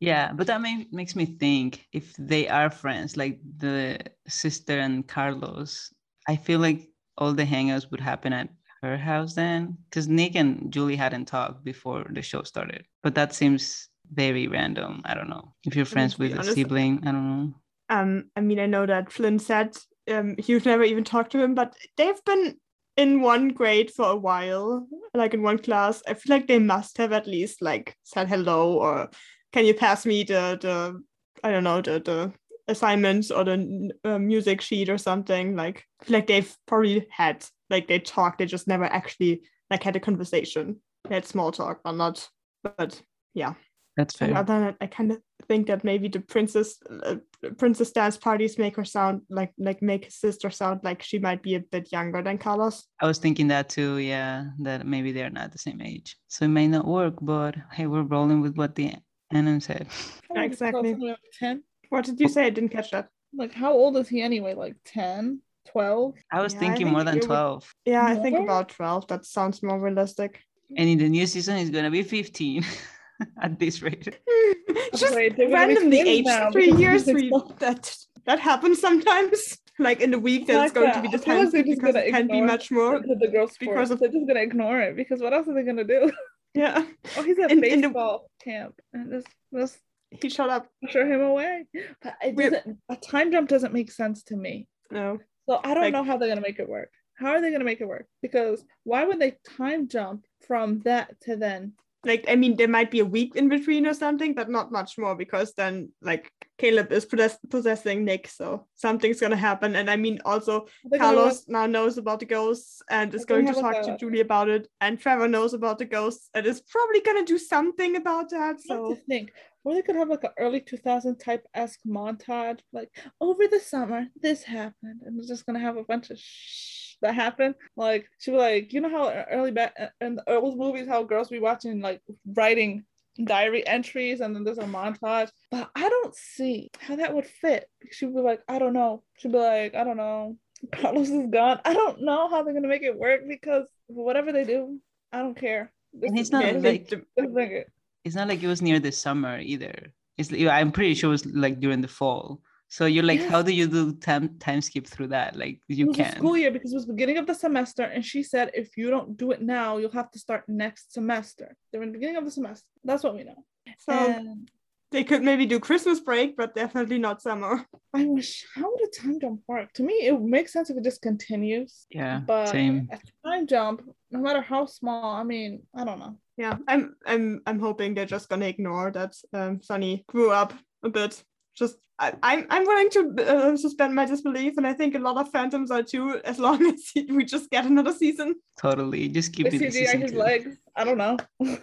Yeah, 0.00 0.32
but 0.32 0.46
that 0.46 0.60
may, 0.60 0.86
makes 0.92 1.16
me 1.16 1.26
think 1.26 1.86
if 1.92 2.14
they 2.18 2.48
are 2.48 2.70
friends, 2.70 3.16
like 3.16 3.38
the 3.58 3.98
sister 4.28 4.78
and 4.78 5.06
Carlos, 5.06 5.92
I 6.28 6.36
feel 6.36 6.60
like 6.60 6.88
all 7.18 7.32
the 7.32 7.44
hangouts 7.44 7.90
would 7.90 8.00
happen 8.00 8.32
at 8.32 8.48
her 8.82 8.96
house 8.96 9.34
then, 9.34 9.78
because 9.88 10.06
Nick 10.06 10.36
and 10.36 10.70
Julie 10.70 10.96
hadn't 10.96 11.26
talked 11.26 11.64
before 11.64 12.06
the 12.10 12.22
show 12.22 12.42
started. 12.42 12.84
But 13.02 13.14
that 13.14 13.34
seems 13.34 13.88
very 14.12 14.46
random. 14.46 15.02
I 15.04 15.14
don't 15.14 15.30
know. 15.30 15.54
If 15.64 15.74
you're 15.74 15.86
friends 15.86 16.18
with 16.18 16.38
a 16.38 16.44
sibling, 16.44 17.00
I 17.02 17.12
don't 17.12 17.38
know. 17.38 17.54
Um, 17.88 18.24
I 18.36 18.40
mean, 18.40 18.60
I 18.60 18.66
know 18.66 18.86
that 18.86 19.12
Flynn 19.12 19.38
said 19.38 19.76
um 20.08 20.36
he'd 20.38 20.64
never 20.64 20.84
even 20.84 21.04
talked 21.04 21.32
to 21.32 21.42
him, 21.42 21.54
but 21.54 21.74
they've 21.96 22.24
been 22.24 22.56
in 22.96 23.20
one 23.20 23.48
grade 23.48 23.90
for 23.90 24.10
a 24.10 24.16
while, 24.16 24.86
like 25.14 25.34
in 25.34 25.42
one 25.42 25.58
class. 25.58 26.02
I 26.06 26.14
feel 26.14 26.34
like 26.34 26.46
they 26.46 26.58
must 26.58 26.98
have 26.98 27.12
at 27.12 27.26
least 27.26 27.62
like 27.62 27.96
said 28.04 28.28
hello 28.28 28.78
or 28.78 29.10
can 29.52 29.66
you 29.66 29.74
pass 29.74 30.06
me 30.06 30.24
the 30.24 30.58
the 30.60 31.02
I 31.44 31.50
don't 31.50 31.64
know 31.64 31.80
the 31.80 32.00
the 32.00 32.32
assignments 32.68 33.30
or 33.30 33.44
the 33.44 33.90
uh, 34.04 34.18
music 34.18 34.60
sheet 34.60 34.88
or 34.88 34.98
something 34.98 35.54
like 35.54 35.84
like 36.08 36.26
they've 36.26 36.56
probably 36.66 37.06
had 37.10 37.44
like 37.70 37.86
they 37.86 37.98
talked 37.98 38.38
they 38.38 38.46
just 38.46 38.66
never 38.66 38.84
actually 38.84 39.42
like 39.70 39.82
had 39.82 39.96
a 39.96 40.00
conversation 40.00 40.80
they 41.08 41.14
had 41.14 41.24
small 41.24 41.52
talk 41.52 41.80
but 41.84 41.92
not 41.92 42.28
but 42.64 43.00
yeah 43.34 43.54
That's 43.96 44.20
and 44.20 44.30
fair. 44.32 44.38
other 44.38 44.60
than 44.60 44.76
I 44.80 44.86
kind 44.86 45.10
of 45.12 45.18
think 45.48 45.66
that 45.68 45.84
maybe 45.84 46.08
the 46.08 46.20
princess 46.20 46.76
uh, 47.02 47.16
princess 47.56 47.92
dance 47.92 48.16
parties 48.16 48.58
make 48.58 48.76
her 48.76 48.84
sound 48.84 49.22
like 49.30 49.52
like 49.58 49.80
make 49.80 50.04
his 50.06 50.16
sister 50.16 50.50
sound 50.50 50.80
like 50.82 51.02
she 51.02 51.18
might 51.18 51.42
be 51.42 51.54
a 51.54 51.60
bit 51.60 51.90
younger 51.92 52.22
than 52.22 52.36
Carlos. 52.38 52.84
I 53.00 53.06
was 53.06 53.18
thinking 53.18 53.48
that 53.48 53.68
too. 53.68 53.98
Yeah, 53.98 54.44
that 54.60 54.86
maybe 54.86 55.12
they're 55.12 55.30
not 55.30 55.52
the 55.52 55.58
same 55.58 55.80
age, 55.80 56.16
so 56.28 56.44
it 56.44 56.48
may 56.48 56.66
not 56.68 56.86
work. 56.86 57.14
But 57.22 57.56
hey, 57.72 57.86
we're 57.86 58.02
rolling 58.02 58.40
with 58.42 58.56
what 58.56 58.74
the 58.74 58.92
NM 59.32 59.62
said. 59.62 59.86
How 60.28 60.42
old 60.42 60.52
is 60.52 60.58
Carlos 60.58 60.84
Exactly. 60.84 61.16
10? 61.40 61.62
What 61.88 62.04
did 62.04 62.20
you 62.20 62.28
say? 62.28 62.46
I 62.46 62.50
didn't 62.50 62.70
catch 62.70 62.90
that. 62.90 63.08
Like, 63.34 63.52
how 63.52 63.72
old 63.72 63.96
is 63.96 64.08
he 64.08 64.20
anyway? 64.22 64.54
Like 64.54 64.76
10, 64.84 65.40
12? 65.70 66.14
I 66.32 66.40
was 66.42 66.52
Yeah, 66.52 66.58
I 66.58 66.60
thinking 66.60 66.86
think 66.86 66.92
more 66.92 67.04
than 67.04 67.16
it 67.16 67.20
would- 67.22 67.26
twelve, 67.28 67.74
Yeah, 67.84 68.04
I 68.04 68.14
think 68.16 68.38
about 68.38 68.68
twelve. 68.68 69.06
That 69.08 69.24
sounds 69.24 69.62
more 69.62 69.80
realistic. 69.80 70.42
and 70.76 70.88
in 70.88 70.98
the 70.98 71.08
new 71.08 71.26
season, 71.26 71.56
it's 71.56 71.70
gonna 71.70 71.90
be 71.90 72.02
fifteen 72.02 72.62
at 73.42 73.58
this 73.58 73.82
rate. 73.82 74.04
Just 74.94 75.14
Wait, 75.14 75.36
they're 75.36 75.48
gonna 75.50 75.68
be 75.68 75.74
randomly 75.74 76.02
twins 76.02 76.28
aged 76.28 76.52
three 76.52 76.72
years. 76.72 77.08
it's 77.08 77.20
We, 77.22 77.30
that 77.58 77.96
that 78.26 78.40
happens 78.40 78.80
sometimes. 78.80 79.58
Like 79.78 80.00
in 80.00 80.10
the 80.10 80.18
week, 80.18 80.46
there's 80.46 80.56
Like 80.58 80.72
going 80.74 80.86
that. 80.86 80.94
to 80.94 81.02
be 81.02 81.08
the 81.08 81.18
I 81.18 81.20
feel 81.20 81.34
like 81.44 81.50
tenth 81.52 81.66
because 81.66 81.92
gonna 81.92 82.06
it 82.06 82.10
can't 82.12 82.30
be 82.30 82.40
much 82.40 82.70
more. 82.70 82.98
the 82.98 83.28
girls' 83.30 83.58
because 83.60 83.90
of- 83.90 84.00
They're 84.00 84.08
just 84.08 84.26
gonna 84.26 84.40
ignore 84.40 84.80
it 84.80 84.96
because 84.96 85.20
what 85.20 85.34
else 85.34 85.46
are 85.48 85.52
they 85.54 85.64
gonna 85.64 85.84
do? 85.84 86.10
Yeah, 86.54 86.86
Oh, 87.18 87.22
he's 87.22 87.38
at 87.38 87.50
In- 87.52 87.62
in 87.62 87.80
the- 87.82 87.88
baseball 87.88 88.30
camp, 88.42 88.74
and 88.94 89.12
just 89.12 89.26
just 89.54 89.78
he 90.22 90.30
shut 90.30 90.48
up. 90.48 90.66
usher 90.88 91.04
him 91.06 91.20
away. 91.20 91.66
But 92.02 92.14
it 92.24 92.34
We're- 92.36 92.52
doesn't. 92.56 92.78
A 92.88 92.96
time 92.96 93.30
jump 93.30 93.50
doesn't 93.50 93.74
make 93.74 93.92
sense 93.92 94.22
to 94.30 94.36
me. 94.36 94.66
No, 94.90 95.18
So 95.46 95.60
I 95.62 95.74
don't 95.74 95.82
Like- 95.82 95.92
know 95.92 96.04
how 96.04 96.16
they're 96.16 96.30
gonna 96.30 96.40
make 96.40 96.58
it 96.58 96.70
work. 96.70 96.88
How 97.18 97.32
are 97.32 97.42
they 97.42 97.52
gonna 97.52 97.64
make 97.64 97.82
it 97.82 97.86
work? 97.86 98.06
Because 98.22 98.64
why 98.84 99.04
would 99.04 99.18
they 99.18 99.36
time 99.58 99.88
jump 99.88 100.24
from 100.46 100.80
that 100.86 101.20
to 101.24 101.36
then? 101.36 101.74
Like 102.06 102.24
I 102.28 102.36
mean, 102.36 102.56
there 102.56 102.68
might 102.68 102.90
be 102.90 103.00
a 103.00 103.04
week 103.04 103.36
in 103.36 103.48
between 103.48 103.86
or 103.86 103.94
something, 103.94 104.34
but 104.34 104.48
not 104.48 104.72
much 104.72 104.96
more 104.96 105.14
because 105.14 105.52
then 105.54 105.90
like 106.00 106.30
Caleb 106.58 106.92
is 106.92 107.04
possess- 107.04 107.38
possessing 107.50 108.04
Nick, 108.04 108.28
so 108.28 108.66
something's 108.74 109.20
gonna 109.20 109.36
happen. 109.36 109.76
And 109.76 109.90
I 109.90 109.96
mean, 109.96 110.20
also 110.24 110.66
Carlos 110.96 111.46
now 111.48 111.66
knows 111.66 111.98
about 111.98 112.20
the 112.20 112.26
ghosts 112.26 112.82
and 112.88 113.14
is 113.14 113.24
going 113.24 113.44
gonna 113.44 113.60
talk 113.60 113.82
to 113.82 113.96
Julie 113.98 114.20
about 114.20 114.48
it, 114.48 114.68
and 114.80 114.98
Trevor 114.98 115.28
knows 115.28 115.52
about 115.52 115.78
the 115.78 115.84
ghosts 115.84 116.30
and 116.34 116.46
is 116.46 116.62
probably 116.62 117.00
gonna 117.00 117.24
do 117.24 117.38
something 117.38 117.96
about 117.96 118.30
that. 118.30 118.60
So 118.60 118.94
to 118.94 119.00
think. 119.08 119.32
Or 119.64 119.74
they 119.74 119.82
could 119.82 119.96
have 119.96 120.08
like 120.08 120.22
an 120.22 120.30
early 120.38 120.60
2000 120.60 121.16
type 121.16 121.44
esque 121.52 121.80
montage, 121.84 122.60
like 122.72 122.88
over 123.20 123.48
the 123.48 123.58
summer, 123.58 124.06
this 124.22 124.44
happened, 124.44 125.00
and 125.04 125.18
it's 125.18 125.26
just 125.26 125.44
gonna 125.44 125.58
have 125.58 125.76
a 125.76 125.82
bunch 125.82 126.10
of 126.10 126.18
shh 126.20 126.85
that 127.02 127.14
happened. 127.14 127.54
Like 127.76 128.06
she'll 128.18 128.34
be 128.34 128.38
like, 128.40 128.72
you 128.72 128.80
know 128.80 128.90
how 128.90 129.10
early 129.30 129.50
back 129.50 129.74
in 130.00 130.16
the 130.16 130.24
old 130.34 130.58
movies, 130.58 130.88
how 130.88 131.02
girls 131.04 131.28
be 131.28 131.38
watching 131.38 131.80
like 131.80 132.00
writing 132.34 132.84
diary 133.24 133.66
entries, 133.66 134.20
and 134.20 134.34
then 134.34 134.44
there's 134.44 134.58
a 134.58 134.62
montage. 134.64 135.30
But 135.50 135.70
I 135.74 135.88
don't 135.88 136.14
see 136.14 136.70
how 136.80 136.96
that 136.96 137.14
would 137.14 137.26
fit. 137.26 137.68
She'd 137.90 138.14
be 138.14 138.20
like, 138.20 138.40
I 138.48 138.58
don't 138.58 138.72
know. 138.74 139.02
She'd 139.18 139.32
be 139.32 139.38
like, 139.38 139.74
I 139.74 139.84
don't 139.84 139.96
know. 139.96 140.36
Carlos 140.72 141.10
is 141.10 141.26
gone. 141.30 141.60
I 141.64 141.74
don't 141.74 142.02
know 142.02 142.28
how 142.28 142.42
they're 142.42 142.54
gonna 142.54 142.68
make 142.68 142.82
it 142.82 142.98
work 142.98 143.22
because 143.28 143.66
whatever 143.86 144.32
they 144.32 144.44
do, 144.44 144.80
I 145.12 145.18
don't 145.18 145.36
care. 145.38 145.72
This 145.92 146.10
And 146.10 146.18
it's 146.18 146.30
not 146.30 146.44
yeah, 146.44 146.50
I 146.50 146.52
this 146.54 146.62
think 146.62 146.82
is- 146.84 146.88
the- 146.90 147.04
this 147.16 147.26
is 147.30 147.34
like 147.34 147.50
it. 147.50 147.72
it's 148.04 148.14
not 148.16 148.28
like 148.28 148.42
it 148.42 148.46
was 148.48 148.62
near 148.62 148.80
the 148.80 148.92
summer 148.92 149.38
either. 149.38 149.92
It's 150.18 150.32
I'm 150.32 150.72
pretty 150.72 150.94
sure 150.94 151.08
it 151.08 151.12
was 151.12 151.26
like 151.26 151.60
during 151.60 151.82
the 151.82 151.88
fall. 151.88 152.40
So 152.68 152.86
you're 152.86 153.04
like, 153.04 153.20
Yes. 153.20 153.30
how 153.30 153.42
do 153.42 153.52
you 153.52 153.66
do 153.68 153.92
time 153.94 154.38
time 154.38 154.60
skip 154.60 154.86
through 154.86 155.08
that? 155.08 155.36
Like 155.36 155.60
you 155.68 155.86
was 155.86 155.98
a 155.98 156.02
can. 156.04 156.16
school 156.16 156.36
year 156.36 156.50
because 156.50 156.72
it 156.72 156.76
was 156.76 156.86
beginning 156.86 157.18
of 157.18 157.26
the 157.26 157.34
semester, 157.34 157.82
and 157.84 158.04
she 158.04 158.22
said 158.22 158.50
if 158.54 158.76
you 158.76 158.90
don't 158.90 159.16
do 159.16 159.30
it 159.30 159.40
now, 159.40 159.76
you'll 159.78 159.92
have 159.92 160.10
to 160.12 160.18
start 160.18 160.44
next 160.48 160.92
semester. 160.92 161.56
They're 161.70 161.82
in 161.82 161.90
the 161.92 161.98
beginning 161.98 162.16
of 162.16 162.24
the 162.24 162.30
semester. 162.30 162.66
That's 162.84 163.04
what 163.04 163.14
we 163.14 163.24
know. 163.24 163.44
so 163.78 163.92
And 163.92 164.50
they 164.92 165.04
could 165.04 165.22
maybe 165.22 165.46
do 165.46 165.58
Christmas 165.60 166.00
break, 166.00 166.36
but 166.36 166.54
definitely 166.54 166.98
not 166.98 167.22
summer. 167.22 167.64
I 167.94 168.04
wish 168.06 168.44
how 168.54 168.68
would 168.70 168.80
a 168.88 168.90
time 169.00 169.20
jump 169.20 169.42
work? 169.46 169.72
To 169.74 169.82
me, 169.82 169.94
it 170.06 170.12
would 170.12 170.28
make 170.30 170.48
sense 170.48 170.70
if 170.70 170.76
it 170.76 170.84
just 170.84 171.02
continues. 171.02 171.86
Yeah, 171.90 172.20
But 172.26 172.46
same. 172.50 172.88
a 172.90 172.98
time 173.28 173.46
jump, 173.46 173.82
no 174.10 174.20
matter 174.20 174.40
how 174.40 174.66
small, 174.66 175.14
I 175.14 175.22
mean, 175.24 175.62
I 175.74 175.84
don't 175.84 175.98
know. 175.98 176.18
Yeah, 176.36 176.56
I'm 176.68 176.96
I'm 177.06 177.42
I'm 177.46 177.58
hoping 177.60 177.94
they're 177.94 178.06
just 178.16 178.28
gonna 178.28 178.46
ignore 178.46 178.90
that 178.92 179.14
um, 179.32 179.62
Sonny 179.62 180.04
grew 180.08 180.30
up 180.32 180.52
a 180.82 180.88
bit. 180.90 181.22
Just 181.56 181.76
I, 181.98 182.12
I'm 182.22 182.46
I'm 182.50 182.64
willing 182.66 182.90
to 182.90 183.00
uh, 183.26 183.56
suspend 183.56 183.94
my 183.94 184.04
disbelief, 184.04 184.58
and 184.58 184.66
I 184.66 184.74
think 184.74 184.94
a 184.94 184.98
lot 184.98 185.16
of 185.16 185.30
Phantoms 185.32 185.70
are 185.70 185.82
too. 185.82 186.20
As 186.24 186.38
long 186.38 186.64
as 186.72 186.92
we 187.08 187.24
just 187.24 187.50
get 187.50 187.64
another 187.64 187.92
season. 187.92 188.34
Totally. 188.60 189.08
Just 189.08 189.32
keep 189.32 189.50
They 189.50 189.56
it. 189.56 189.62
CGI 189.62 189.72
season 189.72 190.00
his 190.02 190.12
two. 190.12 190.18
legs. 190.18 190.56
I 190.76 190.84
don't 190.84 190.98
know. 190.98 191.16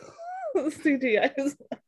CGI 0.58 1.32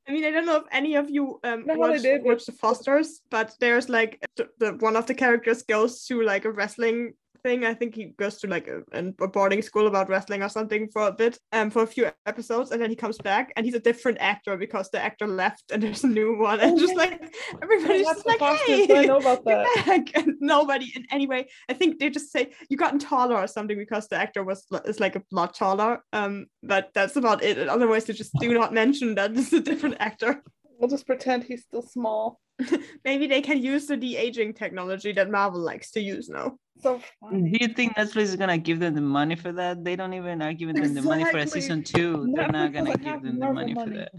I 0.08 0.12
mean, 0.12 0.26
I 0.26 0.32
don't 0.32 0.46
know 0.46 0.58
if 0.58 0.64
any 0.72 0.96
of 0.96 1.10
you 1.10 1.40
um 1.44 1.66
No, 1.66 1.74
they 1.74 1.80
watched, 1.80 2.04
did. 2.04 2.24
watched 2.24 2.46
the 2.48 2.52
Fosters, 2.52 3.22
but 3.30 3.54
there's 3.60 3.90
like 3.90 4.24
the, 4.38 4.50
the 4.60 4.74
one 4.74 4.96
of 4.96 5.06
the 5.06 5.14
characters 5.14 5.64
goes 5.64 6.06
to 6.06 6.22
like 6.24 6.46
a 6.46 6.52
wrestling 6.52 7.14
thing. 7.46 7.64
I 7.64 7.76
think 7.76 7.94
he 7.94 8.06
goes 8.18 8.38
to 8.38 8.48
like 8.48 8.68
a, 8.68 8.82
a 9.22 9.28
boarding 9.28 9.62
school 9.62 9.86
about 9.86 10.10
wrestling 10.10 10.42
or 10.42 10.50
something 10.50 10.90
for 10.92 11.04
a 11.08 11.12
bit, 11.12 11.38
um, 11.52 11.70
for 11.70 11.84
a 11.84 11.88
few 11.88 12.10
episodes, 12.26 12.72
and 12.72 12.82
then 12.82 12.90
he 12.90 12.96
comes 12.96 13.20
back 13.20 13.54
and 13.56 13.66
he's 13.66 13.76
a 13.76 13.80
different 13.90 14.18
actor 14.20 14.58
because 14.58 14.90
the 14.90 15.00
actor 15.00 15.28
left 15.28 15.72
and 15.72 15.84
there's 15.84 16.04
a 16.04 16.08
new 16.08 16.38
one, 16.40 16.60
and 16.60 16.74
Oh 16.74 16.80
just 16.80 16.96
like 16.96 17.22
everybody's 17.62 18.08
just 18.08 18.26
like, 18.26 18.40
hey, 18.40 18.88
I 18.90 19.06
know 19.06 19.18
about 19.18 19.46
that. 19.46 19.86
back. 19.86 20.06
And 20.18 20.34
nobody 20.40 20.92
in 20.96 21.06
any 21.12 21.28
way. 21.28 21.48
I 21.70 21.74
think 21.74 22.00
they 22.00 22.10
just 22.10 22.32
say 22.32 22.54
you 22.70 22.78
gotten 22.78 23.00
taller 23.00 23.38
or 23.38 23.48
something 23.48 23.78
because 23.78 24.08
the 24.08 24.18
actor 24.18 24.44
was 24.44 24.66
is 24.86 25.00
like 25.00 25.16
a 25.16 25.24
lot 25.32 25.54
taller. 25.54 26.02
Um, 26.14 26.48
but 26.64 26.90
that's 26.96 27.16
about 27.16 27.44
it. 27.44 27.60
And 27.60 27.70
otherwise, 27.70 28.06
they 28.06 28.14
just 28.14 28.34
do 28.40 28.54
not 28.54 28.74
mention 28.82 29.16
that 29.16 29.38
it's 29.38 29.54
a 29.54 29.60
different 29.60 29.98
actor. 30.00 30.42
We'll 30.80 30.90
just 30.90 31.08
pretend 31.08 31.44
he's 31.44 31.64
still 31.64 31.82
small. 31.82 32.40
Maybe 33.04 33.28
they 33.28 33.42
can 33.42 33.62
use 33.62 33.88
the 33.88 33.98
de-aging 33.98 34.54
technology 34.54 35.12
that 35.14 35.30
Marvel 35.30 35.60
likes 35.60 35.92
to 35.92 36.02
use 36.02 36.30
now. 36.30 36.58
So 36.82 37.02
Do 37.32 37.38
you 37.60 37.70
think 37.70 37.96
Netflix 37.96 38.24
is 38.24 38.36
gonna 38.36 38.58
give 38.58 38.80
them 38.80 38.96
the 38.96 39.02
money 39.02 39.36
for 39.36 39.52
that? 39.54 39.84
They 39.84 39.96
don't 39.96 40.14
even 40.14 40.42
are 40.42 40.54
giving 40.54 40.76
them 40.76 40.94
the 40.94 41.02
money 41.02 41.26
for 41.26 41.38
a 41.38 41.48
season 41.48 41.84
two. 41.84 42.32
They're 42.36 42.48
not 42.48 42.74
gonna 42.74 42.96
give 42.98 43.06
have 43.06 43.24
them 43.24 43.40
the 43.40 43.46
Marvel 43.46 43.56
money 43.56 43.74
for 43.74 43.90
that. 43.98 44.12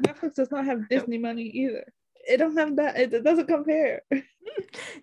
Netflix 0.00 0.34
does 0.34 0.50
not 0.50 0.64
have 0.64 0.88
Disney 0.88 1.18
money 1.18 1.42
either. 1.42 1.84
It 2.26 2.38
don't 2.38 2.56
have 2.56 2.76
that. 2.76 2.98
It, 2.98 3.12
it 3.12 3.24
doesn't 3.24 3.46
compare. 3.46 4.02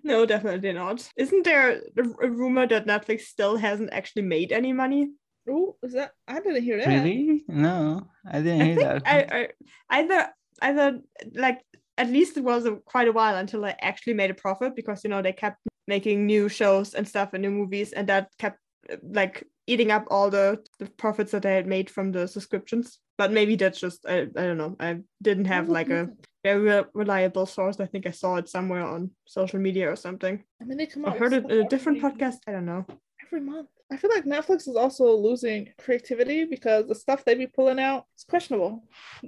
No, 0.04 0.26
definitely 0.26 0.72
not. 0.74 1.08
Isn't 1.18 1.44
there 1.44 1.82
a, 1.98 2.26
a 2.26 2.30
rumor 2.30 2.68
that 2.68 2.88
Netflix 2.88 3.22
still 3.22 3.58
hasn't 3.58 3.92
actually 3.92 4.24
made 4.24 4.52
any 4.52 4.74
money? 4.74 5.12
Oh, 5.50 5.76
is 5.84 5.94
that? 5.94 6.12
I 6.28 6.40
didn't 6.40 6.64
hear 6.64 6.78
that. 6.78 6.88
Really? 6.88 7.44
No, 7.48 8.08
I 8.30 8.38
didn't 8.40 8.62
I 8.62 8.66
hear 8.66 8.76
think 8.76 9.04
that. 9.04 9.04
I, 9.06 9.50
I 9.90 10.00
either 10.00 10.30
either 10.62 11.00
like 11.34 11.62
at 11.98 12.10
least 12.10 12.38
it 12.38 12.44
was 12.44 12.66
a, 12.66 12.76
quite 12.86 13.08
a 13.08 13.12
while 13.12 13.36
until 13.36 13.66
I 13.66 13.76
actually 13.82 14.14
made 14.14 14.32
a 14.32 14.36
profit 14.36 14.76
because 14.76 15.04
you 15.04 15.10
know 15.10 15.22
they 15.22 15.34
kept 15.34 15.58
making 15.88 16.26
new 16.26 16.50
shows 16.50 16.94
and 16.94 17.08
stuff 17.08 17.34
and 17.34 17.42
new 17.42 17.52
movies 17.52 17.92
and 17.92 18.08
that 18.08 18.30
kept 18.40 18.60
like 19.04 19.46
eating 19.68 19.92
up 19.92 20.06
all 20.10 20.30
the, 20.30 20.60
the 20.80 20.88
profits 20.98 21.32
that 21.32 21.46
I 21.46 21.52
had 21.52 21.68
made 21.68 21.90
from 21.90 22.12
the 22.12 22.28
subscriptions. 22.28 23.00
But 23.18 23.32
maybe 23.32 23.56
that's 23.56 23.80
just 23.80 24.06
I, 24.08 24.22
I 24.22 24.44
don't 24.48 24.58
know. 24.58 24.76
I 24.80 25.00
didn't 25.22 25.46
have 25.46 25.70
like 25.70 25.90
a 25.90 26.10
very 26.44 26.84
reliable 26.94 27.46
source. 27.46 27.80
I 27.80 27.86
think 27.86 28.08
I 28.08 28.12
saw 28.12 28.38
it 28.38 28.50
somewhere 28.50 28.84
on 28.84 29.12
social 29.26 29.60
media 29.60 29.92
or 29.92 29.96
something. 29.96 30.44
I 30.60 30.66
mean, 30.66 30.78
they 30.78 30.88
come 30.88 31.06
I 31.06 31.12
heard 31.12 31.34
it 31.34 31.50
in 31.50 31.66
a 31.66 31.70
different 31.70 32.02
podcast. 32.02 32.38
I 32.48 32.52
don't 32.52 32.66
know. 32.66 32.86
every 33.28 33.42
month. 33.42 33.70
I 33.92 33.98
feel 33.98 34.10
like 34.10 34.24
Netflix 34.24 34.70
is 34.70 34.78
also 34.78 35.16
losing 35.18 35.70
creativity 35.78 36.46
because 36.46 36.88
the 36.88 36.96
stuff 36.96 37.26
they 37.26 37.36
be 37.36 37.48
pulling 37.48 37.80
out 37.80 38.06
is 38.18 38.24
questionable, 38.24 38.86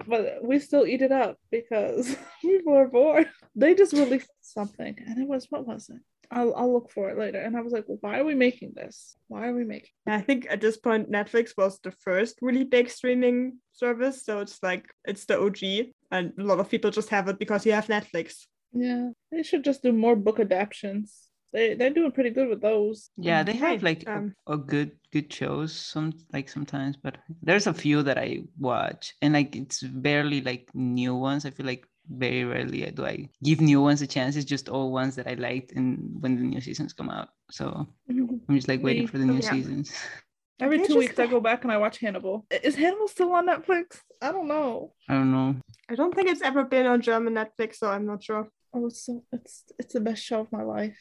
but 0.08 0.40
we 0.42 0.58
still 0.60 0.88
eat 0.88 1.02
it 1.02 1.12
up 1.12 1.38
because 1.52 2.16
people 2.42 2.74
are 2.74 2.88
bored. 2.88 3.30
They 3.56 3.76
just 3.76 3.92
released 3.92 4.32
something, 4.42 4.96
and 5.06 5.20
it 5.20 5.28
was 5.28 5.48
what 5.50 5.68
was 5.68 5.90
it? 5.90 6.00
I'll 6.32 6.56
I'll 6.56 6.72
look 6.72 6.92
for 6.92 7.10
it 7.10 7.18
later. 7.18 7.40
And 7.40 7.58
I 7.58 7.62
was 7.62 7.74
like, 7.74 7.86
why 7.88 8.20
are 8.20 8.24
we 8.24 8.36
making 8.36 8.72
this? 8.74 9.18
Why 9.28 9.48
are 9.48 9.54
we 9.54 9.66
making? 9.66 9.92
I 10.08 10.22
think 10.22 10.48
at 10.50 10.62
this 10.62 10.78
point 10.78 11.12
Netflix 11.12 11.52
was 11.58 11.80
the 11.84 11.92
first 11.92 12.40
really 12.42 12.64
big 12.64 12.90
streaming 12.90 13.60
service, 13.74 14.24
so 14.24 14.40
it's 14.40 14.64
like 14.64 14.86
it's 15.04 15.26
the 15.26 15.40
OG, 15.40 15.92
and 16.10 16.32
a 16.40 16.44
lot 16.44 16.60
of 16.60 16.70
people 16.70 16.90
just 16.90 17.10
have 17.10 17.28
it 17.28 17.38
because 17.38 17.66
you 17.66 17.74
have 17.74 17.88
Netflix. 17.88 18.46
Yeah, 18.72 19.10
they 19.30 19.44
should 19.44 19.66
just 19.66 19.84
do 19.84 19.92
more 19.92 20.16
book 20.16 20.40
adaptations. 20.40 21.30
They 21.54 21.76
they're 21.76 21.94
doing 21.94 22.12
pretty 22.12 22.32
good 22.32 22.50
with 22.50 22.62
those. 22.62 23.12
Yeah, 23.16 23.44
they 23.44 23.54
have 23.54 23.84
like 23.84 24.04
a- 24.08 24.18
um, 24.18 24.36
a, 24.48 24.58
good 24.58 24.92
good 25.12 25.32
shows 25.32 25.72
some 25.74 26.14
like 26.34 26.50
sometimes, 26.50 26.98
but 26.98 27.18
there's 27.44 27.68
a 27.68 27.74
few 27.74 28.02
that 28.04 28.18
I 28.18 28.40
watch 28.60 29.14
and 29.22 29.34
like 29.34 29.56
it's 29.56 29.82
barely 29.84 30.42
like 30.42 30.68
new 30.74 31.16
ones. 31.16 31.46
I 31.46 31.52
feel 31.52 31.68
like 31.68 31.86
very 32.10 32.44
rarely 32.44 32.90
do 32.92 33.06
I 33.06 33.30
give 33.44 33.62
new 33.62 33.82
ones 33.82 34.02
a 34.02 34.08
chance. 34.08 34.36
It's 34.36 34.50
just 34.50 34.68
all 34.68 34.92
ones 34.92 35.16
that 35.16 35.28
I 35.28 35.36
liked 35.36 35.72
and 35.74 36.18
when 36.20 36.36
the 36.36 36.44
new 36.44 36.60
seasons 36.60 36.92
come 36.92 37.10
out. 37.10 37.30
So 37.52 37.88
I'm 38.10 38.56
just 38.56 38.68
like 38.68 38.84
waiting 38.84 39.08
for 39.08 39.20
the 39.20 39.26
new 39.26 39.40
Yeah. 39.40 39.52
seasons. 39.52 39.94
Every 40.60 40.78
two 40.80 40.86
just- 40.86 40.98
weeks, 40.98 41.20
I 41.20 41.28
go 41.28 41.40
back 41.40 41.64
and 41.64 41.72
I 41.72 41.78
watch 41.78 41.98
Hannibal. 42.00 42.46
Is 42.50 42.76
Hannibal 42.76 43.08
still 43.08 43.32
on 43.34 43.48
Netflix? 43.48 44.00
I 44.22 44.32
don't 44.32 44.48
know. 44.48 44.94
I 45.10 45.14
don't 45.14 45.32
know. 45.32 45.56
I 45.90 45.96
don't 45.96 46.14
think 46.16 46.30
it's 46.30 46.42
ever 46.42 46.64
been 46.64 46.86
on 46.86 47.02
German 47.02 47.34
Netflix, 47.34 47.76
so 47.76 47.90
I'm 47.90 48.06
not 48.06 48.24
sure. 48.24 48.50
Oh, 48.74 48.88
it's 48.88 49.06
so 49.06 49.24
it's 49.32 49.64
it's 49.78 49.94
the 49.94 50.00
best 50.00 50.24
show 50.24 50.42
of 50.42 50.52
my 50.52 50.64
life. 50.64 50.98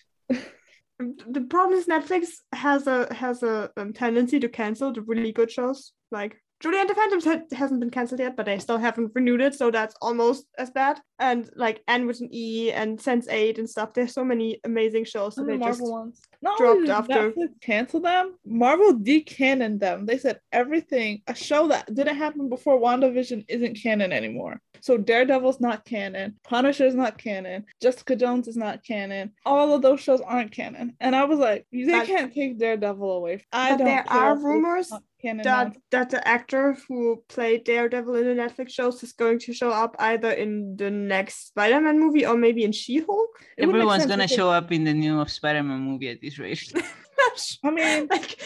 The 0.99 1.47
problem 1.51 1.79
is 1.79 1.87
Netflix 1.87 2.29
has 2.53 2.87
a 2.87 3.12
has 3.12 3.42
a 3.42 3.71
um, 3.77 3.92
tendency 3.92 4.38
to 4.38 4.49
cancel 4.49 4.92
the 4.92 5.03
really 5.03 5.33
good 5.33 5.51
shows. 5.51 5.92
Like 6.11 6.40
Julie 6.62 6.79
and 6.79 6.88
the 6.88 6.94
Phantoms 6.94 7.25
ha- 7.25 7.42
hasn't 7.57 7.81
been 7.81 7.90
cancelled 7.90 8.20
yet, 8.20 8.37
but 8.37 8.46
they 8.46 8.59
still 8.59 8.79
haven't 8.79 9.11
renewed 9.14 9.40
it, 9.40 9.55
so 9.55 9.70
that's 9.70 9.96
almost 10.01 10.46
as 10.59 10.70
bad. 10.70 11.01
And 11.18 11.51
like 11.57 11.83
Anne 11.88 12.07
with 12.07 12.20
an 12.20 12.29
E 12.33 12.70
and 12.70 12.98
Sense8 12.98 13.59
and 13.59 13.68
stuff. 13.68 13.92
There's 13.94 14.14
so 14.14 14.25
many 14.25 14.61
amazing 14.64 15.05
shows 15.05 15.35
that 15.35 15.42
the 15.46 15.53
they 15.53 15.57
Marvel 15.59 15.79
just 15.79 15.90
ones. 15.92 16.20
Not 16.40 16.59
dropped 16.59 16.88
after- 16.88 17.33
Netflix 17.33 17.61
cancel 17.61 18.01
them, 18.01 18.37
Marvel 18.46 18.94
decanoned 18.94 19.81
them. 19.81 20.07
They 20.07 20.18
said 20.18 20.40
everything, 20.53 21.22
a 21.27 21.35
show 21.35 21.68
that 21.68 21.92
didn't 21.92 22.16
happen 22.16 22.48
before 22.48 22.81
WandaVision 22.81 23.44
isn't 23.48 23.75
canon 23.83 24.12
anymore. 24.12 24.61
So 24.81 24.96
Daredevil's 24.96 25.61
not 25.61 25.85
canon, 25.85 26.38
Punisher's 26.44 26.94
not 26.94 27.16
canon, 27.18 27.64
Jessica 27.81 28.16
Jones 28.16 28.48
is 28.48 28.57
not 28.57 28.85
canon. 28.85 29.33
All 29.46 29.72
of 29.75 29.83
those 29.83 30.01
shows 30.01 30.20
aren't 30.20 30.51
canon. 30.51 30.96
And 31.01 31.14
I 31.14 31.25
was 31.25 31.38
like, 31.38 31.66
they 31.72 31.85
But- 31.87 32.07
can't 32.07 32.33
take 32.35 32.59
Daredevil 32.59 33.11
away. 33.12 33.44
I 33.53 33.77
don't 33.77 33.85
there 33.87 34.03
care 34.03 34.12
are 34.12 34.37
rumors 34.37 34.92
that 35.22 35.44
now. 35.44 35.72
that 35.90 36.11
the 36.11 36.26
actor 36.26 36.76
who 36.88 37.22
played 37.28 37.64
Daredevil 37.64 38.14
in 38.16 38.26
the 38.37 38.42
Netflix 38.42 38.70
shows 38.70 39.02
is 39.02 39.12
going 39.12 39.38
to 39.40 39.52
show 39.52 39.70
up 39.70 39.96
either 39.98 40.30
in 40.30 40.76
the 40.76 40.90
next 40.90 41.48
Spider-Man 41.48 41.98
movie 41.98 42.26
or 42.26 42.37
maybe 42.37 42.64
in 42.64 42.72
She-Hulk. 42.72 43.30
It 43.56 43.68
Everyone's 43.68 44.06
gonna 44.06 44.24
if 44.24 44.32
it- 44.32 44.37
show 44.37 44.50
up 44.50 44.72
in 44.72 44.85
the 44.85 44.94
new 44.94 45.24
Spider-Man 45.26 45.80
movie 45.80 46.08
at 46.08 46.20
this 46.20 46.38
rate. 46.38 46.72
I 47.64 47.70
mean, 47.70 48.08
like 48.11 48.40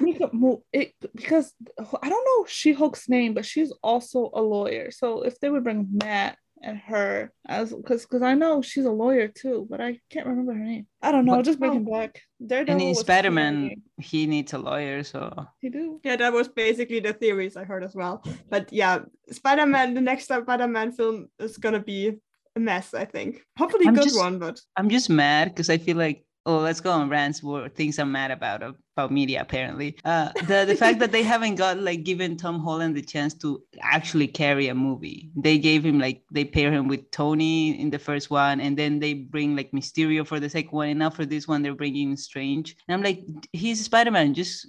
we 0.00 0.14
could 0.14 0.32
move 0.32 0.60
it 0.72 0.94
because 1.14 1.52
I 1.78 2.08
don't 2.08 2.24
know 2.24 2.46
She 2.46 2.72
Hulk's 2.72 3.08
name, 3.08 3.34
but 3.34 3.44
she's 3.44 3.72
also 3.82 4.30
a 4.32 4.40
lawyer. 4.42 4.90
So 4.90 5.22
if 5.22 5.40
they 5.40 5.50
would 5.50 5.64
bring 5.64 5.88
Matt 5.90 6.38
and 6.62 6.78
her 6.78 7.32
as 7.48 7.72
because 7.72 8.02
because 8.04 8.22
I 8.22 8.34
know 8.34 8.60
she's 8.62 8.84
a 8.84 8.90
lawyer 8.90 9.28
too, 9.28 9.66
but 9.70 9.80
I 9.80 9.98
can't 10.10 10.26
remember 10.26 10.52
her 10.52 10.58
name. 10.64 10.86
I 11.02 11.10
don't 11.12 11.24
know. 11.24 11.36
But- 11.36 11.44
just 11.44 11.58
bring 11.58 11.72
him 11.74 11.86
Oh. 11.88 11.92
back. 11.98 12.20
Daredevil 12.44 12.72
and 12.72 12.82
in 12.82 12.88
was 12.90 13.00
Spider-Man, 13.00 13.70
he 13.98 14.26
needs 14.26 14.52
a 14.54 14.58
lawyer, 14.58 15.02
so 15.02 15.46
He 15.60 15.68
do. 15.68 16.00
Yeah, 16.04 16.16
that 16.16 16.32
was 16.32 16.48
basically 16.48 17.00
the 17.00 17.12
theories 17.12 17.56
I 17.56 17.64
heard 17.64 17.84
as 17.84 17.94
well. 17.94 18.22
But 18.48 18.72
yeah, 18.72 19.00
Spider 19.30 19.66
Man, 19.66 19.94
the 19.94 20.00
next 20.00 20.24
Spider 20.24 20.66
Man 20.68 20.92
film 20.92 21.28
is 21.38 21.56
gonna 21.58 21.80
be 21.80 22.16
a 22.56 22.60
mess, 22.60 22.94
I 22.94 23.04
think. 23.04 23.42
Hopefully, 23.58 23.84
a 23.86 23.88
I'm 23.88 23.94
good 23.94 24.04
just- 24.04 24.18
one, 24.18 24.38
but 24.38 24.60
I'm 24.76 24.88
just 24.88 25.08
mad 25.10 25.48
because 25.48 25.70
I 25.70 25.78
feel 25.78 25.96
like 25.96 26.24
oh 26.46 26.58
let's 26.58 26.80
go 26.80 26.90
on 26.90 27.08
rants 27.10 27.42
where 27.42 27.68
things 27.68 27.98
I'm 27.98 28.10
mad 28.12 28.30
about 28.30 28.62
about 28.96 29.12
media 29.12 29.40
apparently. 29.40 29.96
Uh 30.04 30.30
the 30.46 30.64
the 30.66 30.74
fact 30.74 30.98
that 30.98 31.12
they 31.12 31.22
haven't 31.22 31.54
got 31.56 31.78
like 31.78 32.02
given 32.04 32.36
Tom 32.36 32.60
Holland 32.60 32.96
the 32.96 33.02
chance 33.02 33.34
to 33.34 33.62
actually 33.82 34.26
carry 34.26 34.68
a 34.68 34.74
movie. 34.74 35.30
They 35.36 35.58
gave 35.58 35.84
him 35.84 35.98
like 35.98 36.22
they 36.32 36.44
pair 36.44 36.72
him 36.72 36.88
with 36.88 37.10
Tony 37.10 37.80
in 37.80 37.90
the 37.90 37.98
first 37.98 38.30
one 38.30 38.60
and 38.60 38.76
then 38.76 38.98
they 38.98 39.14
bring 39.14 39.56
like 39.56 39.70
Mysterio 39.72 40.26
for 40.26 40.40
the 40.40 40.50
second 40.50 40.72
one 40.72 40.88
and 40.88 40.98
now 40.98 41.10
for 41.10 41.24
this 41.24 41.46
one 41.48 41.62
they're 41.62 41.74
bringing 41.74 42.16
Strange. 42.16 42.76
And 42.88 42.94
I'm 42.94 43.02
like 43.02 43.24
he's 43.52 43.84
Spider-Man 43.84 44.34
just 44.34 44.66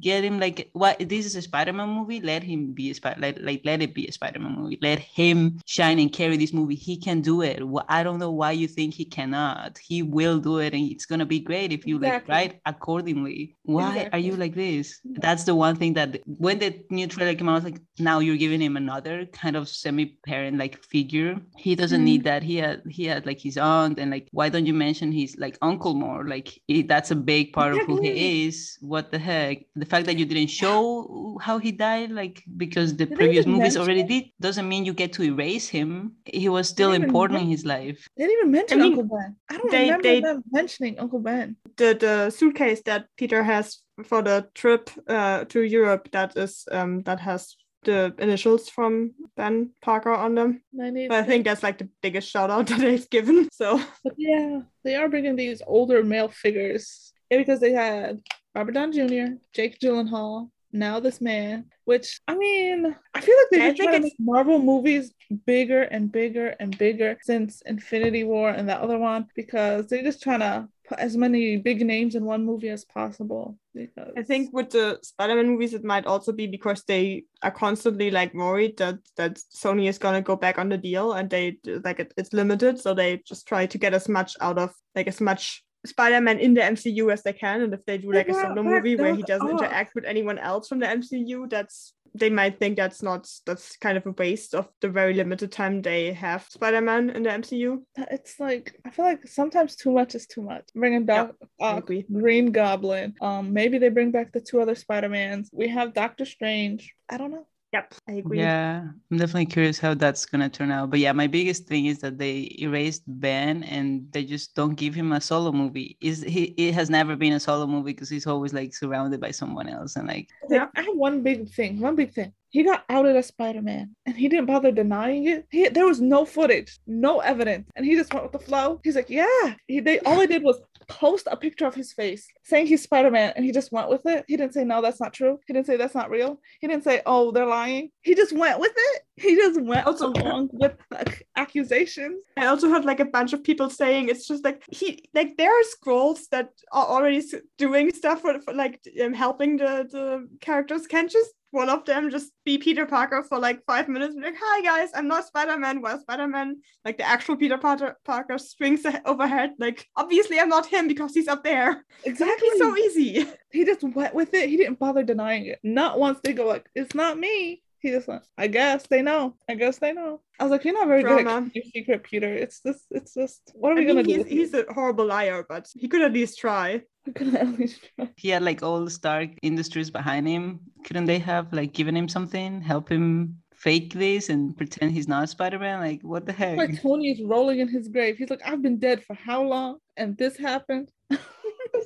get 0.00 0.24
him 0.24 0.38
like 0.38 0.70
what 0.72 0.98
this 1.00 1.26
is 1.26 1.36
a 1.36 1.42
Spider-Man 1.42 1.88
movie 1.88 2.20
let 2.20 2.42
him 2.42 2.72
be 2.72 2.90
a 2.90 2.94
Spider 2.94 3.20
like, 3.20 3.38
like 3.40 3.60
let 3.64 3.82
it 3.82 3.94
be 3.94 4.06
a 4.06 4.12
Spider-Man 4.12 4.54
movie. 4.56 4.78
Let 4.80 4.98
him 5.00 5.60
shine 5.66 5.98
and 5.98 6.12
carry 6.12 6.36
this 6.36 6.52
movie. 6.52 6.74
He 6.76 6.96
can 6.96 7.20
do 7.20 7.42
it. 7.42 7.60
I 7.88 8.02
don't 8.02 8.18
know 8.18 8.30
why 8.30 8.52
you 8.52 8.68
think 8.68 8.94
he 8.94 9.04
cannot. 9.04 9.78
He 9.78 10.02
will 10.02 10.38
do 10.38 10.58
it 10.58 10.72
and 10.72 10.90
it's 10.90 11.06
gonna 11.06 11.26
be 11.26 11.40
great 11.40 11.72
if 11.72 11.86
you 11.86 11.98
like 11.98 12.06
Exactly. 12.06 12.32
write 12.34 12.60
accordingly. 12.66 13.56
Why 13.66 14.08
are 14.12 14.18
you 14.18 14.36
like 14.36 14.54
this? 14.54 15.00
That's 15.04 15.44
the 15.44 15.54
one 15.54 15.76
thing 15.76 15.94
that 15.94 16.20
when 16.24 16.58
the 16.58 16.80
new 16.90 17.06
trailer 17.06 17.34
came 17.34 17.48
out, 17.48 17.52
I 17.52 17.54
was 17.56 17.64
like, 17.64 17.80
now 17.98 18.20
you're 18.20 18.36
giving 18.36 18.60
him 18.60 18.76
another 18.76 19.26
kind 19.26 19.56
of 19.56 19.68
semi-parent 19.68 20.56
like 20.58 20.82
figure. 20.84 21.36
He 21.56 21.74
doesn't 21.74 22.04
need 22.04 22.20
mm-hmm. 22.20 22.28
that. 22.28 22.42
He 22.42 22.56
had 22.56 22.82
he 22.88 23.04
had 23.04 23.26
like 23.26 23.40
his 23.40 23.58
aunt 23.58 23.98
and 23.98 24.10
like 24.10 24.28
why 24.32 24.48
don't 24.48 24.66
you 24.66 24.74
mention 24.74 25.12
his 25.12 25.36
like 25.38 25.58
uncle 25.62 25.94
more? 25.94 26.26
Like 26.26 26.48
he, 26.68 26.82
that's 26.82 27.10
a 27.10 27.16
big 27.16 27.52
part 27.52 27.74
of 27.74 27.80
who 27.86 28.00
he 28.00 28.46
is. 28.46 28.78
What 28.80 29.10
the 29.10 29.18
heck? 29.18 29.66
The 29.74 29.86
fact 29.86 30.06
that 30.06 30.16
you 30.18 30.26
didn't 30.26 30.50
show 30.50 31.38
how 31.42 31.58
he 31.58 31.72
died, 31.72 32.10
like 32.10 32.42
because 32.56 32.96
the 32.96 33.06
Did 33.06 33.10
they 33.10 33.16
previous 33.16 33.46
movies 33.46 33.76
mention 33.76 33.82
already 33.82 34.00
it? 34.02 34.08
did, 34.08 34.24
doesn't 34.40 34.68
mean 34.68 34.84
you 34.84 34.92
get 34.92 35.12
to 35.14 35.22
erase 35.22 35.68
him. 35.68 36.12
He 36.24 36.48
was 36.48 36.68
still 36.68 36.90
even 36.94 37.04
important 37.04 37.42
in 37.42 37.48
his 37.48 37.64
life. 37.64 38.08
They 38.16 38.24
didn't 38.24 38.38
even 38.38 38.50
mention 38.52 38.78
mean, 38.78 38.92
Uncle 38.92 39.16
Ben. 39.16 39.36
I 39.50 39.56
don't 39.58 39.70
they- 39.70 39.84
remember 39.84 40.02
they- 40.02 40.20
them 40.20 40.44
mentioning 40.50 40.98
Uncle 40.98 41.20
Ben. 41.20 41.56
the 41.76 41.94
the 41.94 42.30
suitcase 42.30 42.80
that 42.86 43.08
Peter 43.16 43.42
has 43.56 43.82
for 44.04 44.22
the 44.22 44.48
trip 44.54 44.90
uh, 45.08 45.44
to 45.46 45.62
Europe 45.62 46.08
that 46.12 46.36
is 46.36 46.64
um 46.70 47.02
that 47.02 47.20
has 47.20 47.56
the 47.86 48.14
initials 48.18 48.68
from 48.68 49.12
Ben 49.36 49.70
Parker 49.80 50.12
on 50.12 50.34
them. 50.34 50.62
I 50.80 50.90
But 51.08 51.18
I 51.18 51.22
think 51.22 51.44
that's 51.44 51.62
like 51.62 51.78
the 51.78 51.88
biggest 52.02 52.28
shout 52.28 52.50
out 52.50 52.66
that 52.70 52.80
they've 52.80 53.10
given. 53.10 53.48
So 53.52 53.80
But 54.04 54.14
yeah, 54.18 54.60
they 54.84 54.96
are 54.96 55.08
bringing 55.08 55.36
these 55.36 55.62
older 55.66 56.02
male 56.02 56.28
figures. 56.28 57.12
Yeah, 57.30 57.38
because 57.38 57.60
they 57.60 57.72
had 57.72 58.20
Robert 58.54 58.72
Downey 58.72 58.96
Jr., 58.96 59.34
Jake 59.52 59.80
Gyllenhaal, 59.80 60.50
now 60.72 61.00
this 61.00 61.20
man. 61.20 61.66
Which 61.84 62.20
I 62.26 62.34
mean, 62.34 62.94
I 63.14 63.20
feel 63.20 63.36
like 63.36 63.46
they've 63.50 63.60
been 63.60 63.76
think 63.76 63.90
trying 63.90 64.02
to 64.02 64.02
make 64.02 64.16
Marvel 64.18 64.58
movies 64.58 65.12
bigger 65.46 65.82
and 65.82 66.10
bigger 66.10 66.48
and 66.60 66.76
bigger 66.76 67.16
since 67.22 67.62
Infinity 67.62 68.24
War 68.24 68.50
and 68.50 68.68
that 68.68 68.80
other 68.80 68.98
one 68.98 69.28
because 69.34 69.86
they're 69.86 70.02
just 70.02 70.22
trying 70.22 70.40
to 70.40 70.68
as 70.98 71.16
many 71.16 71.56
big 71.56 71.84
names 71.84 72.14
in 72.14 72.24
one 72.24 72.44
movie 72.44 72.68
as 72.68 72.84
possible. 72.84 73.58
Because 73.74 74.12
I 74.16 74.22
think 74.22 74.52
with 74.52 74.70
the 74.70 74.98
Spider-Man 75.02 75.48
movies, 75.48 75.74
it 75.74 75.84
might 75.84 76.06
also 76.06 76.32
be 76.32 76.46
because 76.46 76.82
they 76.84 77.24
are 77.42 77.50
constantly 77.50 78.10
like 78.10 78.32
worried 78.34 78.76
that 78.78 78.98
that 79.16 79.38
Sony 79.54 79.88
is 79.88 79.98
gonna 79.98 80.22
go 80.22 80.36
back 80.36 80.58
on 80.58 80.68
the 80.68 80.78
deal 80.78 81.12
and 81.12 81.28
they 81.28 81.58
like 81.84 82.00
it, 82.00 82.14
it's 82.16 82.32
limited, 82.32 82.78
so 82.78 82.94
they 82.94 83.22
just 83.26 83.46
try 83.46 83.66
to 83.66 83.78
get 83.78 83.94
as 83.94 84.08
much 84.08 84.36
out 84.40 84.58
of 84.58 84.74
like 84.94 85.08
as 85.08 85.20
much 85.20 85.62
Spider-Man 85.84 86.38
in 86.38 86.54
the 86.54 86.62
MCU 86.62 87.12
as 87.12 87.22
they 87.22 87.32
can. 87.32 87.62
And 87.62 87.74
if 87.74 87.84
they 87.84 87.98
do 87.98 88.12
like 88.12 88.28
a 88.28 88.34
solo 88.34 88.62
movie 88.62 88.96
where 88.96 89.14
he 89.14 89.22
doesn't 89.22 89.48
interact 89.48 89.94
with 89.94 90.04
anyone 90.04 90.38
else 90.38 90.68
from 90.68 90.80
the 90.80 90.86
MCU, 90.86 91.48
that's 91.48 91.92
they 92.18 92.30
might 92.30 92.58
think 92.58 92.76
that's 92.76 93.02
not 93.02 93.28
that's 93.44 93.76
kind 93.76 93.96
of 93.96 94.06
a 94.06 94.12
waste 94.12 94.54
of 94.54 94.68
the 94.80 94.88
very 94.88 95.14
limited 95.14 95.52
time 95.52 95.82
they 95.82 96.12
have 96.12 96.46
Spider-Man 96.48 97.10
in 97.10 97.22
the 97.22 97.30
MCU. 97.30 97.82
it's 97.96 98.38
like 98.40 98.78
I 98.84 98.90
feel 98.90 99.04
like 99.04 99.26
sometimes 99.26 99.76
too 99.76 99.92
much 99.92 100.14
is 100.14 100.26
too 100.26 100.42
much. 100.42 100.64
Bringing 100.74 101.06
Doc, 101.06 101.34
I 101.60 101.64
uh. 101.64 101.80
Green 102.12 102.52
Goblin. 102.52 103.14
Um, 103.20 103.52
maybe 103.52 103.78
they 103.78 103.88
bring 103.88 104.10
back 104.10 104.32
the 104.32 104.40
two 104.40 104.60
other 104.60 104.74
Spider 104.74 105.08
Mans. 105.08 105.50
We 105.52 105.68
have 105.68 105.94
Doctor 105.94 106.24
Strange. 106.24 106.94
I 107.08 107.18
don't 107.18 107.30
know. 107.30 107.46
Yep, 107.72 107.94
I 108.08 108.12
agree. 108.12 108.40
Yeah, 108.40 108.82
I'm 109.10 109.18
definitely 109.18 109.46
curious 109.46 109.78
how 109.78 109.94
that's 109.94 110.24
gonna 110.24 110.48
turn 110.48 110.70
out. 110.70 110.90
But 110.90 111.00
yeah, 111.00 111.12
my 111.12 111.26
biggest 111.26 111.66
thing 111.66 111.86
is 111.86 111.98
that 111.98 112.16
they 112.16 112.56
erased 112.60 113.02
Ben 113.06 113.64
and 113.64 114.10
they 114.12 114.24
just 114.24 114.54
don't 114.54 114.74
give 114.74 114.94
him 114.94 115.12
a 115.12 115.20
solo 115.20 115.52
movie. 115.52 115.96
Is 116.00 116.22
he? 116.22 116.54
It 116.56 116.74
has 116.74 116.88
never 116.88 117.16
been 117.16 117.32
a 117.32 117.40
solo 117.40 117.66
movie 117.66 117.92
because 117.92 118.08
he's 118.08 118.26
always 118.26 118.54
like 118.54 118.74
surrounded 118.74 119.20
by 119.20 119.32
someone 119.32 119.68
else 119.68 119.96
and 119.96 120.06
like. 120.06 120.28
Yeah, 120.48 120.68
I 120.76 120.82
have 120.82 120.96
one 120.96 121.22
big 121.22 121.48
thing. 121.50 121.80
One 121.80 121.96
big 121.96 122.12
thing. 122.12 122.32
He 122.56 122.62
got 122.62 122.86
outed 122.88 123.14
as 123.16 123.26
Spider 123.26 123.60
Man 123.60 123.94
and 124.06 124.16
he 124.16 124.30
didn't 124.30 124.46
bother 124.46 124.72
denying 124.72 125.26
it. 125.26 125.46
He, 125.50 125.68
there 125.68 125.84
was 125.84 126.00
no 126.00 126.24
footage, 126.24 126.78
no 126.86 127.20
evidence, 127.20 127.68
and 127.76 127.84
he 127.84 127.94
just 127.94 128.14
went 128.14 128.24
with 128.24 128.32
the 128.32 128.38
flow. 128.38 128.80
He's 128.82 128.96
like, 128.96 129.10
"Yeah." 129.10 129.56
He, 129.66 129.80
they 129.80 130.00
all 130.00 130.16
they 130.16 130.26
did 130.26 130.42
was 130.42 130.58
post 130.88 131.28
a 131.30 131.36
picture 131.36 131.66
of 131.66 131.74
his 131.74 131.92
face 131.92 132.26
saying 132.44 132.66
he's 132.66 132.82
Spider 132.82 133.10
Man, 133.10 133.34
and 133.36 133.44
he 133.44 133.52
just 133.52 133.72
went 133.72 133.90
with 133.90 134.06
it. 134.06 134.24
He 134.26 134.38
didn't 134.38 134.54
say 134.54 134.64
no, 134.64 134.80
that's 134.80 135.00
not 135.00 135.12
true. 135.12 135.38
He 135.46 135.52
didn't 135.52 135.66
say 135.66 135.76
that's 135.76 135.94
not 135.94 136.08
real. 136.08 136.40
He 136.62 136.66
didn't 136.66 136.84
say, 136.84 137.02
"Oh, 137.04 137.30
they're 137.30 137.44
lying." 137.44 137.90
He 138.00 138.14
just 138.14 138.32
went 138.32 138.58
with 138.58 138.72
it. 138.74 139.02
He 139.16 139.36
just 139.36 139.60
went 139.60 139.86
Also- 139.86 140.12
along 140.14 140.48
with 140.54 140.76
the 140.90 141.14
accusations. 141.36 142.24
I 142.38 142.46
also 142.46 142.70
heard 142.70 142.86
like 142.86 143.00
a 143.00 143.04
bunch 143.18 143.34
of 143.34 143.44
people 143.44 143.68
saying 143.68 144.08
it's 144.08 144.26
just 144.26 144.44
like 144.44 144.62
he 144.70 145.04
like 145.12 145.36
there 145.36 145.52
are 145.52 145.64
scrolls 145.64 146.28
that 146.28 146.48
are 146.72 146.86
already 146.86 147.22
doing 147.58 147.92
stuff 147.92 148.22
for, 148.22 148.40
for 148.40 148.54
like 148.54 148.80
um, 149.04 149.12
helping 149.12 149.58
the 149.58 149.86
the 149.90 150.26
characters. 150.40 150.86
Can 150.86 151.08
just 151.08 151.32
one 151.56 151.70
of 151.70 151.86
them 151.86 152.10
just 152.10 152.32
be 152.44 152.58
Peter 152.58 152.84
Parker 152.84 153.22
for 153.22 153.38
like 153.38 153.64
five 153.64 153.88
minutes 153.88 154.14
and 154.14 154.22
be 154.22 154.28
like, 154.30 154.38
"Hi 154.38 154.60
guys, 154.60 154.90
I'm 154.94 155.08
not 155.08 155.26
Spider 155.26 155.56
Man." 155.56 155.80
While 155.80 155.98
Spider 155.98 156.28
Man, 156.28 156.56
like 156.84 156.98
the 156.98 157.08
actual 157.08 157.34
Peter 157.36 157.56
Parker, 157.56 157.96
Parker 158.04 158.36
swings 158.36 158.84
overhead. 159.06 159.52
Like 159.58 159.88
obviously 159.96 160.38
I'm 160.38 160.50
not 160.50 160.66
him 160.66 160.86
because 160.86 161.14
he's 161.14 161.28
up 161.28 161.42
there. 161.42 161.84
Exactly. 162.04 162.48
So 162.58 162.76
easy. 162.76 163.26
he 163.50 163.64
just 163.64 163.82
went 163.82 164.14
with 164.14 164.32
it. 164.34 164.48
He 164.48 164.56
didn't 164.56 164.78
bother 164.78 165.02
denying 165.02 165.46
it. 165.46 165.58
Not 165.62 165.98
once 165.98 166.18
they 166.22 166.34
go 166.34 166.46
like, 166.46 166.68
"It's 166.74 166.94
not 166.94 167.18
me." 167.18 167.62
He 167.80 167.90
just 167.90 168.06
went, 168.08 168.24
"I 168.36 168.46
guess 168.48 168.86
they 168.86 169.00
know. 169.00 169.36
I 169.48 169.54
guess 169.54 169.78
they 169.78 169.92
know." 169.92 170.20
I 170.38 170.44
was 170.44 170.50
like, 170.50 170.64
"You're 170.64 170.74
not 170.74 170.88
very 170.88 171.02
good 171.02 171.22
Drama. 171.22 171.46
at 171.46 171.52
keeping 171.52 171.62
your 171.62 171.82
secret, 171.82 172.02
Peter. 172.02 172.32
It's 172.34 172.60
just, 172.66 172.84
it's 172.90 173.14
just. 173.14 173.40
What 173.54 173.72
are 173.72 173.76
we 173.76 173.86
gonna 173.86 174.02
mean, 174.02 174.22
do?" 174.22 174.24
he's, 174.24 174.32
you? 174.32 174.40
he's 174.40 174.54
a 174.54 174.64
horrible 174.72 175.06
liar, 175.06 175.46
but 175.48 175.68
he 175.74 175.88
could 175.88 176.02
at 176.02 176.12
least 176.12 176.38
try. 176.38 176.82
We're 177.20 177.36
at 177.36 177.58
least 177.58 177.88
try. 177.96 178.08
He 178.16 178.28
had 178.30 178.42
like 178.42 178.62
all 178.62 178.84
the 178.84 178.90
Stark 178.90 179.30
Industries 179.42 179.90
behind 179.90 180.26
him. 180.26 180.60
Couldn't 180.84 181.06
they 181.06 181.18
have 181.18 181.52
like 181.52 181.72
given 181.72 181.96
him 181.96 182.08
something, 182.08 182.60
help 182.60 182.88
him 182.88 183.38
fake 183.54 183.94
this 183.94 184.28
and 184.28 184.56
pretend 184.56 184.92
he's 184.92 185.08
not 185.08 185.28
Spider-Man? 185.28 185.80
Like 185.80 186.02
what 186.02 186.26
the 186.26 186.32
heck? 186.32 186.58
Like 186.58 186.82
Tony 186.82 187.10
is 187.10 187.22
rolling 187.22 187.60
in 187.60 187.68
his 187.68 187.88
grave. 187.88 188.16
He's 188.18 188.30
like, 188.30 188.42
"I've 188.44 188.62
been 188.62 188.78
dead 188.78 189.04
for 189.04 189.14
how 189.14 189.42
long?" 189.42 189.78
And 189.96 190.16
this 190.16 190.36
happened. 190.36 190.90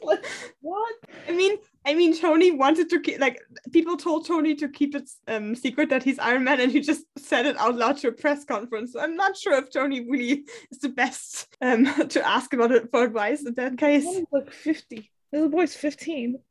Like, 0.02 0.24
what? 0.60 0.94
I 1.28 1.32
mean, 1.32 1.58
I 1.86 1.94
mean, 1.94 2.18
Tony 2.18 2.50
wanted 2.50 2.90
to 2.90 3.00
keep 3.00 3.20
like 3.20 3.40
people 3.72 3.96
told 3.96 4.26
Tony 4.26 4.54
to 4.56 4.68
keep 4.68 4.94
it 4.94 5.08
um 5.28 5.54
secret 5.54 5.88
that 5.90 6.02
he's 6.02 6.18
Iron 6.18 6.44
Man, 6.44 6.60
and 6.60 6.70
he 6.70 6.80
just 6.80 7.04
said 7.18 7.46
it 7.46 7.56
out 7.58 7.76
loud 7.76 7.96
to 7.98 8.08
a 8.08 8.12
press 8.12 8.44
conference. 8.44 8.92
So 8.92 9.00
I'm 9.00 9.16
not 9.16 9.36
sure 9.36 9.54
if 9.54 9.70
Tony 9.70 10.08
really 10.08 10.44
is 10.70 10.78
the 10.80 10.90
best 10.90 11.48
um 11.60 11.86
to 12.08 12.26
ask 12.26 12.52
about 12.52 12.72
it 12.72 12.90
for 12.90 13.04
advice 13.04 13.46
in 13.46 13.54
that 13.54 13.78
case. 13.78 14.06
Like 14.30 14.52
fifty. 14.52 15.10
This 15.32 15.48
boy's 15.48 15.74
fifteen. 15.74 16.38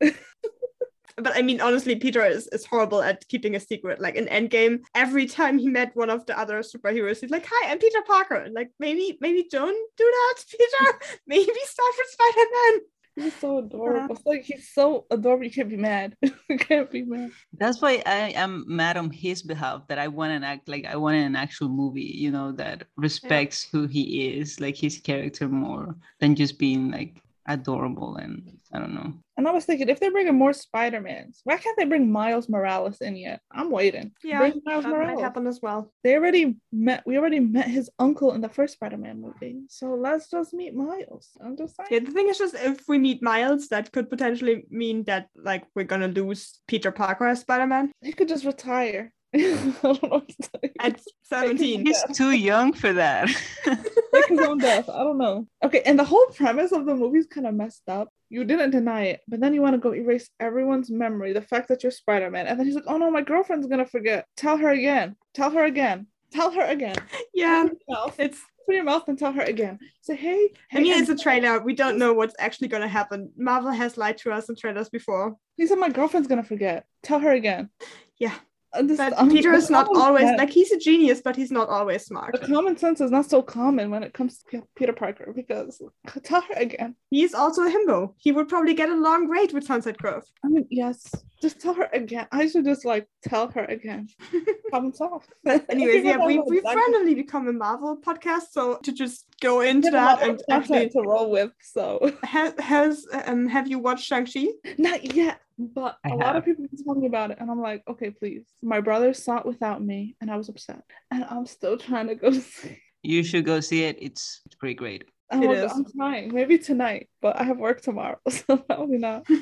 But 1.16 1.36
I 1.36 1.42
mean, 1.42 1.60
honestly, 1.60 1.96
Peter 1.96 2.24
is, 2.24 2.46
is 2.48 2.64
horrible 2.64 3.02
at 3.02 3.26
keeping 3.28 3.54
a 3.54 3.60
secret. 3.60 4.00
Like 4.00 4.14
in 4.14 4.26
Endgame, 4.26 4.80
every 4.94 5.26
time 5.26 5.58
he 5.58 5.68
met 5.68 5.94
one 5.94 6.10
of 6.10 6.24
the 6.26 6.38
other 6.38 6.60
superheroes, 6.60 7.20
he's 7.20 7.30
like, 7.30 7.46
"Hi, 7.48 7.70
I'm 7.70 7.78
Peter 7.78 8.00
Parker." 8.06 8.48
Like 8.52 8.70
maybe 8.78 9.18
maybe 9.20 9.46
don't 9.50 9.76
do 9.96 10.04
that, 10.04 10.44
Peter. 10.50 10.98
maybe 11.26 11.60
start 11.64 11.94
with 11.98 12.08
Spider-Man. 12.08 12.80
He's 13.16 13.34
so 13.36 13.58
adorable. 13.58 14.02
Um, 14.02 14.10
it's 14.10 14.24
like 14.24 14.42
he's 14.42 14.68
so 14.72 15.06
adorable. 15.10 15.44
You 15.44 15.50
can't 15.50 15.68
be 15.68 15.76
mad. 15.76 16.16
you 16.22 16.58
can't 16.58 16.90
be 16.90 17.02
mad. 17.02 17.32
That's 17.58 17.82
why 17.82 18.02
I 18.06 18.32
am 18.34 18.64
mad 18.66 18.96
on 18.96 19.10
his 19.10 19.42
behalf 19.42 19.86
that 19.88 19.98
I 19.98 20.08
want 20.08 20.32
an 20.32 20.44
act 20.44 20.68
like 20.68 20.86
I 20.86 20.96
want 20.96 21.16
an 21.16 21.36
actual 21.36 21.68
movie, 21.68 22.02
you 22.02 22.30
know, 22.30 22.52
that 22.52 22.84
respects 22.96 23.66
who 23.70 23.86
he 23.86 24.28
is, 24.38 24.60
like 24.60 24.76
his 24.76 24.98
character 24.98 25.48
more 25.48 25.96
than 26.20 26.34
just 26.34 26.58
being 26.58 26.90
like 26.90 27.22
adorable 27.46 28.16
and 28.16 28.58
I 28.72 28.78
don't 28.78 28.94
know. 28.94 29.12
And 29.36 29.48
I 29.48 29.52
was 29.52 29.64
thinking, 29.64 29.88
if 29.88 29.98
they're 29.98 30.12
bringing 30.12 30.36
more 30.36 30.52
Spider-Mans, 30.52 31.40
why 31.44 31.56
can't 31.56 31.76
they 31.78 31.86
bring 31.86 32.12
Miles 32.12 32.48
Morales 32.48 33.00
in 33.00 33.16
yet? 33.16 33.40
I'm 33.50 33.70
waiting. 33.70 34.12
Yeah, 34.22 34.38
bring 34.38 34.60
Miles 34.64 34.84
That 34.84 34.92
might 34.92 35.18
happen 35.18 35.46
as 35.46 35.60
well. 35.62 35.92
They 36.04 36.14
already 36.14 36.56
met. 36.72 37.02
We 37.06 37.16
already 37.16 37.40
met 37.40 37.66
his 37.66 37.90
uncle 37.98 38.34
in 38.34 38.42
the 38.42 38.48
first 38.48 38.74
Spider-Man 38.74 39.20
movie, 39.20 39.60
so 39.68 39.94
let's 39.94 40.30
just 40.30 40.52
meet 40.52 40.74
Miles. 40.74 41.30
I'm 41.42 41.56
just 41.56 41.76
saying. 41.76 41.88
Yeah, 41.90 41.98
the 42.00 42.12
thing 42.12 42.28
is 42.28 42.38
just 42.38 42.54
if 42.54 42.86
we 42.86 42.98
meet 42.98 43.22
Miles, 43.22 43.68
that 43.68 43.90
could 43.92 44.10
potentially 44.10 44.66
mean 44.70 45.04
that 45.04 45.28
like 45.34 45.64
we're 45.74 45.84
gonna 45.84 46.08
lose 46.08 46.60
Peter 46.68 46.92
Parker 46.92 47.26
as 47.26 47.40
Spider-Man 47.40 47.92
He 48.02 48.12
could 48.12 48.28
just 48.28 48.44
retire. 48.44 49.12
I 49.34 49.74
don't 49.82 50.02
know 50.02 50.08
what 50.08 50.28
to 50.28 50.36
tell 50.42 50.60
you. 50.62 50.70
at 50.80 51.00
17. 51.24 51.86
He's 51.86 52.02
too 52.14 52.32
young 52.32 52.72
for 52.72 52.92
that. 52.94 53.28
Take 53.64 54.26
his 54.28 54.40
own 54.40 54.58
death. 54.58 54.88
I 54.88 55.04
don't 55.04 55.18
know. 55.18 55.46
Okay, 55.64 55.82
and 55.86 55.98
the 55.98 56.04
whole 56.04 56.26
premise 56.26 56.72
of 56.72 56.84
the 56.86 56.94
movie 56.94 57.18
is 57.18 57.26
kind 57.26 57.46
of 57.46 57.54
messed 57.54 57.88
up. 57.88 58.08
You 58.28 58.44
didn't 58.44 58.70
deny 58.70 59.04
it, 59.04 59.20
but 59.28 59.40
then 59.40 59.54
you 59.54 59.62
want 59.62 59.74
to 59.74 59.78
go 59.78 59.94
erase 59.94 60.28
everyone's 60.40 60.90
memory, 60.90 61.32
the 61.32 61.42
fact 61.42 61.68
that 61.68 61.82
you're 61.82 61.92
Spider-Man, 61.92 62.46
and 62.46 62.58
then 62.58 62.66
he's 62.66 62.74
like, 62.74 62.84
"Oh 62.86 62.96
no, 62.96 63.10
my 63.10 63.22
girlfriend's 63.22 63.66
gonna 63.66 63.86
forget. 63.86 64.26
Tell 64.36 64.56
her 64.56 64.70
again. 64.70 65.16
Tell 65.34 65.50
her 65.50 65.64
again. 65.64 66.06
Tell 66.32 66.50
her 66.50 66.62
again. 66.64 66.96
Yeah, 67.34 67.62
Open 67.64 67.78
your 67.88 67.98
mouth. 67.98 68.16
it's 68.18 68.40
Open 68.62 68.74
your 68.74 68.84
mouth 68.84 69.08
and 69.08 69.18
tell 69.18 69.32
her 69.32 69.42
again. 69.42 69.78
Say, 70.02 70.14
hey, 70.16 70.50
I 70.72 70.78
mean 70.80 70.92
hey, 70.92 70.98
it's 71.00 71.08
a 71.08 71.16
trailer. 71.16 71.58
We 71.60 71.74
don't 71.74 71.98
know 71.98 72.12
what's 72.12 72.34
actually 72.38 72.68
gonna 72.68 72.88
happen. 72.88 73.30
Marvel 73.36 73.70
has 73.70 73.96
lied 73.96 74.18
to 74.18 74.32
us 74.32 74.48
in 74.48 74.56
trailers 74.56 74.88
before. 74.88 75.36
He 75.56 75.66
said, 75.66 75.78
my 75.78 75.88
girlfriend's 75.88 76.28
gonna 76.28 76.44
forget. 76.44 76.84
Tell 77.02 77.18
her 77.20 77.32
again. 77.32 77.70
Yeah. 78.18 78.34
But 78.72 79.18
I'm- 79.18 79.30
Peter 79.30 79.52
is 79.52 79.68
not 79.70 79.88
always 79.94 80.30
like 80.38 80.50
he's 80.50 80.70
a 80.72 80.78
genius, 80.78 81.20
but 81.20 81.34
he's 81.36 81.50
not 81.50 81.68
always 81.68 82.04
smart. 82.04 82.32
The 82.32 82.46
common 82.46 82.76
sense 82.76 83.00
is 83.00 83.10
not 83.10 83.28
so 83.28 83.42
common 83.42 83.90
when 83.90 84.02
it 84.02 84.12
comes 84.14 84.44
to 84.50 84.62
Peter 84.76 84.92
Parker 84.92 85.32
because 85.34 85.82
tell 86.22 86.42
her 86.42 86.54
again. 86.54 86.94
He's 87.10 87.34
also 87.34 87.62
a 87.62 87.70
himbo. 87.70 88.14
He 88.18 88.32
would 88.32 88.48
probably 88.48 88.74
get 88.74 88.88
along 88.88 89.26
great 89.26 89.52
with 89.52 89.64
Sunset 89.64 89.98
Curve. 90.00 90.24
I 90.44 90.48
mean, 90.48 90.66
yes, 90.70 91.10
just 91.42 91.60
tell 91.60 91.74
her 91.74 91.88
again. 91.92 92.26
I 92.30 92.46
should 92.46 92.64
just 92.64 92.84
like 92.84 93.08
tell 93.22 93.48
her 93.48 93.64
again. 93.64 94.08
Problem 94.70 94.92
solved. 94.92 95.28
Anyways, 95.68 96.04
yeah, 96.04 96.24
we, 96.24 96.38
we've 96.38 96.62
knows 96.62 96.76
randomly 96.76 97.14
become 97.14 97.48
a 97.48 97.52
Marvel 97.52 97.96
podcast, 97.96 98.52
so 98.52 98.76
to 98.84 98.92
just 98.92 99.26
go 99.40 99.62
into 99.62 99.86
We 99.88 99.92
that 99.92 100.22
and 100.22 100.40
actually 100.50 100.90
to 100.90 101.00
roll 101.00 101.30
with. 101.30 101.50
So 101.60 102.12
has, 102.22 102.54
has 102.60 103.06
um 103.26 103.48
have 103.48 103.66
you 103.68 103.78
watched 103.78 104.04
Shang-Chi? 104.04 104.46
not 104.78 105.14
yet, 105.14 105.40
but 105.74 105.96
I 106.04 106.10
a 106.10 106.14
lot 106.16 106.36
of 106.36 106.44
people 106.44 106.64
have 106.70 106.84
told 106.84 106.98
me 106.98 107.06
about 107.06 107.30
it, 107.30 107.38
and 107.40 107.50
I'm 107.50 107.60
like, 107.60 107.82
okay, 107.88 108.10
please. 108.10 108.44
My 108.62 108.80
brother 108.80 109.12
saw 109.14 109.38
it 109.38 109.46
without 109.46 109.82
me, 109.82 110.16
and 110.20 110.30
I 110.30 110.36
was 110.36 110.48
upset, 110.48 110.82
and 111.10 111.24
I'm 111.24 111.46
still 111.46 111.76
trying 111.76 112.08
to 112.08 112.14
go 112.14 112.30
see. 112.54 112.78
you 113.02 113.22
should 113.22 113.44
go 113.44 113.60
see 113.60 113.84
it. 113.84 113.96
It's 114.00 114.40
it's 114.46 114.54
pretty 114.56 114.74
great. 114.74 115.04
I'm, 115.32 115.42
It 115.42 115.46
like, 115.48 115.58
is. 115.58 115.72
I'm 115.72 115.84
trying, 115.96 116.34
maybe 116.34 116.58
tonight, 116.58 117.08
but 117.22 117.36
I 117.40 117.44
have 117.44 117.56
work 117.58 117.80
tomorrow, 117.82 118.18
so 118.28 118.56
probably 118.56 118.98
not. 118.98 119.26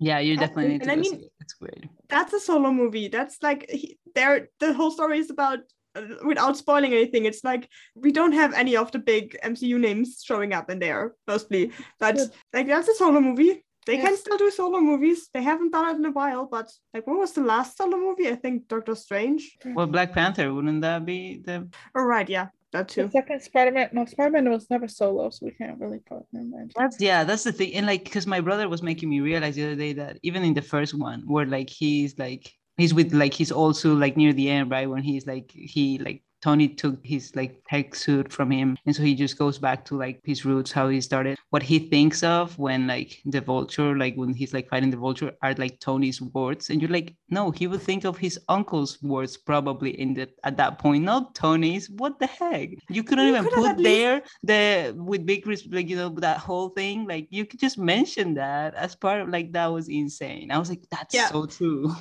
Yeah, 0.00 0.20
you 0.20 0.36
definitely 0.36 0.68
need 0.68 0.82
and 0.82 0.90
to 0.90 0.92
I 0.92 0.94
go 0.94 1.00
mean- 1.02 1.10
see 1.18 1.26
it. 1.26 1.32
It's 1.40 1.54
great. 1.54 1.84
That's 2.08 2.32
a 2.32 2.38
solo 2.38 2.70
movie. 2.70 3.08
That's 3.08 3.42
like 3.42 3.68
he, 3.68 3.98
there. 4.14 4.48
The 4.60 4.72
whole 4.72 4.90
story 4.92 5.18
is 5.18 5.30
about. 5.30 5.58
uh, 5.96 6.02
Without 6.24 6.56
spoiling 6.56 6.92
anything, 6.92 7.24
it's 7.24 7.42
like 7.42 7.68
we 7.96 8.12
don't 8.12 8.32
have 8.32 8.52
any 8.54 8.76
of 8.76 8.92
the 8.92 9.00
big 9.00 9.36
MCU 9.42 9.76
names 9.80 10.22
showing 10.24 10.52
up 10.52 10.70
in 10.70 10.78
there 10.78 11.14
mostly, 11.26 11.72
but 11.98 12.14
like 12.54 12.66
that's 12.68 12.86
a 12.88 12.94
solo 12.94 13.18
movie. 13.20 13.64
They 13.88 13.96
can 13.96 14.16
still 14.16 14.36
do 14.36 14.50
solo 14.50 14.80
movies. 14.80 15.30
They 15.32 15.42
haven't 15.42 15.72
done 15.72 15.88
it 15.88 15.98
in 15.98 16.04
a 16.04 16.12
while, 16.12 16.46
but 16.46 16.70
like 16.92 17.06
what 17.06 17.18
was 17.18 17.32
the 17.32 17.40
last 17.42 17.76
solo 17.78 17.96
movie? 17.96 18.28
I 18.28 18.34
think 18.36 18.68
Doctor 18.68 18.94
Strange. 18.94 19.56
Well, 19.64 19.86
Black 19.86 20.12
Panther, 20.12 20.52
wouldn't 20.52 20.82
that 20.82 21.06
be 21.06 21.42
the 21.44 21.68
Oh 21.94 22.02
right, 22.04 22.28
yeah, 22.28 22.48
that 22.72 22.88
The 22.88 23.04
too. 23.04 23.10
second 23.10 23.40
Spider-Man, 23.40 23.88
no, 23.92 24.04
Spider-Man 24.04 24.50
was 24.50 24.68
never 24.68 24.88
solo, 24.88 25.30
so 25.30 25.46
we 25.46 25.52
can't 25.52 25.80
really 25.80 26.00
put 26.00 26.18
him 26.32 26.52
in. 26.52 26.70
That's 26.76 27.00
yeah, 27.00 27.24
that's 27.24 27.44
the 27.44 27.52
thing. 27.52 27.74
And 27.74 27.86
like, 27.86 28.04
because 28.04 28.26
my 28.26 28.40
brother 28.40 28.68
was 28.68 28.82
making 28.82 29.08
me 29.08 29.20
realize 29.20 29.56
the 29.56 29.64
other 29.64 29.76
day 29.76 29.94
that 29.94 30.18
even 30.22 30.42
in 30.42 30.54
the 30.54 30.62
first 30.62 30.92
one, 30.94 31.22
where 31.26 31.46
like 31.46 31.70
he's 31.70 32.18
like 32.18 32.52
he's 32.76 32.92
with 32.92 33.14
like 33.14 33.32
he's 33.32 33.52
also 33.52 33.94
like 33.94 34.16
near 34.16 34.34
the 34.34 34.50
end, 34.50 34.70
right? 34.70 34.88
When 34.88 35.02
he's 35.02 35.26
like 35.26 35.50
he 35.50 35.98
like 35.98 36.22
Tony 36.40 36.68
took 36.68 36.98
his 37.04 37.34
like 37.34 37.60
tech 37.68 37.94
suit 37.94 38.32
from 38.32 38.50
him, 38.50 38.76
and 38.86 38.94
so 38.94 39.02
he 39.02 39.14
just 39.14 39.38
goes 39.38 39.58
back 39.58 39.84
to 39.86 39.96
like 39.96 40.20
his 40.24 40.44
roots, 40.44 40.70
how 40.70 40.88
he 40.88 41.00
started. 41.00 41.36
What 41.50 41.62
he 41.62 41.78
thinks 41.78 42.22
of 42.22 42.56
when 42.58 42.86
like 42.86 43.18
the 43.24 43.40
vulture, 43.40 43.96
like 43.96 44.14
when 44.14 44.34
he's 44.34 44.52
like 44.54 44.68
fighting 44.68 44.90
the 44.90 44.96
vulture, 44.96 45.32
are 45.42 45.54
like 45.54 45.80
Tony's 45.80 46.20
words, 46.20 46.70
and 46.70 46.80
you're 46.80 46.90
like, 46.90 47.14
no, 47.28 47.50
he 47.50 47.66
would 47.66 47.82
think 47.82 48.04
of 48.04 48.16
his 48.18 48.38
uncle's 48.48 49.02
words 49.02 49.36
probably 49.36 49.98
in 49.98 50.14
the 50.14 50.28
at 50.44 50.56
that 50.58 50.78
point, 50.78 51.04
not 51.04 51.34
Tony's. 51.34 51.90
What 51.90 52.18
the 52.20 52.26
heck? 52.26 52.70
You 52.88 53.02
couldn't 53.02 53.26
You 53.26 53.32
even 53.36 53.44
could 53.44 53.52
put 53.54 53.68
at 53.70 53.78
least- 53.78 53.88
there 53.90 54.22
the 54.44 54.94
with 54.96 55.26
big 55.26 55.46
res- 55.46 55.66
like 55.70 55.88
you 55.88 55.96
know 55.96 56.10
that 56.20 56.38
whole 56.38 56.68
thing. 56.70 57.06
Like 57.08 57.26
you 57.30 57.46
could 57.46 57.58
just 57.60 57.78
mention 57.78 58.34
that 58.34 58.74
as 58.74 58.94
part 58.94 59.22
of 59.22 59.28
like 59.28 59.52
that 59.52 59.66
was 59.66 59.88
insane. 59.88 60.50
I 60.52 60.58
was 60.58 60.68
like, 60.68 60.82
that's 60.90 61.14
Yeah. 61.14 61.28
so 61.28 61.46
true. 61.46 61.92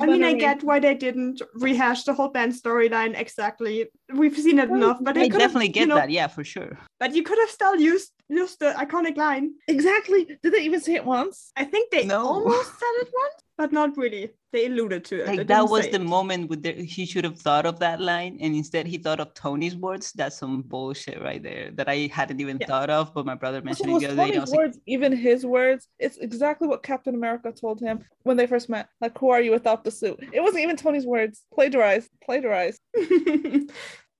I 0.00 0.06
mean, 0.06 0.22
I 0.22 0.34
get 0.34 0.62
why 0.62 0.78
they 0.78 0.94
didn't 0.94 1.42
rehash 1.54 2.04
the 2.04 2.14
whole 2.14 2.28
Ben 2.28 2.52
storyline 2.52 3.18
exactly. 3.18 3.71
We've 4.20 4.36
seen 4.36 4.58
it 4.58 4.68
Well, 4.70 4.82
enough, 4.82 4.98
but 5.00 5.16
I 5.16 5.28
definitely 5.28 5.66
you 5.66 5.72
get 5.80 5.88
know, 5.88 5.96
that. 5.96 6.10
Yeah, 6.10 6.28
for 6.28 6.44
sure. 6.44 6.72
But 7.00 7.14
you 7.16 7.22
could 7.22 7.38
have 7.38 7.50
still 7.50 7.76
used 7.76 8.10
just 8.30 8.58
the 8.60 8.72
iconic 8.78 9.16
line. 9.16 9.52
Exactly. 9.68 10.24
Did 10.42 10.52
they 10.52 10.60
even 10.62 10.80
say 10.80 10.94
it 10.94 11.04
once? 11.04 11.52
I 11.56 11.64
think 11.64 11.90
they 11.90 12.04
No. 12.06 12.26
almost 12.26 12.70
said 12.78 12.94
it 13.02 13.08
once, 13.12 13.34
but 13.58 13.72
not 13.72 13.96
really. 13.96 14.30
They 14.52 14.66
alluded 14.66 15.04
to 15.06 15.22
it. 15.22 15.26
Like 15.28 15.46
that 15.46 15.68
was 15.68 15.88
the 15.88 15.94
it. 15.96 16.02
moment 16.02 16.50
with 16.50 16.62
the, 16.62 16.72
he 16.72 17.06
should 17.06 17.24
have 17.24 17.38
thought 17.38 17.64
of 17.64 17.78
that 17.80 18.02
line, 18.02 18.36
and 18.40 18.54
instead 18.54 18.86
he 18.86 18.98
thought 18.98 19.18
of 19.18 19.32
Tony's 19.32 19.74
words. 19.76 20.12
That's 20.12 20.36
some 20.36 20.60
bullshit 20.62 21.22
right 21.22 21.42
there 21.42 21.70
that 21.72 21.88
I 21.88 22.10
hadn't 22.12 22.38
even 22.40 22.58
Yeah. 22.60 22.66
thought 22.66 22.90
of. 22.90 23.14
But 23.14 23.24
my 23.24 23.34
brother 23.34 23.58
Also, 23.58 23.64
mentioned 23.86 23.90
it 23.90 23.92
was 23.94 24.02
the 24.02 24.08
other 24.08 24.16
day. 24.16 24.22
and 24.24 24.32
Tony's 24.34 24.40
was 24.42 24.50
like, 24.50 24.58
words 24.58 24.78
even 24.86 25.12
his 25.16 25.46
words? 25.46 25.88
It's 25.98 26.18
exactly 26.18 26.68
what 26.68 26.82
Captain 26.82 27.14
America 27.14 27.50
told 27.50 27.80
him 27.80 28.04
when 28.24 28.36
they 28.36 28.46
first 28.46 28.68
met. 28.68 28.88
Like, 29.00 29.16
who 29.18 29.30
are 29.30 29.40
you 29.40 29.52
without 29.52 29.84
the 29.84 29.90
suit? 29.90 30.20
It 30.32 30.42
wasn't 30.42 30.64
even 30.64 30.76
Tony's 30.76 31.06
words. 31.06 31.42
Plagiarized. 31.54 32.10
Plagiarized. 32.22 32.80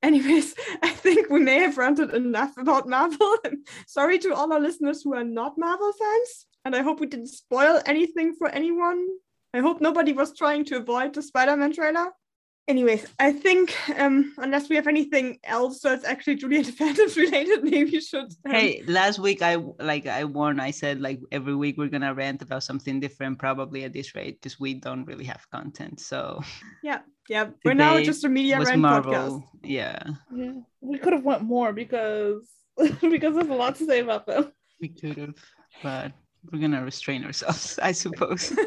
Anyways, 0.03 0.55
I 0.83 0.91
think 0.91 1.31
we 1.31 1.41
may 1.41 1.61
have 1.61 1.79
ranted 1.79 2.13
enough 2.15 2.57
about 2.57 2.89
Marvel. 2.89 3.37
Sorry 3.87 4.19
to 4.19 4.35
all 4.35 4.53
our 4.53 4.61
listeners 4.61 5.03
who 5.03 5.15
are 5.15 5.25
not 5.25 5.59
Marvel 5.59 5.93
fans, 5.93 6.47
and 6.65 6.75
I 6.75 6.83
hope 6.83 7.01
we 7.01 7.07
didn't 7.07 7.29
spoil 7.29 7.81
anything 7.87 8.35
for 8.35 8.49
anyone. 8.49 9.07
I 9.55 9.61
hope 9.61 9.81
nobody 9.81 10.13
was 10.13 10.37
trying 10.37 10.65
to 10.67 10.77
avoid 10.79 11.15
the 11.15 11.23
Spider-Man 11.23 11.73
trailer. 11.73 12.13
Anyways, 12.69 13.07
I 13.19 13.33
think 13.33 13.75
um, 13.99 14.35
unless 14.39 14.69
we 14.69 14.77
have 14.77 14.87
anything 14.87 15.39
else 15.43 15.81
that's 15.81 16.05
actually 16.05 16.37
Juliet 16.37 16.67
Phantoms 16.67 17.17
related, 17.25 17.65
maybe 17.65 17.91
we 17.91 18.01
should. 18.01 18.33
um, 18.47 18.53
Hey, 18.53 18.83
last 18.87 19.19
week 19.19 19.43
I 19.43 19.57
like 19.81 20.07
I 20.07 20.25
warned. 20.25 20.61
I 20.61 20.71
said 20.71 21.01
like 21.01 21.21
every 21.33 21.57
week 21.57 21.77
we're 21.77 21.89
gonna 21.89 22.15
rant 22.15 22.41
about 22.41 22.63
something 22.63 23.01
different, 23.01 23.41
probably 23.41 23.83
at 23.83 23.93
this 23.93 24.15
rate, 24.15 24.41
because 24.41 24.61
we 24.61 24.75
don't 24.75 25.05
really 25.07 25.25
have 25.25 25.45
content. 25.51 25.99
So 25.99 26.41
yeah, 26.85 27.01
yeah, 27.29 27.51
we're 27.65 27.75
now 27.75 28.01
just 28.01 28.25
a 28.25 28.29
media 28.29 28.59
was 28.61 28.69
rant 28.69 28.81
Marvel. 28.81 29.13
podcast. 29.13 29.43
Yeah, 29.65 30.03
Yeah. 30.33 30.53
We 30.81 30.99
could 30.99 31.15
have 31.15 31.25
went 31.25 31.43
more 31.43 31.73
because 31.73 32.49
because 33.01 33.35
there's 33.35 33.49
a 33.49 33.55
lot 33.55 33.75
to 33.77 33.87
say 33.87 34.01
about 34.01 34.27
them. 34.27 34.53
we 34.81 34.89
could 34.89 35.17
have, 35.19 35.35
but 35.83 36.13
we're 36.53 36.61
gonna 36.61 36.85
restrain 36.85 37.25
ourselves, 37.25 37.79
I 37.83 37.91
suppose. 37.91 38.53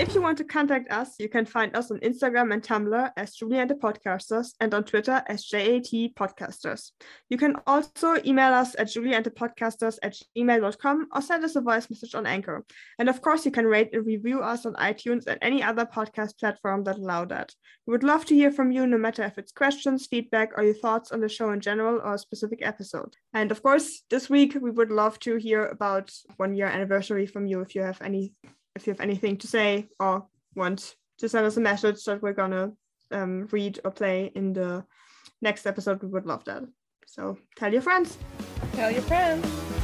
If 0.00 0.14
you 0.14 0.22
want 0.22 0.38
to 0.38 0.44
contact 0.44 0.90
us, 0.90 1.16
you 1.18 1.28
can 1.28 1.44
find 1.44 1.76
us 1.76 1.90
on 1.90 1.98
Instagram 1.98 2.54
and 2.54 2.62
Tumblr 2.62 3.12
as 3.18 3.34
Julie 3.34 3.58
and 3.58 3.68
the 3.68 3.74
Podcasters 3.74 4.54
and 4.58 4.72
on 4.72 4.84
Twitter 4.84 5.22
as 5.26 5.44
JAT 5.44 6.14
Podcasters. 6.18 6.92
You 7.28 7.36
can 7.36 7.56
also 7.66 8.16
email 8.24 8.54
us 8.54 8.74
at 8.78 8.86
juliaandthepodcasters 8.86 9.98
at 10.02 10.16
gmail.com 10.34 11.08
or 11.14 11.20
send 11.20 11.44
us 11.44 11.54
a 11.54 11.60
voice 11.60 11.90
message 11.90 12.14
on 12.14 12.26
Anchor. 12.26 12.64
And 12.98 13.10
of 13.10 13.20
course, 13.20 13.44
you 13.44 13.50
can 13.50 13.66
rate 13.66 13.90
and 13.92 14.06
review 14.06 14.40
us 14.40 14.64
on 14.64 14.72
iTunes 14.76 15.26
and 15.26 15.38
any 15.42 15.62
other 15.62 15.84
podcast 15.84 16.38
platform 16.38 16.82
that 16.84 16.96
allow 16.96 17.26
that. 17.26 17.52
We 17.86 17.92
would 17.92 18.02
love 18.02 18.24
to 18.24 18.34
hear 18.34 18.50
from 18.50 18.70
you, 18.70 18.86
no 18.86 18.96
matter 18.96 19.22
if 19.24 19.36
it's 19.36 19.52
questions, 19.52 20.06
feedback, 20.06 20.56
or 20.56 20.64
your 20.64 20.72
thoughts 20.72 21.12
on 21.12 21.20
the 21.20 21.28
show 21.28 21.50
in 21.50 21.60
general 21.60 22.00
or 22.02 22.14
a 22.14 22.18
specific 22.18 22.60
episode. 22.62 23.16
And 23.34 23.50
of 23.50 23.62
course, 23.62 24.02
this 24.08 24.30
week 24.30 24.56
we 24.58 24.70
would 24.70 24.90
love 24.90 25.18
to 25.20 25.36
hear 25.36 25.66
about 25.66 26.10
one 26.38 26.54
year 26.54 26.68
anniversary 26.68 27.26
from 27.26 27.46
you 27.46 27.60
if 27.60 27.74
you 27.74 27.82
have 27.82 28.00
any 28.00 28.32
if 28.80 28.86
you 28.86 28.92
have 28.92 29.00
anything 29.00 29.36
to 29.36 29.46
say 29.46 29.88
or 29.98 30.26
want 30.54 30.96
to 31.18 31.28
send 31.28 31.46
us 31.46 31.58
a 31.58 31.60
message 31.60 32.02
that 32.04 32.22
we're 32.22 32.32
gonna 32.32 32.72
um, 33.10 33.46
read 33.52 33.78
or 33.84 33.90
play 33.90 34.32
in 34.34 34.52
the 34.52 34.84
next 35.42 35.66
episode, 35.66 36.02
we 36.02 36.08
would 36.08 36.26
love 36.26 36.44
that. 36.44 36.62
So 37.06 37.36
tell 37.56 37.72
your 37.72 37.82
friends. 37.82 38.16
Tell 38.72 38.90
your 38.90 39.02
friends. 39.02 39.79